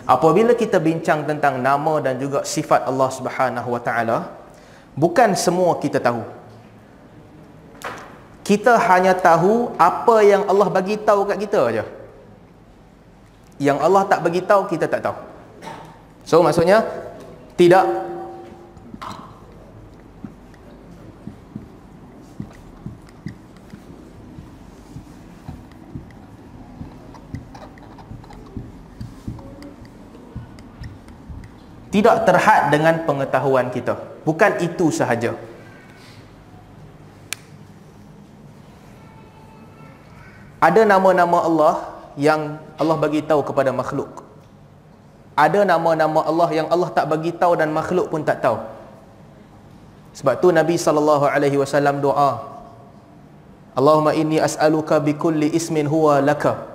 Apabila 0.05 0.53
kita 0.53 0.77
bincang 0.77 1.25
tentang 1.25 1.57
nama 1.57 1.97
dan 1.97 2.21
juga 2.21 2.45
sifat 2.45 2.85
Allah 2.85 3.09
Subhanahu 3.09 3.73
Wa 3.73 3.81
Taala, 3.81 4.17
bukan 4.93 5.33
semua 5.33 5.81
kita 5.81 5.97
tahu. 5.97 6.21
Kita 8.45 8.77
hanya 8.77 9.17
tahu 9.17 9.73
apa 9.81 10.21
yang 10.21 10.45
Allah 10.45 10.69
bagi 10.69 11.01
tahu 11.01 11.25
kat 11.25 11.41
kita 11.41 11.59
aja. 11.73 11.83
Yang 13.57 13.81
Allah 13.81 14.05
tak 14.05 14.21
bagi 14.21 14.45
tahu 14.45 14.69
kita 14.69 14.85
tak 14.85 15.01
tahu. 15.01 15.17
So 16.21 16.45
maksudnya 16.45 16.85
tidak 17.55 17.87
tidak 31.95 32.27
terhad 32.27 32.75
dengan 32.75 33.07
pengetahuan 33.07 33.71
kita. 33.71 33.95
Bukan 34.27 34.59
itu 34.59 34.91
sahaja. 34.91 35.31
Ada 40.59 40.83
nama-nama 40.83 41.39
Allah 41.39 41.75
yang 42.19 42.59
Allah 42.75 42.99
bagi 42.99 43.23
tahu 43.23 43.47
kepada 43.47 43.71
makhluk. 43.71 44.24
Ada 45.35 45.67
nama-nama 45.67 46.23
Allah 46.23 46.49
yang 46.55 46.67
Allah 46.71 46.89
tak 46.97 47.05
bagi 47.11 47.31
tahu 47.35 47.59
dan 47.59 47.69
makhluk 47.75 48.07
pun 48.07 48.23
tak 48.23 48.39
tahu. 48.39 48.57
Sebab 50.15 50.39
tu 50.39 50.49
Nabi 50.55 50.79
sallallahu 50.79 51.27
alaihi 51.27 51.59
wasallam 51.59 51.99
doa. 51.99 52.31
Allahumma 53.75 54.15
inni 54.15 54.39
as'aluka 54.39 55.03
bi 55.03 55.11
kulli 55.19 55.51
ismin 55.51 55.91
huwa 55.91 56.23
laka. 56.23 56.71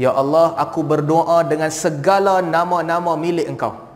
Ya 0.00 0.16
Allah, 0.16 0.56
aku 0.56 0.80
berdoa 0.80 1.44
dengan 1.44 1.68
segala 1.68 2.40
nama-nama 2.40 3.12
milik 3.12 3.44
Engkau 3.52 3.92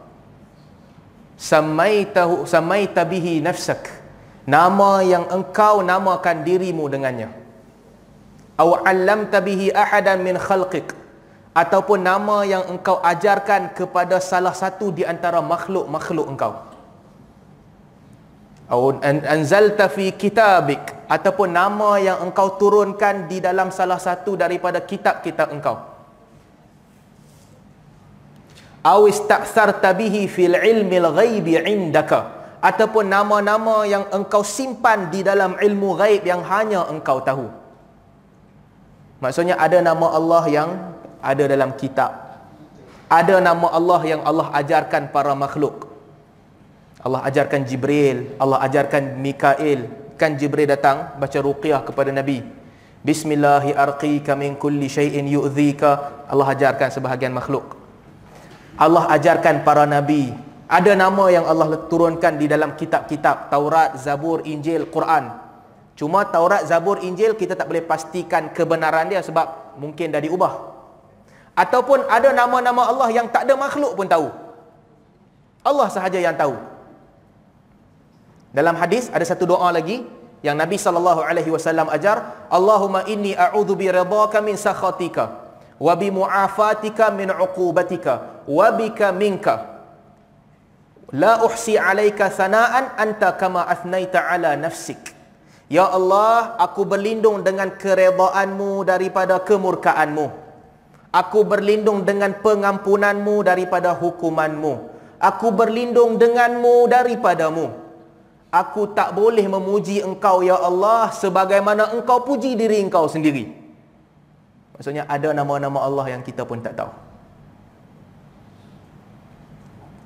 samaitahu 1.36 2.48
samaita 2.48 3.04
bihi 3.04 3.44
nafsak 3.44 3.92
nama 4.48 5.04
yang 5.04 5.28
engkau 5.28 5.84
namakan 5.84 6.42
dirimu 6.48 6.88
dengannya 6.88 7.28
aw 8.56 8.68
'allamta 8.80 9.44
bihi 9.44 9.68
ahadan 9.84 10.24
min 10.24 10.40
khalqik 10.40 10.96
ataupun 11.56 12.04
nama 12.04 12.44
yang 12.44 12.68
engkau 12.68 13.00
ajarkan 13.00 13.72
kepada 13.72 14.20
salah 14.20 14.52
satu 14.52 14.92
di 14.92 15.08
antara 15.08 15.40
makhluk-makhluk 15.40 16.26
engkau. 16.28 16.52
Anzalta 19.24 19.88
fi 19.88 20.12
kitabik 20.12 21.08
ataupun 21.08 21.48
nama 21.48 21.96
yang 21.96 22.18
engkau 22.28 22.60
turunkan 22.60 23.24
di 23.24 23.40
dalam 23.40 23.72
salah 23.72 23.96
satu 23.96 24.36
daripada 24.36 24.84
kitab-kitab 24.84 25.48
engkau. 25.48 25.80
Aw 28.84 29.00
ista'tharta 29.08 29.96
bihi 29.96 30.28
fil 30.28 30.60
ilmil 30.60 31.08
ghaibi 31.16 31.56
indaka 31.62 32.36
ataupun 32.60 33.08
nama-nama 33.08 33.86
yang 33.88 34.04
engkau 34.12 34.44
simpan 34.44 35.08
di 35.08 35.24
dalam 35.24 35.56
ilmu 35.56 35.96
ghaib 35.96 36.22
yang 36.26 36.44
hanya 36.44 36.84
engkau 36.90 37.22
tahu. 37.24 37.48
Maksudnya 39.22 39.56
ada 39.56 39.80
nama 39.80 40.12
Allah 40.12 40.44
yang 40.52 40.70
ada 41.22 41.44
dalam 41.46 41.74
kitab. 41.78 42.10
Ada 43.06 43.38
nama 43.38 43.70
Allah 43.70 44.00
yang 44.02 44.22
Allah 44.26 44.50
ajarkan 44.50 45.14
para 45.14 45.32
makhluk. 45.38 45.86
Allah 47.06 47.22
ajarkan 47.22 47.62
Jibril 47.62 48.34
Allah 48.42 48.58
ajarkan 48.66 49.22
Mikail. 49.22 49.86
Kan 50.18 50.34
Jibril 50.34 50.66
datang 50.66 51.14
baca 51.20 51.38
ruqyah 51.38 51.86
kepada 51.86 52.10
Nabi. 52.10 52.42
Bismillahi 53.06 53.70
arqika 53.70 54.34
min 54.34 54.58
kulli 54.58 54.90
syai'in 54.90 55.30
yu'dhika. 55.30 56.26
Allah 56.26 56.50
ajarkan 56.50 56.90
sebahagian 56.90 57.30
makhluk. 57.30 57.78
Allah 58.74 59.06
ajarkan 59.14 59.62
para 59.62 59.86
nabi. 59.86 60.34
Ada 60.66 60.98
nama 60.98 61.30
yang 61.30 61.46
Allah 61.46 61.86
turunkan 61.86 62.34
di 62.34 62.50
dalam 62.50 62.74
kitab-kitab. 62.74 63.46
Taurat, 63.46 63.94
Zabur, 64.02 64.42
Injil, 64.42 64.90
Quran. 64.90 65.30
Cuma 65.94 66.26
Taurat, 66.26 66.66
Zabur, 66.66 66.98
Injil 67.06 67.38
kita 67.38 67.54
tak 67.54 67.70
boleh 67.70 67.86
pastikan 67.86 68.50
kebenaran 68.50 69.06
dia 69.06 69.22
sebab 69.22 69.78
mungkin 69.78 70.10
dah 70.10 70.18
diubah. 70.18 70.75
Ataupun 71.56 72.04
ada 72.06 72.36
nama-nama 72.36 72.84
Allah 72.92 73.08
yang 73.08 73.26
tak 73.32 73.48
ada 73.48 73.56
makhluk 73.56 73.96
pun 73.96 74.04
tahu. 74.04 74.28
Allah 75.64 75.88
sahaja 75.88 76.20
yang 76.20 76.36
tahu. 76.36 76.54
Dalam 78.52 78.76
hadis 78.76 79.08
ada 79.08 79.24
satu 79.24 79.48
doa 79.48 79.72
lagi 79.72 80.04
yang 80.44 80.54
Nabi 80.54 80.76
sallallahu 80.76 81.24
alaihi 81.24 81.48
wasallam 81.48 81.88
ajar, 81.88 82.46
Allahumma 82.52 83.08
inni 83.08 83.32
a'udzu 83.32 83.72
bi 83.72 83.88
ridhaka 83.88 84.44
min 84.44 84.54
sakhatika 84.60 85.46
wa 85.76 85.92
bi 85.96 86.08
mu'afatika 86.08 87.12
min 87.12 87.28
'uqubatika 87.28 88.44
wa 88.48 88.66
bika 88.72 89.12
minka 89.12 89.76
la 91.12 91.44
uhsi 91.44 91.76
'alaika 91.76 92.32
sana'an 92.32 92.96
anta 92.96 93.36
kama 93.36 93.68
athnaita 93.68 94.24
'ala 94.24 94.56
nafsik 94.56 95.12
ya 95.68 95.84
Allah 95.92 96.56
aku 96.56 96.88
berlindung 96.88 97.44
dengan 97.44 97.76
keredaanmu 97.76 98.88
daripada 98.88 99.36
kemurkaanmu 99.44 100.45
aku 101.10 101.42
berlindung 101.42 102.02
dengan 102.02 102.34
pengampunanmu 102.40 103.42
daripada 103.46 103.94
hukumanmu. 103.94 104.94
Aku 105.16 105.48
berlindung 105.50 106.20
denganmu 106.20 106.86
daripadamu. 106.86 107.72
Aku 108.52 108.88
tak 108.94 109.12
boleh 109.12 109.44
memuji 109.44 110.00
engkau 110.00 110.40
ya 110.40 110.56
Allah 110.56 111.12
sebagaimana 111.12 111.92
engkau 111.92 112.22
puji 112.24 112.54
diri 112.54 112.80
engkau 112.80 113.04
sendiri. 113.10 113.52
Maksudnya 114.76 115.08
ada 115.08 115.32
nama-nama 115.32 115.82
Allah 115.82 116.16
yang 116.16 116.22
kita 116.22 116.44
pun 116.44 116.60
tak 116.60 116.76
tahu. 116.76 116.92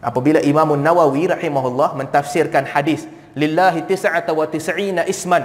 Apabila 0.00 0.40
Imam 0.40 0.72
Nawawi 0.80 1.28
rahimahullah 1.28 1.92
mentafsirkan 1.92 2.64
hadis 2.64 3.04
lillahi 3.36 3.84
tis'ata 3.84 4.32
wa 4.32 4.48
tis'ina 4.48 5.04
isman 5.04 5.44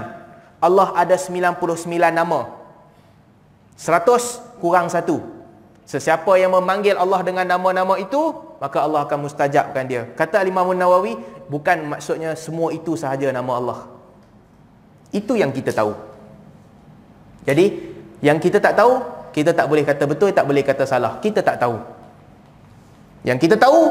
Allah 0.63 0.95
ada 0.95 1.19
99 1.19 1.59
nama. 2.09 2.47
100 3.75 4.63
kurang 4.63 4.87
sesiapa 5.85 6.33
yang 6.41 6.53
memanggil 6.53 6.97
Allah 6.97 7.21
dengan 7.21 7.45
nama-nama 7.45 7.95
itu 8.01 8.33
maka 8.57 8.81
Allah 8.81 9.05
akan 9.05 9.29
mustajabkan 9.29 9.85
dia 9.85 10.09
kata 10.17 10.41
Imam 10.45 10.69
Nawawi 10.73 11.17
bukan 11.47 11.85
maksudnya 11.85 12.33
semua 12.33 12.73
itu 12.73 12.97
sahaja 12.97 13.29
nama 13.29 13.51
Allah 13.57 13.79
itu 15.13 15.37
yang 15.37 15.53
kita 15.53 15.69
tahu 15.69 15.93
jadi 17.45 17.93
yang 18.25 18.41
kita 18.41 18.57
tak 18.57 18.73
tahu 18.73 19.15
kita 19.35 19.51
tak 19.51 19.67
boleh 19.67 19.83
kata 19.83 20.07
betul, 20.07 20.31
tak 20.31 20.47
boleh 20.47 20.63
kata 20.63 20.87
salah. 20.87 21.19
Kita 21.19 21.43
tak 21.43 21.59
tahu. 21.59 21.75
Yang 23.27 23.43
kita 23.43 23.59
tahu, 23.59 23.81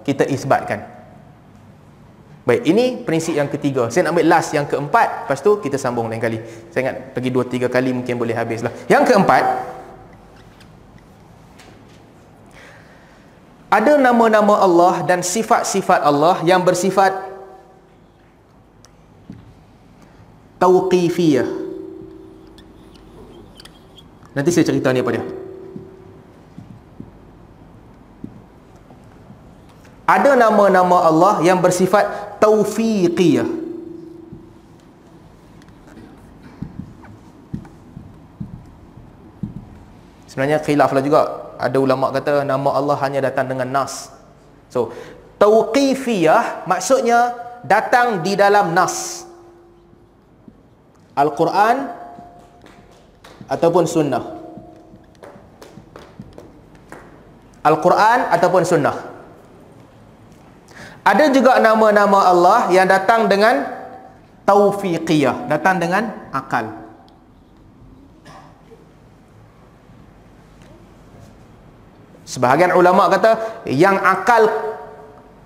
kita 0.00 0.24
isbatkan. 0.24 0.80
Baik, 2.48 2.64
ini 2.64 3.04
prinsip 3.04 3.36
yang 3.36 3.52
ketiga. 3.52 3.92
Saya 3.92 4.08
nak 4.08 4.16
ambil 4.16 4.32
last 4.32 4.56
yang 4.56 4.64
keempat, 4.64 5.28
lepas 5.28 5.44
tu 5.44 5.60
kita 5.60 5.76
sambung 5.76 6.08
lain 6.08 6.16
kali. 6.16 6.40
Saya 6.72 6.88
ingat 6.88 6.96
pergi 7.12 7.28
dua 7.28 7.44
tiga 7.44 7.68
kali 7.68 7.92
mungkin 7.92 8.16
boleh 8.16 8.32
habis 8.32 8.64
lah. 8.64 8.72
Yang 8.88 9.12
keempat, 9.12 9.44
ada 13.68 14.00
nama-nama 14.00 14.64
Allah 14.64 15.04
dan 15.04 15.20
sifat-sifat 15.20 16.00
Allah 16.00 16.40
yang 16.40 16.64
bersifat 16.64 17.12
tauqifiyah. 20.56 21.44
Nanti 24.32 24.48
saya 24.56 24.64
cerita 24.64 24.88
ni 24.92 25.04
apa 25.04 25.12
dia. 25.12 25.24
Ada 30.08 30.32
nama-nama 30.40 31.04
Allah 31.04 31.44
yang 31.44 31.60
bersifat 31.60 32.40
taufiqiyah. 32.40 33.44
Sebenarnya 40.32 40.64
khilaf 40.64 40.96
lah 40.96 41.04
juga. 41.04 41.47
Ada 41.58 41.76
ulama 41.82 42.14
kata 42.14 42.46
nama 42.46 42.70
Allah 42.70 42.96
hanya 43.02 43.18
datang 43.18 43.50
dengan 43.50 43.66
nas. 43.66 44.14
So, 44.70 44.94
tauqifiyah 45.42 46.70
maksudnya 46.70 47.34
datang 47.66 48.22
di 48.22 48.38
dalam 48.38 48.72
nas. 48.72 49.26
Al-Quran 51.18 51.90
ataupun 53.50 53.84
sunnah 53.90 54.22
Al-Quran 57.66 58.18
ataupun 58.30 58.62
sunnah 58.62 58.96
ada 61.02 61.24
juga 61.32 61.56
nama-nama 61.58 62.28
Allah 62.28 62.60
yang 62.70 62.86
datang 62.86 63.26
dengan 63.26 63.66
taufiqiyah 64.46 65.50
datang 65.50 65.82
dengan 65.82 66.12
akal 66.30 66.87
sebahagian 72.28 72.76
ulama 72.76 73.08
kata 73.08 73.64
yang 73.72 73.96
akal 73.96 74.44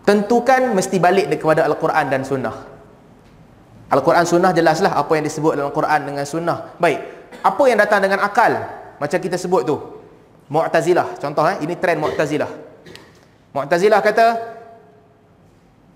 tentukan 0.03 0.75
mesti 0.75 0.99
balik 0.99 1.31
kepada 1.39 1.63
Al-Quran 1.71 2.11
dan 2.11 2.27
sunnah 2.27 2.55
Al-Quran 3.95 4.27
sunnah 4.27 4.51
jelaslah 4.51 4.99
apa 4.99 5.13
yang 5.15 5.23
disebut 5.23 5.55
dalam 5.55 5.71
Al-Quran 5.71 6.01
dengan 6.11 6.27
sunnah 6.27 6.75
baik 6.83 6.99
apa 7.47 7.63
yang 7.71 7.79
datang 7.79 8.03
dengan 8.03 8.19
akal 8.27 8.51
macam 8.99 9.19
kita 9.23 9.39
sebut 9.39 9.63
tu 9.63 9.79
Mu'tazilah 10.51 11.23
contoh 11.23 11.47
eh 11.47 11.63
ini 11.63 11.79
trend 11.79 12.03
Mu'tazilah 12.03 12.51
Mu'tazilah 13.55 14.01
kata 14.03 14.27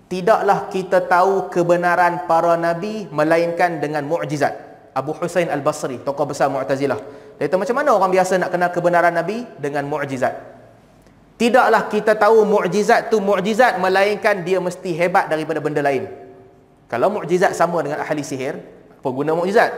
tidaklah 0.07 0.71
kita 0.71 1.03
tahu 1.03 1.51
kebenaran 1.51 2.25
para 2.25 2.55
nabi 2.55 3.05
melainkan 3.11 3.81
dengan 3.83 4.07
mukjizat. 4.07 4.65
Abu 4.97 5.13
Husain 5.13 5.45
Al-Basri, 5.53 6.01
tokoh 6.01 6.25
besar 6.25 6.49
Mu'tazilah. 6.49 6.97
Dia 7.37 7.45
kata 7.45 7.57
macam 7.61 7.75
mana 7.77 7.89
orang 7.93 8.09
biasa 8.09 8.41
nak 8.41 8.49
kenal 8.49 8.69
kebenaran 8.73 9.13
nabi 9.13 9.45
dengan 9.61 9.85
mukjizat? 9.85 10.33
Tidaklah 11.37 11.85
kita 11.85 12.17
tahu 12.17 12.49
mukjizat 12.49 13.13
tu 13.13 13.21
mukjizat 13.21 13.77
melainkan 13.77 14.41
dia 14.41 14.57
mesti 14.57 14.89
hebat 14.97 15.29
daripada 15.29 15.61
benda 15.61 15.85
lain. 15.85 16.09
Kalau 16.89 17.13
mukjizat 17.13 17.53
sama 17.53 17.85
dengan 17.85 18.01
ahli 18.01 18.25
sihir, 18.25 18.57
apa 18.97 19.09
guna 19.13 19.37
mukjizat? 19.37 19.69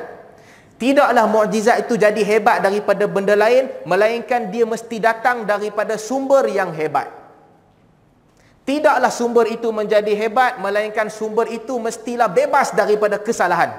Tidaklah 0.79 1.27
mukjizat 1.27 1.83
itu 1.83 1.99
jadi 1.99 2.21
hebat 2.23 2.63
daripada 2.63 3.03
benda 3.11 3.35
lain 3.35 3.67
melainkan 3.83 4.47
dia 4.47 4.63
mesti 4.63 5.03
datang 5.03 5.43
daripada 5.43 5.99
sumber 5.99 6.47
yang 6.47 6.71
hebat. 6.71 7.11
Tidaklah 8.63 9.11
sumber 9.11 9.51
itu 9.51 9.67
menjadi 9.75 10.15
hebat 10.15 10.63
melainkan 10.63 11.11
sumber 11.11 11.51
itu 11.51 11.75
mestilah 11.75 12.31
bebas 12.31 12.71
daripada 12.71 13.19
kesalahan. 13.19 13.75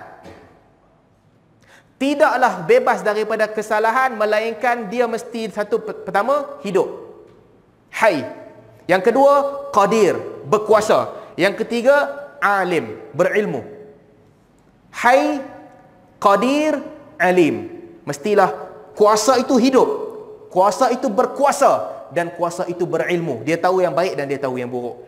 Tidaklah 1.96 2.68
bebas 2.68 3.00
daripada 3.00 3.48
kesalahan 3.48 4.12
melainkan 4.20 4.92
dia 4.92 5.08
mesti 5.08 5.48
satu 5.48 5.80
pertama 5.80 6.60
hidup 6.60 7.09
hai. 7.94 8.26
Yang 8.90 9.02
kedua, 9.12 9.34
qadir, 9.70 10.18
berkuasa. 10.46 11.14
Yang 11.38 11.62
ketiga, 11.64 12.10
alim, 12.42 12.98
berilmu. 13.14 13.62
Hai, 14.90 15.38
qadir, 16.18 16.82
alim. 17.20 17.70
Mestilah 18.02 18.50
kuasa 18.98 19.38
itu 19.38 19.54
hidup. 19.60 19.88
Kuasa 20.50 20.90
itu 20.90 21.06
berkuasa 21.06 21.86
dan 22.10 22.34
kuasa 22.34 22.66
itu 22.66 22.82
berilmu. 22.82 23.46
Dia 23.46 23.54
tahu 23.54 23.78
yang 23.78 23.94
baik 23.94 24.18
dan 24.18 24.26
dia 24.26 24.40
tahu 24.42 24.58
yang 24.58 24.66
buruk. 24.66 25.06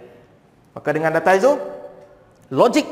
Maka 0.73 0.89
dengan 0.95 1.11
data 1.11 1.35
itu, 1.35 1.59
logik, 2.49 2.87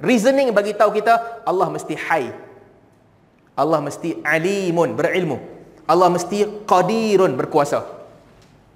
reasoning 0.00 0.50
bagi 0.50 0.72
tahu 0.72 0.96
kita 0.96 1.44
Allah 1.44 1.68
mesti 1.68 1.94
hai. 1.94 2.32
Allah 3.54 3.78
mesti 3.78 4.18
alimun, 4.26 4.98
berilmu. 4.98 5.38
Allah 5.86 6.08
mesti 6.10 6.64
qadirun, 6.66 7.36
berkuasa. 7.38 7.93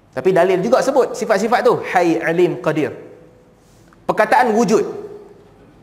Tapi 0.09 0.29
dalil 0.33 0.57
juga 0.59 0.81
sebut 0.81 1.13
sifat-sifat 1.13 1.61
tu. 1.61 1.77
Hai 1.85 2.17
alim 2.17 2.57
qadir. 2.59 2.91
Perkataan 4.09 4.57
wujud. 4.57 4.81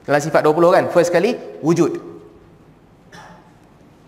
Dalam 0.03 0.22
sifat 0.22 0.43
20 0.43 0.74
kan. 0.74 0.85
First 0.91 1.14
kali 1.14 1.39
wujud. 1.62 1.99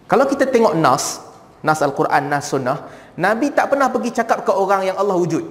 Kalau 0.09 0.25
kita 0.25 0.49
tengok 0.49 0.75
nas, 0.75 1.21
nas 1.62 1.79
Al-Quran, 1.85 2.33
nas 2.33 2.49
sunnah, 2.49 2.89
Nabi 3.19 3.53
tak 3.53 3.71
pernah 3.71 3.93
pergi 3.93 4.11
cakap 4.14 4.43
ke 4.43 4.53
orang 4.55 4.89
yang 4.89 4.97
Allah 4.97 5.14
wujud. 5.14 5.45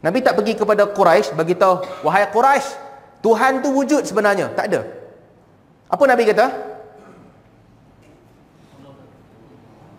Nabi 0.00 0.24
tak 0.24 0.38
pergi 0.40 0.56
kepada 0.56 0.88
Quraisy 0.88 1.36
bagi 1.36 1.52
tahu, 1.52 1.84
wahai 2.00 2.24
Quraisy, 2.32 2.72
Tuhan 3.20 3.60
tu 3.60 3.68
wujud 3.76 4.00
sebenarnya. 4.08 4.48
Tak 4.56 4.64
ada. 4.72 4.80
Apa 5.92 6.04
Nabi 6.08 6.24
kata? 6.24 6.46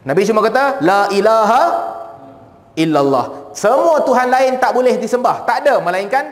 Nabi 0.02 0.26
cuma 0.26 0.42
kata, 0.42 0.82
la 0.82 1.06
ilaha 1.14 1.64
illallah. 2.76 3.52
Semua 3.52 4.00
Tuhan 4.04 4.32
lain 4.32 4.56
tak 4.60 4.72
boleh 4.72 4.96
disembah. 4.96 5.44
Tak 5.44 5.68
ada 5.68 5.84
melainkan 5.84 6.32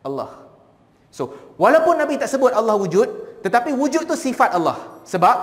Allah. 0.00 0.40
So, 1.10 1.34
walaupun 1.58 1.98
Nabi 1.98 2.16
tak 2.16 2.30
sebut 2.30 2.54
Allah 2.54 2.78
wujud, 2.78 3.40
tetapi 3.44 3.74
wujud 3.74 4.06
tu 4.06 4.16
sifat 4.16 4.54
Allah. 4.56 4.78
Sebab 5.04 5.36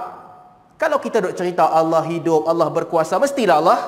kalau 0.79 0.97
kita 1.01 1.21
duk 1.21 1.35
cerita 1.35 1.67
Allah 1.69 2.01
hidup, 2.05 2.45
Allah 2.47 2.69
berkuasa, 2.69 3.17
mestilah 3.17 3.57
Allah 3.61 3.79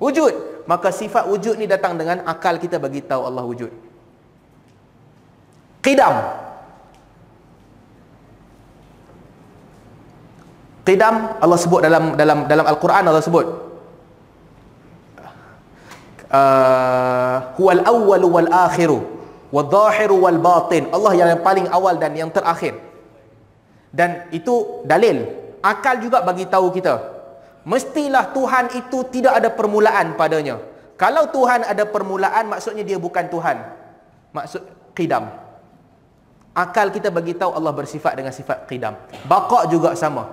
wujud. 0.00 0.64
Maka 0.68 0.92
sifat 0.94 1.26
wujud 1.26 1.58
ni 1.58 1.66
datang 1.66 1.96
dengan 1.98 2.22
akal 2.28 2.60
kita 2.60 2.78
bagi 2.78 3.02
tahu 3.02 3.26
Allah 3.26 3.44
wujud. 3.44 3.72
Qidam. 5.80 6.14
Qidam 10.84 11.14
Allah 11.40 11.58
sebut 11.60 11.80
dalam 11.84 12.16
dalam 12.16 12.48
dalam 12.48 12.64
Al-Quran 12.64 13.04
Allah 13.08 13.24
sebut 13.24 13.69
uh, 16.30 17.54
huwal 17.58 17.82
awwal 17.84 18.24
wal 18.30 18.48
akhiru 18.48 19.20
wal 19.50 19.66
zahiru 19.66 20.16
wal 20.22 20.38
batin. 20.38 20.86
Allah 20.94 21.12
yang 21.14 21.42
paling 21.42 21.66
awal 21.68 21.98
dan 21.98 22.14
yang 22.14 22.30
terakhir. 22.30 22.78
Dan 23.90 24.30
itu 24.30 24.86
dalil. 24.86 25.26
Akal 25.60 26.00
juga 26.00 26.24
bagi 26.24 26.48
tahu 26.48 26.72
kita 26.72 27.20
mestilah 27.68 28.32
Tuhan 28.32 28.72
itu 28.72 29.04
tidak 29.12 29.36
ada 29.42 29.50
permulaan 29.52 30.16
padanya. 30.16 30.56
Kalau 30.96 31.28
Tuhan 31.28 31.64
ada 31.64 31.84
permulaan 31.84 32.48
maksudnya 32.48 32.84
dia 32.84 32.96
bukan 32.96 33.28
Tuhan. 33.28 33.56
Maksud 34.32 34.62
qidam. 34.96 35.28
Akal 36.56 36.92
kita 36.92 37.12
bagi 37.12 37.36
tahu 37.36 37.52
Allah 37.56 37.72
bersifat 37.76 38.16
dengan 38.16 38.32
sifat 38.32 38.64
qidam. 38.68 38.96
Baqa 39.28 39.68
juga 39.68 39.92
sama. 39.96 40.28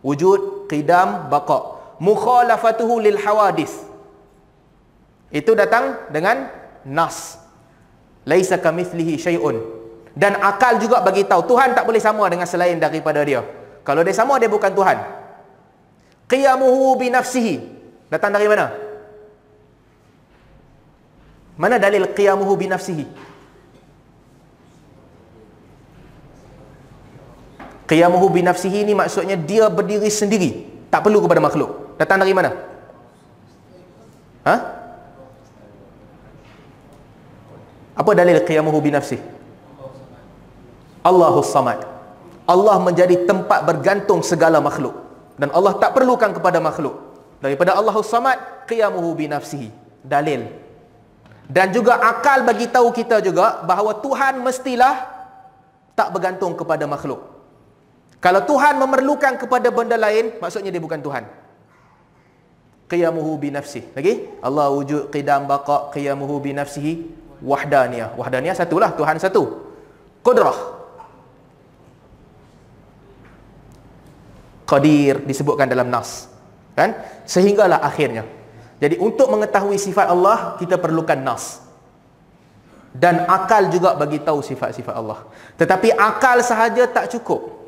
Wujud 0.00 0.66
qidam 0.66 1.28
baqa 1.28 1.78
mukhalafatuhu 2.02 2.98
lil 2.98 3.18
hawadith 3.20 3.91
itu 5.32 5.56
datang 5.56 5.96
dengan 6.12 6.52
nas. 6.84 7.40
Laisa 8.28 8.60
kamitslihi 8.60 9.16
syai'un. 9.16 9.56
Dan 10.12 10.36
akal 10.38 10.76
juga 10.76 11.00
bagi 11.00 11.24
tahu 11.24 11.48
Tuhan 11.48 11.72
tak 11.72 11.88
boleh 11.88 11.98
sama 11.98 12.28
dengan 12.28 12.44
selain 12.44 12.76
daripada 12.76 13.24
dia. 13.24 13.40
Kalau 13.80 14.04
dia 14.04 14.12
sama 14.12 14.36
dia 14.36 14.46
bukan 14.46 14.68
Tuhan. 14.68 14.98
Qiyamuhu 16.28 17.00
bi 17.00 17.08
nafsihi. 17.08 17.56
Datang 18.12 18.36
dari 18.36 18.44
mana? 18.44 18.70
Mana 21.56 21.80
dalil 21.80 22.12
qiyamuhu 22.12 22.52
bi 22.60 22.68
nafsihi? 22.68 23.04
Qiyamuhu 27.88 28.26
bi 28.32 28.40
nafsihi 28.44 28.84
ni 28.84 28.92
maksudnya 28.96 29.36
dia 29.36 29.68
berdiri 29.68 30.08
sendiri, 30.08 30.64
tak 30.88 31.04
perlu 31.04 31.24
kepada 31.24 31.40
makhluk. 31.40 31.96
Datang 32.00 32.20
dari 32.20 32.32
mana? 32.32 32.52
Hah? 34.48 34.81
Apa 37.92 38.16
dalil 38.16 38.40
qiyamuhu 38.40 38.78
bi 38.80 38.90
nafsih? 38.92 39.20
Allahus 41.02 41.50
Samad. 41.50 41.82
Allah 42.46 42.76
menjadi 42.82 43.22
tempat 43.26 43.62
bergantung 43.62 44.22
segala 44.22 44.58
makhluk 44.58 44.98
dan 45.38 45.50
Allah 45.54 45.74
tak 45.78 45.94
perlukan 45.96 46.30
kepada 46.32 46.58
makhluk. 46.58 46.98
Daripada 47.42 47.74
Allahus 47.74 48.06
Samad 48.06 48.66
qiyamuhu 48.70 49.12
bi 49.18 49.26
nafsihi. 49.26 49.68
Dalil. 50.02 50.46
Dan 51.46 51.74
juga 51.74 51.98
akal 51.98 52.46
bagi 52.46 52.70
tahu 52.70 52.94
kita 52.94 53.18
juga 53.20 53.60
bahawa 53.66 53.98
Tuhan 53.98 54.40
mestilah 54.40 55.10
tak 55.98 56.14
bergantung 56.14 56.56
kepada 56.56 56.86
makhluk. 56.88 57.20
Kalau 58.22 58.40
Tuhan 58.46 58.78
memerlukan 58.78 59.34
kepada 59.34 59.68
benda 59.74 59.98
lain, 59.98 60.38
maksudnya 60.38 60.70
dia 60.70 60.78
bukan 60.78 61.02
Tuhan. 61.02 61.26
Qiyamuhu 62.86 63.34
bi 63.42 63.50
nafsihi. 63.50 63.90
Lagi? 63.98 64.30
Allah 64.38 64.70
wujud 64.70 65.10
qidam 65.10 65.50
baqa 65.50 65.90
qiyamuhu 65.90 66.38
bi 66.38 66.54
nafsihi 66.54 67.21
wahdaniyah. 67.42 68.14
Wahdaniyah 68.14 68.56
satulah, 68.56 68.94
Tuhan 68.94 69.18
satu. 69.18 69.42
Qudrah. 70.22 70.58
Qadir 74.64 75.20
disebutkan 75.26 75.68
dalam 75.68 75.90
nas. 75.92 76.30
Kan? 76.72 76.96
Sehinggalah 77.28 77.82
akhirnya. 77.82 78.24
Jadi 78.80 78.96
untuk 78.98 79.28
mengetahui 79.28 79.76
sifat 79.76 80.08
Allah, 80.08 80.56
kita 80.56 80.80
perlukan 80.80 81.18
nas. 81.18 81.60
Dan 82.92 83.24
akal 83.24 83.72
juga 83.72 83.96
bagi 83.96 84.20
tahu 84.20 84.44
sifat-sifat 84.44 84.94
Allah. 84.96 85.24
Tetapi 85.56 85.96
akal 85.96 86.44
sahaja 86.44 86.84
tak 86.88 87.08
cukup. 87.12 87.62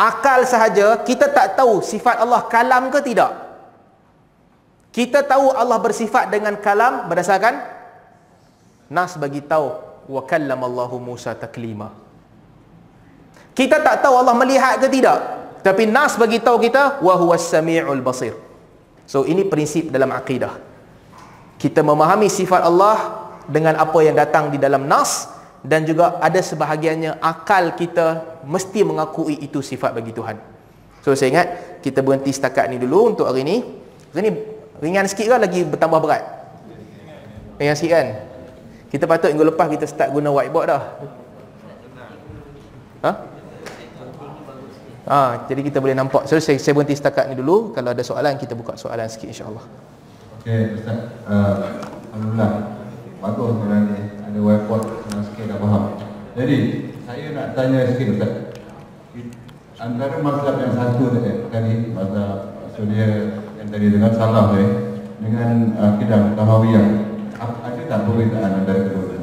Akal 0.00 0.48
sahaja 0.48 0.96
kita 1.04 1.28
tak 1.28 1.60
tahu 1.60 1.84
sifat 1.84 2.16
Allah 2.24 2.48
kalam 2.48 2.88
ke 2.88 3.04
tidak. 3.04 3.32
Kita 4.90 5.20
tahu 5.20 5.52
Allah 5.52 5.76
bersifat 5.76 6.32
dengan 6.32 6.56
kalam 6.58 7.12
berdasarkan 7.12 7.79
Nas 8.90 9.14
bagi 9.14 9.38
tahu 9.38 9.70
wa 10.10 10.22
kallamallahu 10.26 10.98
Musa 10.98 11.30
taklima. 11.38 11.94
Kita 13.54 13.78
tak 13.78 14.02
tahu 14.02 14.18
Allah 14.18 14.34
melihat 14.34 14.82
ke 14.82 14.90
tidak, 14.90 15.18
tapi 15.62 15.86
nas 15.86 16.18
bagi 16.18 16.42
tahu 16.42 16.58
kita 16.58 16.98
wa 16.98 17.14
huwas 17.14 17.46
samiul 17.46 18.02
basir. 18.02 18.34
So 19.06 19.22
ini 19.26 19.46
prinsip 19.46 19.94
dalam 19.94 20.10
akidah. 20.10 20.58
Kita 21.60 21.86
memahami 21.86 22.26
sifat 22.26 22.66
Allah 22.66 23.30
dengan 23.46 23.78
apa 23.78 23.98
yang 24.02 24.18
datang 24.18 24.50
di 24.50 24.58
dalam 24.58 24.90
nas 24.90 25.28
dan 25.60 25.84
juga 25.84 26.16
ada 26.18 26.40
sebahagiannya 26.40 27.20
akal 27.20 27.76
kita 27.76 28.40
mesti 28.48 28.80
mengakui 28.80 29.38
itu 29.38 29.60
sifat 29.60 29.92
bagi 29.92 30.10
Tuhan. 30.10 30.40
So 31.04 31.12
saya 31.12 31.28
ingat 31.30 31.48
kita 31.84 32.00
berhenti 32.00 32.32
setakat 32.32 32.66
ni 32.72 32.80
dulu 32.80 33.12
untuk 33.12 33.28
hari 33.28 33.44
ni. 33.44 33.60
Hari 34.14 34.22
ni 34.24 34.30
ringan 34.80 35.06
sikit 35.06 35.30
ke 35.30 35.36
lagi 35.36 35.60
bertambah 35.68 36.00
berat? 36.00 36.24
Ringan 37.60 37.76
sikit 37.76 37.92
kan? 37.92 38.06
Kita 38.90 39.06
patut 39.06 39.30
minggu 39.30 39.54
lepas 39.54 39.70
kita 39.70 39.86
start 39.86 40.10
guna 40.10 40.34
whiteboard 40.34 40.66
dah. 40.66 40.82
Ha? 43.06 43.12
Ha, 45.10 45.18
jadi 45.50 45.60
kita 45.66 45.82
boleh 45.82 45.96
nampak. 45.96 46.30
So, 46.30 46.38
saya, 46.38 46.60
saya 46.60 46.70
berhenti 46.70 46.94
setakat 46.94 47.32
ni 47.32 47.34
dulu. 47.34 47.74
Kalau 47.74 47.90
ada 47.90 48.02
soalan, 48.04 48.38
kita 48.38 48.54
buka 48.54 48.78
soalan 48.78 49.10
sikit 49.10 49.30
insyaAllah. 49.30 49.64
Okey, 50.42 50.78
Ustaz. 50.78 50.98
Uh, 51.26 51.82
Alhamdulillah. 52.14 52.52
bagus 53.20 53.52
sebenarnya 53.52 54.00
ada 54.24 54.38
whiteboard 54.40 54.84
senang 55.04 55.24
sikit 55.28 55.44
dah 55.50 55.58
faham. 55.60 55.84
Jadi 56.38 56.58
saya 57.04 57.26
nak 57.34 57.46
tanya 57.58 57.80
sikit 57.90 58.06
Ustaz. 58.16 58.32
Antara 59.80 60.16
mazhab 60.20 60.56
yang 60.60 60.72
satu 60.76 61.04
tadi, 61.08 61.32
tadi 61.48 61.72
mazhab 61.90 62.52
Suria 62.76 63.08
yang 63.56 63.68
tadi 63.72 63.86
dengan 63.92 64.12
salah 64.12 64.52
eh, 64.56 65.00
dengan 65.20 65.72
akidah 65.76 66.36
Tahawiyah, 66.36 66.86
ada 67.40 67.80
tak 67.88 68.00
perbezaan 68.04 68.50
antara 68.64 68.80
kedua? 68.84 69.16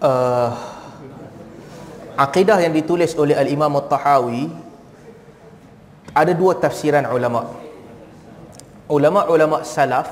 Uh, 0.00 0.50
akidah 2.16 2.58
yang 2.62 2.72
ditulis 2.72 3.12
oleh 3.18 3.36
Al-Imam 3.36 3.74
Al-Tahawi 3.76 4.48
ada 6.14 6.32
dua 6.32 6.56
tafsiran 6.56 7.04
ulama. 7.10 7.50
Ulama-ulama 8.90 9.62
salaf 9.62 10.10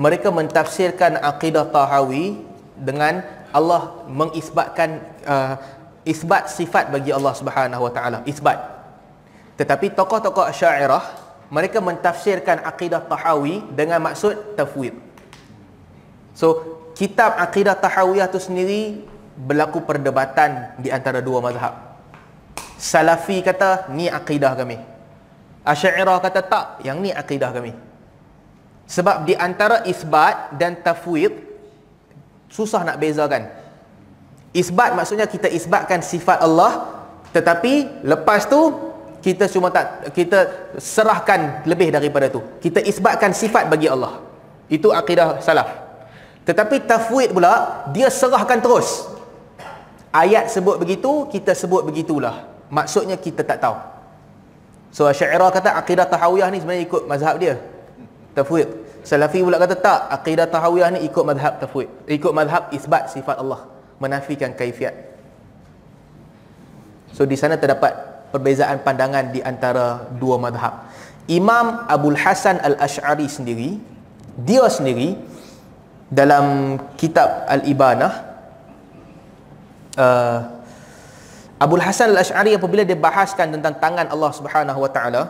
mereka 0.00 0.32
mentafsirkan 0.32 1.20
akidah 1.20 1.68
Tahawi 1.68 2.40
dengan 2.78 3.20
Allah 3.52 4.06
mengisbatkan 4.08 5.04
uh, 5.28 5.54
isbat 6.08 6.48
sifat 6.48 6.88
bagi 6.88 7.12
Allah 7.12 7.34
Subhanahu 7.36 7.84
Wa 7.90 7.92
Taala, 7.92 8.18
isbat. 8.24 8.56
Tetapi 9.60 9.92
tokoh-tokoh 9.92 10.48
Asy'ariyah 10.48 11.04
mereka 11.52 11.82
mentafsirkan 11.84 12.64
akidah 12.64 13.04
Tahawi 13.04 13.60
dengan 13.74 14.00
maksud 14.00 14.56
tafwid. 14.56 15.09
So, 16.34 16.78
kitab 16.94 17.36
akidah 17.38 17.74
Tahawiyah 17.78 18.30
itu 18.30 18.40
sendiri 18.40 18.82
berlaku 19.34 19.82
perdebatan 19.82 20.76
di 20.76 20.92
antara 20.92 21.24
dua 21.24 21.40
mazhab. 21.40 21.74
Salafi 22.80 23.44
kata 23.44 23.92
ni 23.92 24.08
akidah 24.08 24.56
kami. 24.56 24.80
Asy'ariyah 25.64 26.18
kata 26.24 26.40
tak, 26.40 26.66
yang 26.80 27.00
ni 27.04 27.12
akidah 27.12 27.52
kami. 27.52 27.76
Sebab 28.90 29.22
di 29.28 29.38
antara 29.38 29.86
isbat 29.86 30.56
dan 30.58 30.80
tafwid 30.80 31.30
susah 32.50 32.82
nak 32.82 32.98
bezakan. 32.98 33.46
Isbat 34.50 34.98
maksudnya 34.98 35.30
kita 35.30 35.46
isbatkan 35.46 36.02
sifat 36.02 36.42
Allah 36.42 36.90
tetapi 37.30 38.02
lepas 38.02 38.50
tu 38.50 38.58
kita 39.22 39.46
cuma 39.46 39.70
tak 39.70 40.10
kita 40.10 40.72
serahkan 40.80 41.62
lebih 41.70 41.94
daripada 41.94 42.26
tu. 42.26 42.42
Kita 42.58 42.82
isbatkan 42.82 43.30
sifat 43.30 43.70
bagi 43.70 43.86
Allah. 43.86 44.18
Itu 44.66 44.90
akidah 44.90 45.38
salaf. 45.38 45.89
Tetapi 46.50 46.82
tafwid 46.82 47.30
pula 47.30 47.86
dia 47.94 48.10
serahkan 48.10 48.58
terus. 48.58 49.06
Ayat 50.10 50.50
sebut 50.50 50.82
begitu, 50.82 51.30
kita 51.30 51.54
sebut 51.54 51.86
begitulah. 51.86 52.50
Maksudnya 52.66 53.14
kita 53.14 53.46
tak 53.46 53.62
tahu. 53.62 53.78
So 54.90 55.06
Asy'ariyah 55.06 55.54
kata 55.54 55.78
akidah 55.78 56.10
tahawiyah 56.10 56.50
ni 56.50 56.58
sebenarnya 56.58 56.82
ikut 56.90 57.06
mazhab 57.06 57.38
dia 57.38 57.62
tafwid. 58.34 58.66
Salafi 59.06 59.46
pula 59.46 59.62
kata 59.62 59.78
tak, 59.78 60.10
akidah 60.10 60.50
tahawiyah 60.50 60.98
ni 60.98 61.06
ikut 61.06 61.22
mazhab 61.22 61.62
tafwid. 61.62 61.86
Ikut 62.10 62.34
mazhab 62.34 62.74
isbat 62.74 63.14
sifat 63.14 63.38
Allah, 63.38 63.70
menafikan 64.02 64.50
kaifiat. 64.50 64.92
So 67.14 67.22
di 67.30 67.38
sana 67.38 67.54
terdapat 67.54 67.94
perbezaan 68.34 68.82
pandangan 68.82 69.30
di 69.30 69.38
antara 69.38 70.10
dua 70.18 70.34
mazhab. 70.42 70.90
Imam 71.30 71.86
Abdul 71.86 72.18
Hasan 72.18 72.58
Al-Ash'ari 72.58 73.30
sendiri, 73.30 73.78
dia 74.34 74.66
sendiri 74.66 75.14
dalam 76.10 76.76
kitab 76.98 77.46
Al-Ibanah 77.46 78.12
uh, 79.94 80.38
Abdul 81.60 81.84
Hasan 81.86 82.10
Al-Ash'ari 82.12 82.58
apabila 82.58 82.82
dia 82.82 82.98
bahaskan 82.98 83.54
tentang 83.54 83.78
tangan 83.78 84.10
Allah 84.10 84.30
Subhanahu 84.34 84.80
Wa 84.82 84.90
Taala, 84.90 85.22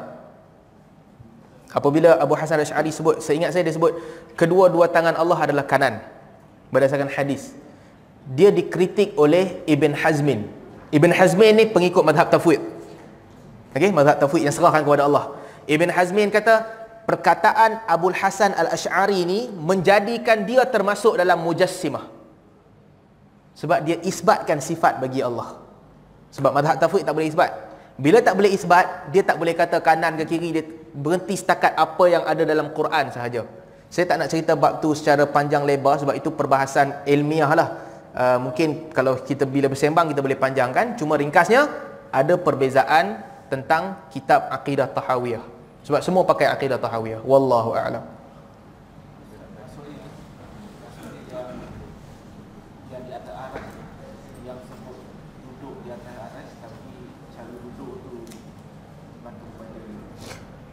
Apabila 1.70 2.18
Abu 2.18 2.34
Hasan 2.34 2.58
Al-Sy'ari 2.58 2.90
sebut, 2.90 3.22
seingat 3.22 3.54
saya 3.54 3.62
dia 3.62 3.70
sebut 3.70 3.94
kedua-dua 4.34 4.90
tangan 4.90 5.14
Allah 5.14 5.38
adalah 5.38 5.62
kanan 5.62 6.02
berdasarkan 6.74 7.06
hadis. 7.14 7.54
Dia 8.26 8.50
dikritik 8.50 9.14
oleh 9.14 9.62
Ibn 9.70 9.94
Hazmin. 9.94 10.50
Ibn 10.90 11.10
Hazmin 11.14 11.62
ni 11.62 11.64
pengikut 11.70 12.02
mazhab 12.02 12.26
tafwid. 12.26 12.58
Okey, 13.70 13.94
mazhab 13.94 14.18
tafwid 14.18 14.42
yang 14.42 14.54
serahkan 14.54 14.82
kepada 14.82 15.06
Allah. 15.06 15.38
Ibn 15.70 15.94
Hazmin 15.94 16.34
kata 16.34 16.66
perkataan 17.10 17.90
Abu 17.90 18.14
Hasan 18.14 18.54
Al-Asy'ari 18.54 19.26
ni 19.26 19.50
menjadikan 19.50 20.46
dia 20.46 20.62
termasuk 20.62 21.18
dalam 21.18 21.42
mujassimah. 21.42 22.06
Sebab 23.58 23.82
dia 23.82 23.98
isbatkan 24.06 24.62
sifat 24.62 25.02
bagi 25.02 25.18
Allah. 25.18 25.58
Sebab 26.30 26.54
mazhab 26.54 26.78
tafwid 26.78 27.02
tak 27.02 27.18
boleh 27.18 27.26
isbat. 27.26 27.50
Bila 27.98 28.22
tak 28.22 28.38
boleh 28.38 28.54
isbat, 28.54 29.10
dia 29.10 29.26
tak 29.26 29.42
boleh 29.42 29.58
kata 29.58 29.82
kanan 29.82 30.14
ke 30.22 30.24
kiri, 30.30 30.48
dia 30.54 30.64
berhenti 30.94 31.34
setakat 31.34 31.74
apa 31.74 32.04
yang 32.06 32.22
ada 32.22 32.46
dalam 32.46 32.70
Quran 32.70 33.10
sahaja. 33.10 33.42
Saya 33.90 34.06
tak 34.06 34.16
nak 34.22 34.30
cerita 34.30 34.54
bab 34.54 34.78
tu 34.78 34.94
secara 34.94 35.26
panjang 35.26 35.66
lebar 35.66 35.98
sebab 35.98 36.14
itu 36.14 36.30
perbahasan 36.30 36.94
ilmiah 37.10 37.50
lah. 37.58 37.68
Uh, 38.14 38.38
mungkin 38.38 38.94
kalau 38.94 39.18
kita 39.18 39.50
bila 39.50 39.66
bersembang 39.66 40.14
kita 40.14 40.22
boleh 40.22 40.38
panjangkan. 40.38 40.94
Cuma 40.94 41.18
ringkasnya, 41.18 41.66
ada 42.14 42.38
perbezaan 42.38 43.18
tentang 43.50 43.98
kitab 44.14 44.46
Aqidah 44.46 44.86
Tahawiyah. 44.94 45.59
Sebab 45.84 46.00
semua 46.04 46.22
pakai 46.28 46.46
Aqidah 46.48 46.76
Tahawiyah. 46.76 47.24
Wallahu 47.24 47.72
a'lam. 47.76 48.04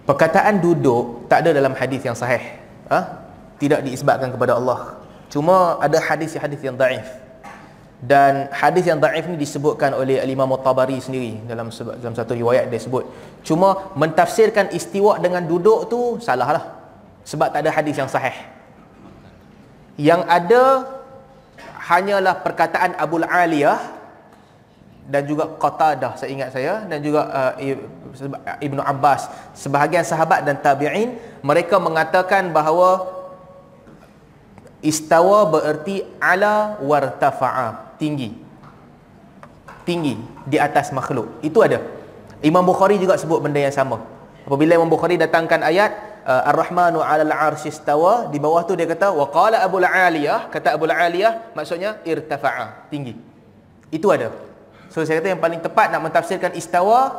Perkataan 0.08 0.64
duduk 0.64 1.28
tak 1.28 1.43
ada 1.43 1.51
dalam 1.51 1.76
hadis 1.76 1.99
yang 1.99 2.16
sahih. 2.16 2.39
Ha? 2.88 3.28
Tidak 3.60 3.84
diisbatkan 3.84 4.32
kepada 4.32 4.55
Allah. 4.55 4.95
Cuma 5.28 5.76
ada 5.84 5.99
hadis-hadis 5.99 6.64
yang 6.64 6.80
daif. 6.80 7.26
Dan 7.98 8.45
hadis 8.54 8.86
yang 8.86 9.02
daif 9.02 9.26
ni 9.26 9.41
disebutkan 9.41 9.98
oleh 9.98 10.22
Imam 10.30 10.54
Tabari 10.62 11.02
sendiri 11.02 11.41
dalam 11.50 11.74
dalam 11.74 12.14
satu 12.14 12.38
riwayat 12.38 12.70
dia 12.70 12.78
sebut. 12.78 13.10
Cuma 13.41 13.89
mentafsirkan 13.98 14.70
istiwa 14.70 15.18
dengan 15.18 15.41
duduk 15.41 15.89
tu 15.89 16.22
salah 16.22 16.62
lah. 16.62 16.66
Sebab 17.26 17.50
tak 17.50 17.66
ada 17.66 17.74
hadis 17.74 17.98
yang 17.98 18.06
sahih. 18.06 18.38
Yang 19.98 20.22
ada 20.30 20.64
hanyalah 21.89 22.38
perkataan 22.45 22.93
Abu 23.02 23.18
Aliyah 23.26 23.82
dan 25.08 25.24
juga 25.24 25.48
Qatadah 25.56 26.20
saya 26.20 26.30
ingat 26.30 26.50
saya 26.52 26.84
dan 26.84 27.00
juga 27.00 27.32
uh, 27.32 27.54
Ibnu 28.60 28.84
Abbas 28.84 29.32
sebahagian 29.56 30.04
sahabat 30.04 30.43
dan 30.43 30.60
tabi'in 30.60 31.16
mereka 31.39 31.80
mengatakan 31.80 32.52
bahawa 32.52 33.08
istawa 34.84 35.48
bererti 35.48 36.04
ala 36.20 36.76
wartafa'a 36.84 37.87
tinggi 37.98 38.34
tinggi 39.84 40.18
di 40.45 40.58
atas 40.58 40.93
makhluk 40.95 41.41
itu 41.43 41.60
ada 41.62 41.82
Imam 42.45 42.62
Bukhari 42.62 43.02
juga 43.02 43.18
sebut 43.18 43.41
benda 43.41 43.58
yang 43.58 43.74
sama 43.74 44.02
apabila 44.45 44.78
Imam 44.78 44.89
Bukhari 44.89 45.20
datangkan 45.20 45.66
ayat 45.66 46.24
uh, 46.24 46.50
Ar-Rahmanu 46.54 47.04
'alal 47.04 47.34
'arsy 47.34 47.74
istawa 47.74 48.30
di 48.32 48.38
bawah 48.39 48.64
tu 48.64 48.78
dia 48.78 48.88
kata 48.88 49.12
wa 49.12 49.28
qala 49.28 49.60
Abu 49.66 49.82
Aliyah 49.82 50.48
kata 50.54 50.78
Abu 50.78 50.86
Aliyah 50.88 51.54
maksudnya 51.58 52.00
irtafa'a 52.06 52.89
tinggi 52.93 53.18
itu 53.91 54.08
ada 54.12 54.48
So 54.98 55.04
saya 55.04 55.20
kata 55.20 55.36
yang 55.36 55.41
paling 55.43 55.62
tepat 55.62 55.91
nak 55.91 56.02
mentafsirkan 56.10 56.56
istawa 56.56 57.12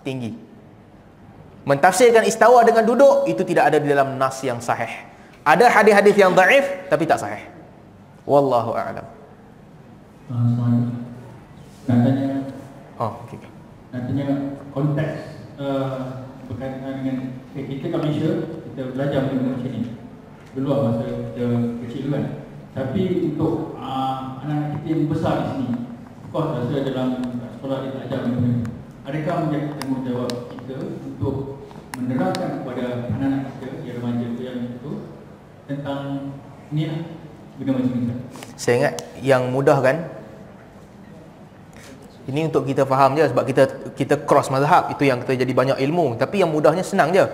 tinggi. 0.00 0.34
Mentafsirkan 1.68 2.24
istawa 2.24 2.64
dengan 2.64 2.88
duduk 2.88 3.28
itu 3.28 3.44
tidak 3.44 3.70
ada 3.70 3.78
di 3.78 3.86
dalam 3.86 4.16
nas 4.16 4.40
yang 4.40 4.58
sahih. 4.58 4.90
Ada 5.44 5.68
hadis-hadis 5.68 6.16
yang 6.16 6.32
dhaif 6.32 6.88
tapi 6.88 7.04
tak 7.04 7.20
sahih. 7.20 7.44
Wallahu 8.24 8.72
a'lam. 8.72 9.04
Nak 10.30 11.98
tanya 12.06 12.46
Oh, 13.00 13.12
okey. 13.26 13.42
Nak 13.90 14.06
tanya 14.06 14.26
konteks 14.70 15.50
uh, 15.58 16.30
berkaitan 16.46 17.02
dengan 17.02 17.16
okay, 17.50 17.66
kita 17.66 17.90
kat 17.90 17.98
Malaysia 17.98 18.30
kita 18.70 18.82
belajar 18.94 19.20
benda 19.26 19.58
macam 19.58 19.70
ni. 19.74 19.82
Dulu 20.54 20.66
lah 20.70 20.78
masa 20.86 21.06
kita 21.34 21.46
kecil 21.82 22.04
kan. 22.14 22.24
Tapi 22.70 23.34
untuk 23.34 23.74
uh, 23.74 24.38
anak-anak 24.38 24.78
kita 24.78 24.86
yang 24.94 25.02
besar 25.10 25.34
di 25.42 25.46
sini 25.50 25.68
Kau 26.30 26.54
rasa 26.54 26.86
dalam 26.86 27.18
sekolah 27.58 27.76
dia 27.82 27.90
tak 27.98 28.04
ajar 28.06 28.18
benda 28.30 28.38
ni 28.46 28.62
Adakah 29.02 29.34
menjadi 29.42 29.66
tanggungjawab 29.74 30.32
kita 30.54 30.76
untuk 31.02 31.66
menerangkan 31.98 32.62
kepada 32.62 32.84
anak-anak 33.10 33.42
kita 33.58 33.68
yang 33.82 33.96
remaja 33.98 34.26
yang 34.38 34.58
itu 34.70 34.92
tentang 35.66 36.02
ni 36.70 36.86
lah 36.86 37.00
benda 37.58 37.70
macam 37.74 37.90
ni 37.98 38.14
Saya 38.54 38.74
ingat 38.78 38.94
yang 39.18 39.50
mudah 39.50 39.82
kan 39.82 40.19
ini 42.28 42.52
untuk 42.52 42.68
kita 42.68 42.84
faham 42.84 43.16
je 43.16 43.24
sebab 43.24 43.44
kita 43.48 43.62
kita 43.96 44.14
cross 44.28 44.52
mazhab 44.52 44.92
itu 44.92 45.08
yang 45.08 45.24
kita 45.24 45.40
jadi 45.40 45.52
banyak 45.56 45.78
ilmu. 45.80 46.20
Tapi 46.20 46.44
yang 46.44 46.52
mudahnya 46.52 46.84
senang 46.84 47.16
je. 47.16 47.24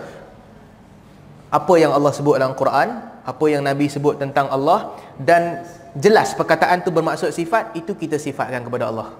Apa 1.50 1.74
yang 1.78 1.90
Allah 1.90 2.12
sebut 2.14 2.38
dalam 2.38 2.54
Quran 2.54 3.16
apa 3.26 3.44
yang 3.50 3.66
Nabi 3.66 3.90
sebut 3.90 4.22
tentang 4.22 4.46
Allah 4.46 4.94
dan 5.18 5.66
jelas 5.98 6.30
perkataan 6.38 6.86
tu 6.86 6.94
bermaksud 6.94 7.34
sifat 7.34 7.74
itu 7.74 7.98
kita 7.98 8.22
sifatkan 8.22 8.62
kepada 8.62 8.86
Allah. 8.86 9.10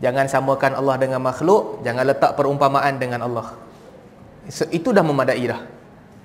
Jangan 0.00 0.26
samakan 0.32 0.80
Allah 0.80 0.96
dengan 0.96 1.20
makhluk 1.20 1.84
jangan 1.84 2.08
letak 2.08 2.32
perumpamaan 2.40 2.96
dengan 2.96 3.20
Allah. 3.28 3.52
So, 4.48 4.64
itu 4.72 4.90
dah 4.90 5.04
memadai 5.04 5.44
dah. 5.44 5.60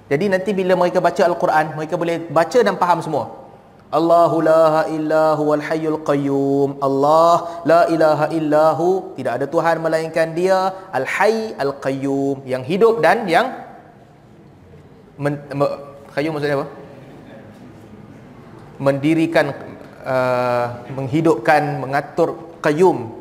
Jadi 0.07 0.31
nanti 0.31 0.55
bila 0.55 0.79
mereka 0.79 1.03
baca 1.03 1.19
Al-Quran 1.27 1.75
mereka 1.75 1.99
boleh 1.99 2.23
baca 2.31 2.59
dan 2.63 2.79
faham 2.79 3.03
semua 3.03 3.46
Allahu 3.87 4.43
la 4.43 4.83
ilaha 4.91 5.39
huwal 5.39 5.63
hayyul 5.63 6.03
qayyum. 6.03 6.75
Allah 6.83 7.63
la 7.63 7.81
ilaha 7.87 8.25
illahu, 8.35 9.15
tidak 9.15 9.39
ada 9.39 9.45
Tuhan 9.47 9.79
melainkan 9.79 10.35
Dia, 10.35 10.75
Al 10.91 11.07
Hayy 11.07 11.55
Al 11.55 11.71
Qayyum, 11.79 12.43
yang 12.43 12.67
hidup 12.67 12.99
dan 12.99 13.23
yang 13.31 13.47
men, 15.15 15.39
me, 15.55 15.65
qayyum 16.11 16.35
maksudnya 16.35 16.59
apa? 16.59 16.67
Mendirikan 18.77 19.55
uh, 20.03 20.65
menghidupkan, 20.91 21.79
mengatur 21.79 22.59
qayyum. 22.59 23.15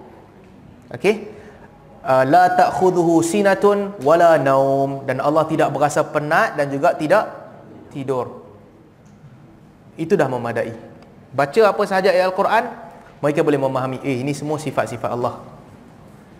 Okey? 0.90 1.30
Uh, 2.02 2.22
la 2.26 2.50
ta'khudhuhu 2.58 3.22
sinatun 3.22 3.94
wala 4.02 4.34
naum 4.38 5.06
dan 5.06 5.22
Allah 5.22 5.46
tidak 5.46 5.70
berasa 5.70 6.02
penat 6.02 6.58
dan 6.58 6.74
juga 6.74 6.94
tidak 6.98 7.24
tidur. 7.94 8.45
Itu 9.96 10.14
dah 10.14 10.28
memadai. 10.28 10.72
Baca 11.32 11.60
apa 11.68 11.82
sahaja 11.88 12.12
ayat 12.12 12.32
Al-Quran, 12.32 12.64
mereka 13.20 13.40
boleh 13.40 13.60
memahami, 13.60 13.98
eh 14.04 14.20
ini 14.20 14.36
semua 14.36 14.60
sifat-sifat 14.60 15.08
Allah. 15.08 15.40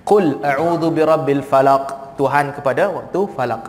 Qul 0.06 0.38
a'udhu 0.44 0.92
birabbil 0.92 1.42
falaq. 1.42 2.14
Tuhan 2.16 2.56
kepada 2.56 2.88
waktu 2.88 3.20
falaq. 3.36 3.68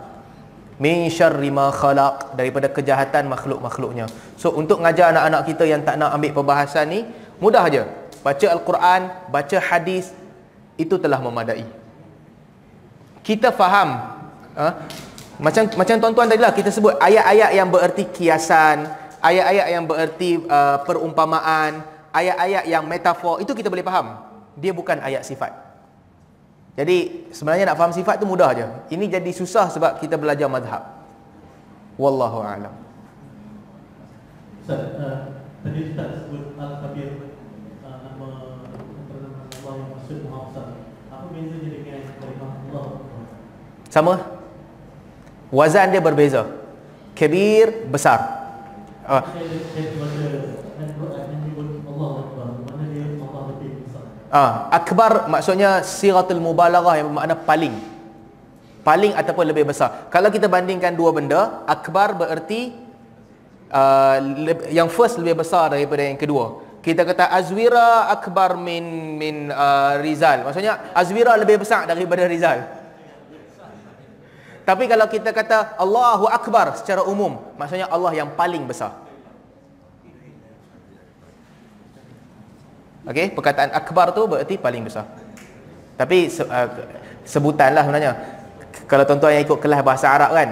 Min 0.80 1.10
syarri 1.10 1.50
ma 1.50 1.68
khalaq. 1.74 2.38
Daripada 2.38 2.70
kejahatan 2.70 3.26
makhluk-makhluknya. 3.28 4.06
So, 4.38 4.54
untuk 4.54 4.78
ngajar 4.80 5.10
anak-anak 5.10 5.42
kita 5.50 5.64
yang 5.66 5.82
tak 5.82 5.98
nak 5.98 6.14
ambil 6.14 6.32
perbahasan 6.36 6.86
ni, 6.88 7.00
mudah 7.42 7.66
aja. 7.66 7.90
Baca 8.22 8.46
Al-Quran, 8.54 9.00
baca 9.32 9.58
hadis, 9.58 10.14
itu 10.78 10.94
telah 10.96 11.18
memadai. 11.18 11.66
Kita 13.26 13.50
faham. 13.50 14.14
Ha? 14.54 14.68
Macam 15.38 15.70
macam 15.74 15.94
tuan-tuan 16.02 16.26
tadi 16.30 16.42
lah, 16.42 16.54
kita 16.54 16.70
sebut 16.70 16.94
ayat-ayat 16.98 17.50
yang 17.54 17.68
bererti 17.70 18.06
kiasan, 18.10 18.90
ayat-ayat 19.22 19.66
yang 19.74 19.84
bererti 19.84 20.30
uh, 20.46 20.82
perumpamaan, 20.82 21.82
ayat-ayat 22.14 22.64
yang 22.66 22.84
metafor, 22.86 23.42
itu 23.42 23.52
kita 23.54 23.70
boleh 23.70 23.86
faham. 23.86 24.18
Dia 24.58 24.74
bukan 24.74 24.98
ayat 24.98 25.22
sifat. 25.22 25.54
Jadi 26.78 27.26
sebenarnya 27.34 27.74
nak 27.74 27.78
faham 27.78 27.90
sifat 27.90 28.22
tu 28.22 28.26
mudah 28.26 28.54
aja. 28.54 28.86
Ini 28.86 29.10
jadi 29.10 29.30
susah 29.34 29.66
sebab 29.66 29.98
kita 29.98 30.14
belajar 30.14 30.46
mazhab. 30.46 30.82
Wallahu 31.98 32.38
a'lam. 32.38 32.70
Ustaz, 34.62 34.94
uh, 35.02 35.42
tadi 35.66 35.90
Ustaz 35.90 36.22
sebut 36.22 36.54
Al-Kabir 36.54 37.34
uh, 37.82 37.96
nama 38.06 38.26
nama 39.10 39.38
Allah 39.58 39.72
yang 39.74 39.90
maksud 39.90 40.18
Muhammad 40.30 40.66
Apa 41.10 41.26
bezanya 41.34 41.68
dengan 41.74 42.02
kalimah 42.22 42.50
Allah? 42.70 42.84
Sama? 43.90 44.14
Wazan 45.50 45.90
dia 45.90 45.98
berbeza. 45.98 46.46
Kabir 47.18 47.90
besar. 47.90 48.37
Ah. 49.08 49.24
Saya? 49.24 49.68
Ah, 54.28 54.68
akbar 54.68 55.24
maksudnya 55.32 55.80
siratul 55.80 56.36
mubalaghah 56.36 57.00
yang 57.00 57.08
bermakna 57.08 57.34
paling. 57.48 57.74
Paling 58.84 59.16
ataupun 59.16 59.44
lebih 59.48 59.64
besar. 59.64 60.12
Kalau 60.12 60.28
kita 60.28 60.52
bandingkan 60.52 60.92
dua 60.92 61.16
benda, 61.16 61.64
akbar 61.64 62.12
bererti 62.12 62.76
uh, 63.72 64.16
yang 64.68 64.92
first 64.92 65.16
lebih 65.16 65.40
besar 65.40 65.72
daripada 65.72 66.04
yang 66.04 66.20
kedua. 66.20 66.60
Kita 66.84 67.08
kata 67.08 67.32
Azwira 67.32 68.12
akbar 68.12 68.60
min 68.60 69.16
min 69.16 69.36
uh, 69.48 69.96
Rizal. 70.00 70.44
Maksudnya 70.44 70.92
Azwira 70.92 71.32
lebih 71.40 71.64
besar 71.64 71.88
daripada 71.88 72.28
Rizal. 72.28 72.77
Tapi 74.68 74.84
kalau 74.84 75.08
kita 75.08 75.32
kata 75.32 75.80
Allahu 75.80 76.28
Akbar 76.28 76.76
secara 76.76 77.00
umum, 77.00 77.40
maksudnya 77.56 77.88
Allah 77.88 78.12
yang 78.12 78.36
paling 78.36 78.68
besar. 78.68 78.92
Okey, 83.08 83.32
perkataan 83.32 83.72
akbar 83.72 84.12
tu 84.12 84.28
berarti 84.28 84.60
paling 84.60 84.84
besar. 84.84 85.08
Tapi 85.96 86.28
uh, 86.28 86.68
sebutanlah 87.24 87.80
sebenarnya. 87.80 88.12
Kalau 88.84 89.08
tuan-tuan 89.08 89.40
yang 89.40 89.48
ikut 89.48 89.56
kelas 89.56 89.80
bahasa 89.80 90.12
Arab 90.12 90.36
kan, 90.36 90.50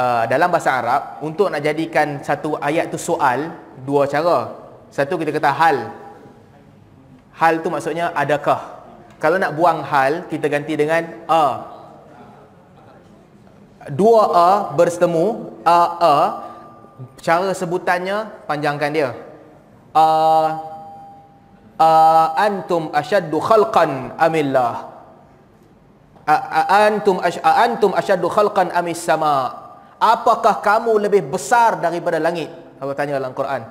uh, 0.00 0.24
dalam 0.24 0.48
bahasa 0.48 0.80
Arab 0.80 1.20
untuk 1.20 1.52
nak 1.52 1.60
jadikan 1.60 2.24
satu 2.24 2.56
ayat 2.56 2.88
tu 2.88 2.96
soal, 2.96 3.52
dua 3.84 4.08
cara. 4.08 4.56
Satu 4.88 5.20
kita 5.20 5.36
kata 5.36 5.52
hal. 5.52 5.92
Hal 7.36 7.60
tu 7.60 7.68
maksudnya 7.68 8.08
adakah. 8.16 8.80
Kalau 9.20 9.36
nak 9.36 9.52
buang 9.52 9.84
hal, 9.84 10.24
kita 10.32 10.48
ganti 10.48 10.80
dengan 10.80 11.04
a 11.28 11.44
dua 13.88 14.22
a 14.34 14.50
bertemu 14.76 15.56
a 15.64 15.80
a. 16.00 16.16
Cara 17.24 17.56
sebutannya 17.56 18.44
panjangkan 18.44 18.90
dia. 18.92 19.16
A 19.96 20.06
a 21.80 21.90
antum 22.36 22.92
ashaddu 22.92 23.40
khalqan 23.40 24.12
amillah 24.20 24.90
a, 26.30 26.34
a 26.34 26.62
antum 26.86 27.16
ash, 27.20 27.38
a, 27.40 27.50
antum 27.66 27.90
ashaddu 27.96 28.28
khalqan 28.30 28.68
amis 28.72 29.00
sama? 29.02 29.56
Apakah 30.00 30.64
kamu 30.64 30.96
lebih 30.96 31.28
besar 31.28 31.76
daripada 31.76 32.16
langit? 32.16 32.48
Allah 32.80 32.96
tanya 32.96 33.20
dalam 33.20 33.36
Quran. 33.36 33.66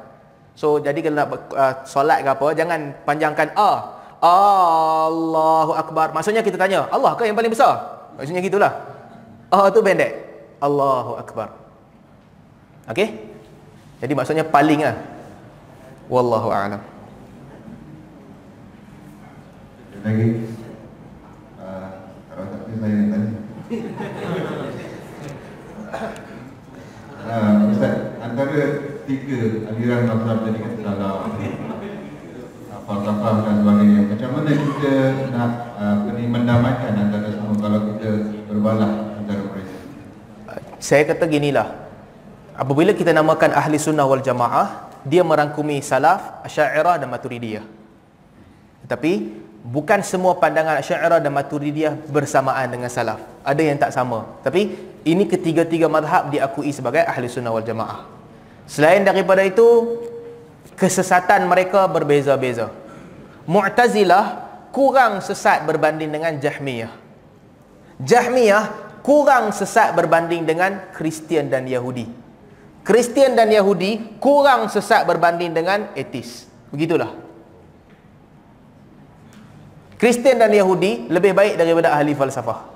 So 0.54 0.78
jadi 0.78 1.00
kalau 1.02 1.18
nak 1.18 1.28
uh, 1.56 1.74
solat 1.88 2.22
ke 2.22 2.30
apa 2.30 2.46
jangan 2.54 2.80
panjangkan 3.08 3.50
a. 3.58 3.72
Allahu 4.20 5.72
akbar. 5.80 6.12
Maksudnya 6.12 6.44
kita 6.44 6.60
tanya 6.60 6.86
Allah 6.92 7.16
ke 7.16 7.24
yang 7.24 7.40
paling 7.40 7.50
besar? 7.50 8.04
Maksudnya 8.20 8.44
gitulah 8.44 8.99
Oh 9.50 9.66
tu 9.74 9.82
pendek. 9.82 10.14
Allahu 10.62 11.18
Akbar. 11.18 11.50
Okey? 12.90 13.10
Jadi 14.00 14.14
maksudnya 14.14 14.46
paling 14.46 14.86
lah. 14.86 14.98
Wallahu 16.10 16.50
a'lam. 16.54 16.82
Lagi 20.00 20.28
uh, 21.60 21.88
kalau 22.32 22.46
tak 22.50 22.62
saya 22.80 23.00
tanya. 23.12 23.30
uh, 27.28 27.70
Ustaz, 27.70 27.96
antara 28.24 28.62
tiga 29.04 29.40
aliran 29.68 30.08
mazhab 30.08 30.38
tadi 30.48 30.60
kata 30.64 30.82
dalam 30.82 31.36
falsafah 32.88 33.36
dan 33.44 33.56
sebagainya. 33.62 34.02
Macam 34.08 34.30
mana 34.34 34.52
kita 34.56 34.94
nak 35.36 35.52
uh, 35.78 35.96
mendamaikan 36.10 36.94
antara 36.96 37.28
semua 37.30 37.54
kalau 37.60 37.80
kita 37.94 38.10
berbalah 38.50 38.99
saya 40.90 41.06
kata 41.06 41.30
ginilah. 41.30 41.70
Apabila 42.58 42.98
kita 42.98 43.14
namakan 43.14 43.54
ahli 43.54 43.78
sunnah 43.78 44.10
wal 44.10 44.26
jamaah 44.26 44.90
dia 45.06 45.22
merangkumi 45.22 45.86
salaf 45.86 46.42
asyairah 46.42 46.98
dan 46.98 47.14
maturidiyah. 47.14 47.62
Tetapi 48.82 49.12
bukan 49.70 50.02
semua 50.02 50.34
pandangan 50.42 50.82
asyairah 50.82 51.22
dan 51.22 51.30
maturidiyah 51.30 51.94
bersamaan 52.10 52.74
dengan 52.74 52.90
salaf. 52.90 53.22
Ada 53.46 53.62
yang 53.62 53.78
tak 53.78 53.94
sama. 53.94 54.42
Tapi 54.42 54.74
ini 55.06 55.30
ketiga-tiga 55.30 55.86
madhab 55.86 56.34
diakui 56.34 56.74
sebagai 56.74 57.06
ahli 57.06 57.30
sunnah 57.30 57.54
wal 57.54 57.62
jamaah. 57.62 58.10
Selain 58.66 59.06
daripada 59.06 59.46
itu 59.46 59.94
kesesatan 60.74 61.46
mereka 61.46 61.86
berbeza-beza. 61.86 62.74
Mu'tazilah 63.46 64.50
kurang 64.74 65.22
sesat 65.22 65.70
berbanding 65.70 66.10
dengan 66.10 66.34
jahmiyah. 66.42 66.90
Jahmiyah 68.02 68.89
kurang 69.02 69.52
sesat 69.56 69.96
berbanding 69.96 70.44
dengan 70.46 70.92
Kristian 70.94 71.48
dan 71.48 71.66
Yahudi. 71.66 72.08
Kristian 72.86 73.38
dan 73.38 73.52
Yahudi 73.54 74.18
kurang 74.18 74.66
sesat 74.72 75.06
berbanding 75.06 75.54
dengan 75.54 75.94
etis. 75.94 76.50
Begitulah. 76.74 77.12
Kristian 80.00 80.40
dan 80.40 80.50
Yahudi 80.50 81.12
lebih 81.12 81.36
baik 81.36 81.60
daripada 81.60 81.92
ahli 81.92 82.16
falsafah. 82.16 82.72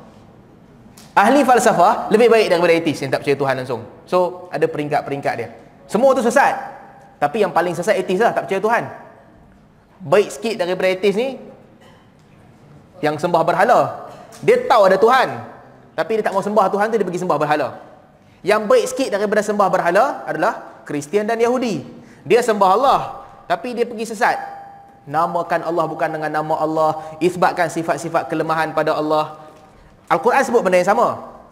Ahli 1.15 1.45
falsafah 1.47 2.11
lebih 2.11 2.27
baik 2.27 2.51
daripada 2.51 2.73
etis 2.75 2.99
yang 2.99 3.13
tak 3.13 3.23
percaya 3.23 3.37
Tuhan 3.39 3.55
langsung. 3.63 3.81
So, 4.03 4.49
ada 4.51 4.65
peringkat-peringkat 4.67 5.33
dia. 5.39 5.49
Semua 5.87 6.11
tu 6.17 6.25
sesat. 6.25 6.51
Tapi 7.21 7.45
yang 7.45 7.55
paling 7.55 7.71
sesat 7.77 7.95
etis 7.95 8.19
lah, 8.19 8.35
tak 8.35 8.49
percaya 8.49 8.59
Tuhan. 8.59 8.83
Baik 10.03 10.29
sikit 10.35 10.55
daripada 10.59 10.89
etis 10.91 11.15
ni, 11.15 11.39
yang 12.99 13.15
sembah 13.15 13.43
berhala. 13.43 14.09
Dia 14.43 14.63
tahu 14.67 14.83
ada 14.87 14.97
Tuhan, 14.99 15.27
tapi 15.93 16.19
dia 16.19 16.23
tak 16.25 16.33
mau 16.33 16.41
sembah 16.41 16.65
Tuhan 16.73 16.89
tu 16.89 16.95
dia 16.97 17.05
pergi 17.05 17.21
sembah 17.21 17.37
berhala. 17.37 17.67
Yang 18.43 18.61
baik 18.67 18.85
sikit 18.91 19.09
daripada 19.13 19.41
sembah 19.45 19.67
berhala 19.69 20.03
adalah 20.27 20.83
Kristian 20.83 21.23
dan 21.29 21.39
Yahudi. 21.39 21.85
Dia 22.25 22.41
sembah 22.41 22.69
Allah 22.75 22.99
tapi 23.45 23.77
dia 23.77 23.85
pergi 23.85 24.09
sesat. 24.09 24.37
Namakan 25.03 25.67
Allah 25.67 25.85
bukan 25.85 26.09
dengan 26.15 26.31
nama 26.31 26.55
Allah, 26.63 26.91
isbatkan 27.19 27.67
sifat-sifat 27.67 28.31
kelemahan 28.31 28.71
pada 28.71 28.95
Allah. 28.95 29.35
Al-Quran 30.07 30.41
sebut 30.43 30.63
benda 30.63 30.79
yang 30.79 30.89
sama. 30.95 31.07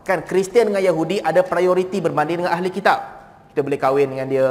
Kan 0.07 0.23
Kristian 0.23 0.71
dengan 0.71 0.81
Yahudi 0.81 1.21
ada 1.21 1.43
prioriti 1.43 1.99
berbanding 2.01 2.43
dengan 2.43 2.55
ahli 2.55 2.71
kitab. 2.71 2.97
Kita 3.51 3.59
boleh 3.61 3.75
kahwin 3.75 4.07
dengan 4.15 4.27
dia, 4.31 4.49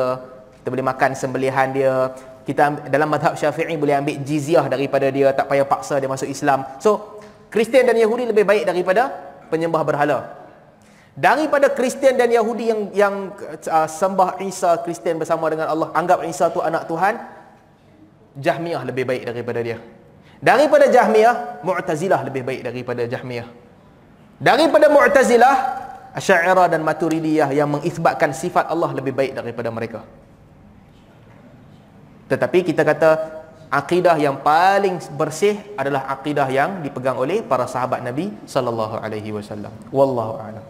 kita 0.60 0.68
boleh 0.68 0.84
makan 0.84 1.16
sembelihan 1.16 1.72
dia, 1.72 2.12
kita 2.44 2.92
dalam 2.92 3.08
madhab 3.08 3.32
syafi'i 3.32 3.72
boleh 3.80 3.96
ambil 3.96 4.20
jizyah 4.20 4.68
daripada 4.68 5.08
dia, 5.08 5.32
tak 5.32 5.48
payah 5.48 5.64
paksa 5.64 5.96
dia 5.96 6.08
masuk 6.08 6.28
Islam. 6.28 6.68
So, 6.76 7.20
Kristian 7.48 7.88
dan 7.88 7.96
Yahudi 7.96 8.28
lebih 8.28 8.44
baik 8.44 8.68
daripada 8.68 9.29
penyembah 9.50 9.82
berhala. 9.82 10.40
Daripada 11.18 11.68
Kristian 11.68 12.14
dan 12.14 12.30
Yahudi 12.30 12.70
yang 12.70 12.80
yang 12.94 13.14
uh, 13.66 13.88
sembah 13.90 14.38
Isa 14.46 14.78
Kristian 14.86 15.18
bersama 15.18 15.50
dengan 15.50 15.66
Allah, 15.66 15.90
anggap 15.92 16.22
Isa 16.24 16.48
tu 16.54 16.62
anak 16.62 16.86
Tuhan, 16.86 17.18
Jahmiyah 18.38 18.86
lebih 18.86 19.04
baik 19.04 19.26
daripada 19.26 19.60
dia. 19.60 19.82
Daripada 20.40 20.88
Jahmiyah, 20.88 21.60
Mu'tazilah 21.66 22.20
lebih 22.24 22.46
baik 22.46 22.62
daripada 22.64 23.04
Jahmiyah. 23.04 23.44
Daripada 24.40 24.88
Mu'tazilah, 24.88 25.56
Asy'ariyah 26.16 26.66
dan 26.72 26.80
Maturidiyah 26.80 27.52
yang 27.52 27.68
mengisbatkan 27.68 28.32
sifat 28.32 28.70
Allah 28.72 28.94
lebih 28.96 29.12
baik 29.12 29.36
daripada 29.36 29.68
mereka. 29.68 30.00
Tetapi 32.30 32.58
kita 32.62 32.86
kata 32.86 33.39
akidah 33.70 34.18
yang 34.18 34.42
paling 34.42 34.98
bersih 35.14 35.54
adalah 35.78 36.10
akidah 36.10 36.50
yang 36.50 36.82
dipegang 36.82 37.14
oleh 37.14 37.38
para 37.40 37.70
sahabat 37.70 38.02
Nabi 38.02 38.34
sallallahu 38.44 38.98
alaihi 38.98 39.30
wasallam. 39.30 39.70
Wallahu 39.94 40.42
a'lam. 40.42 40.64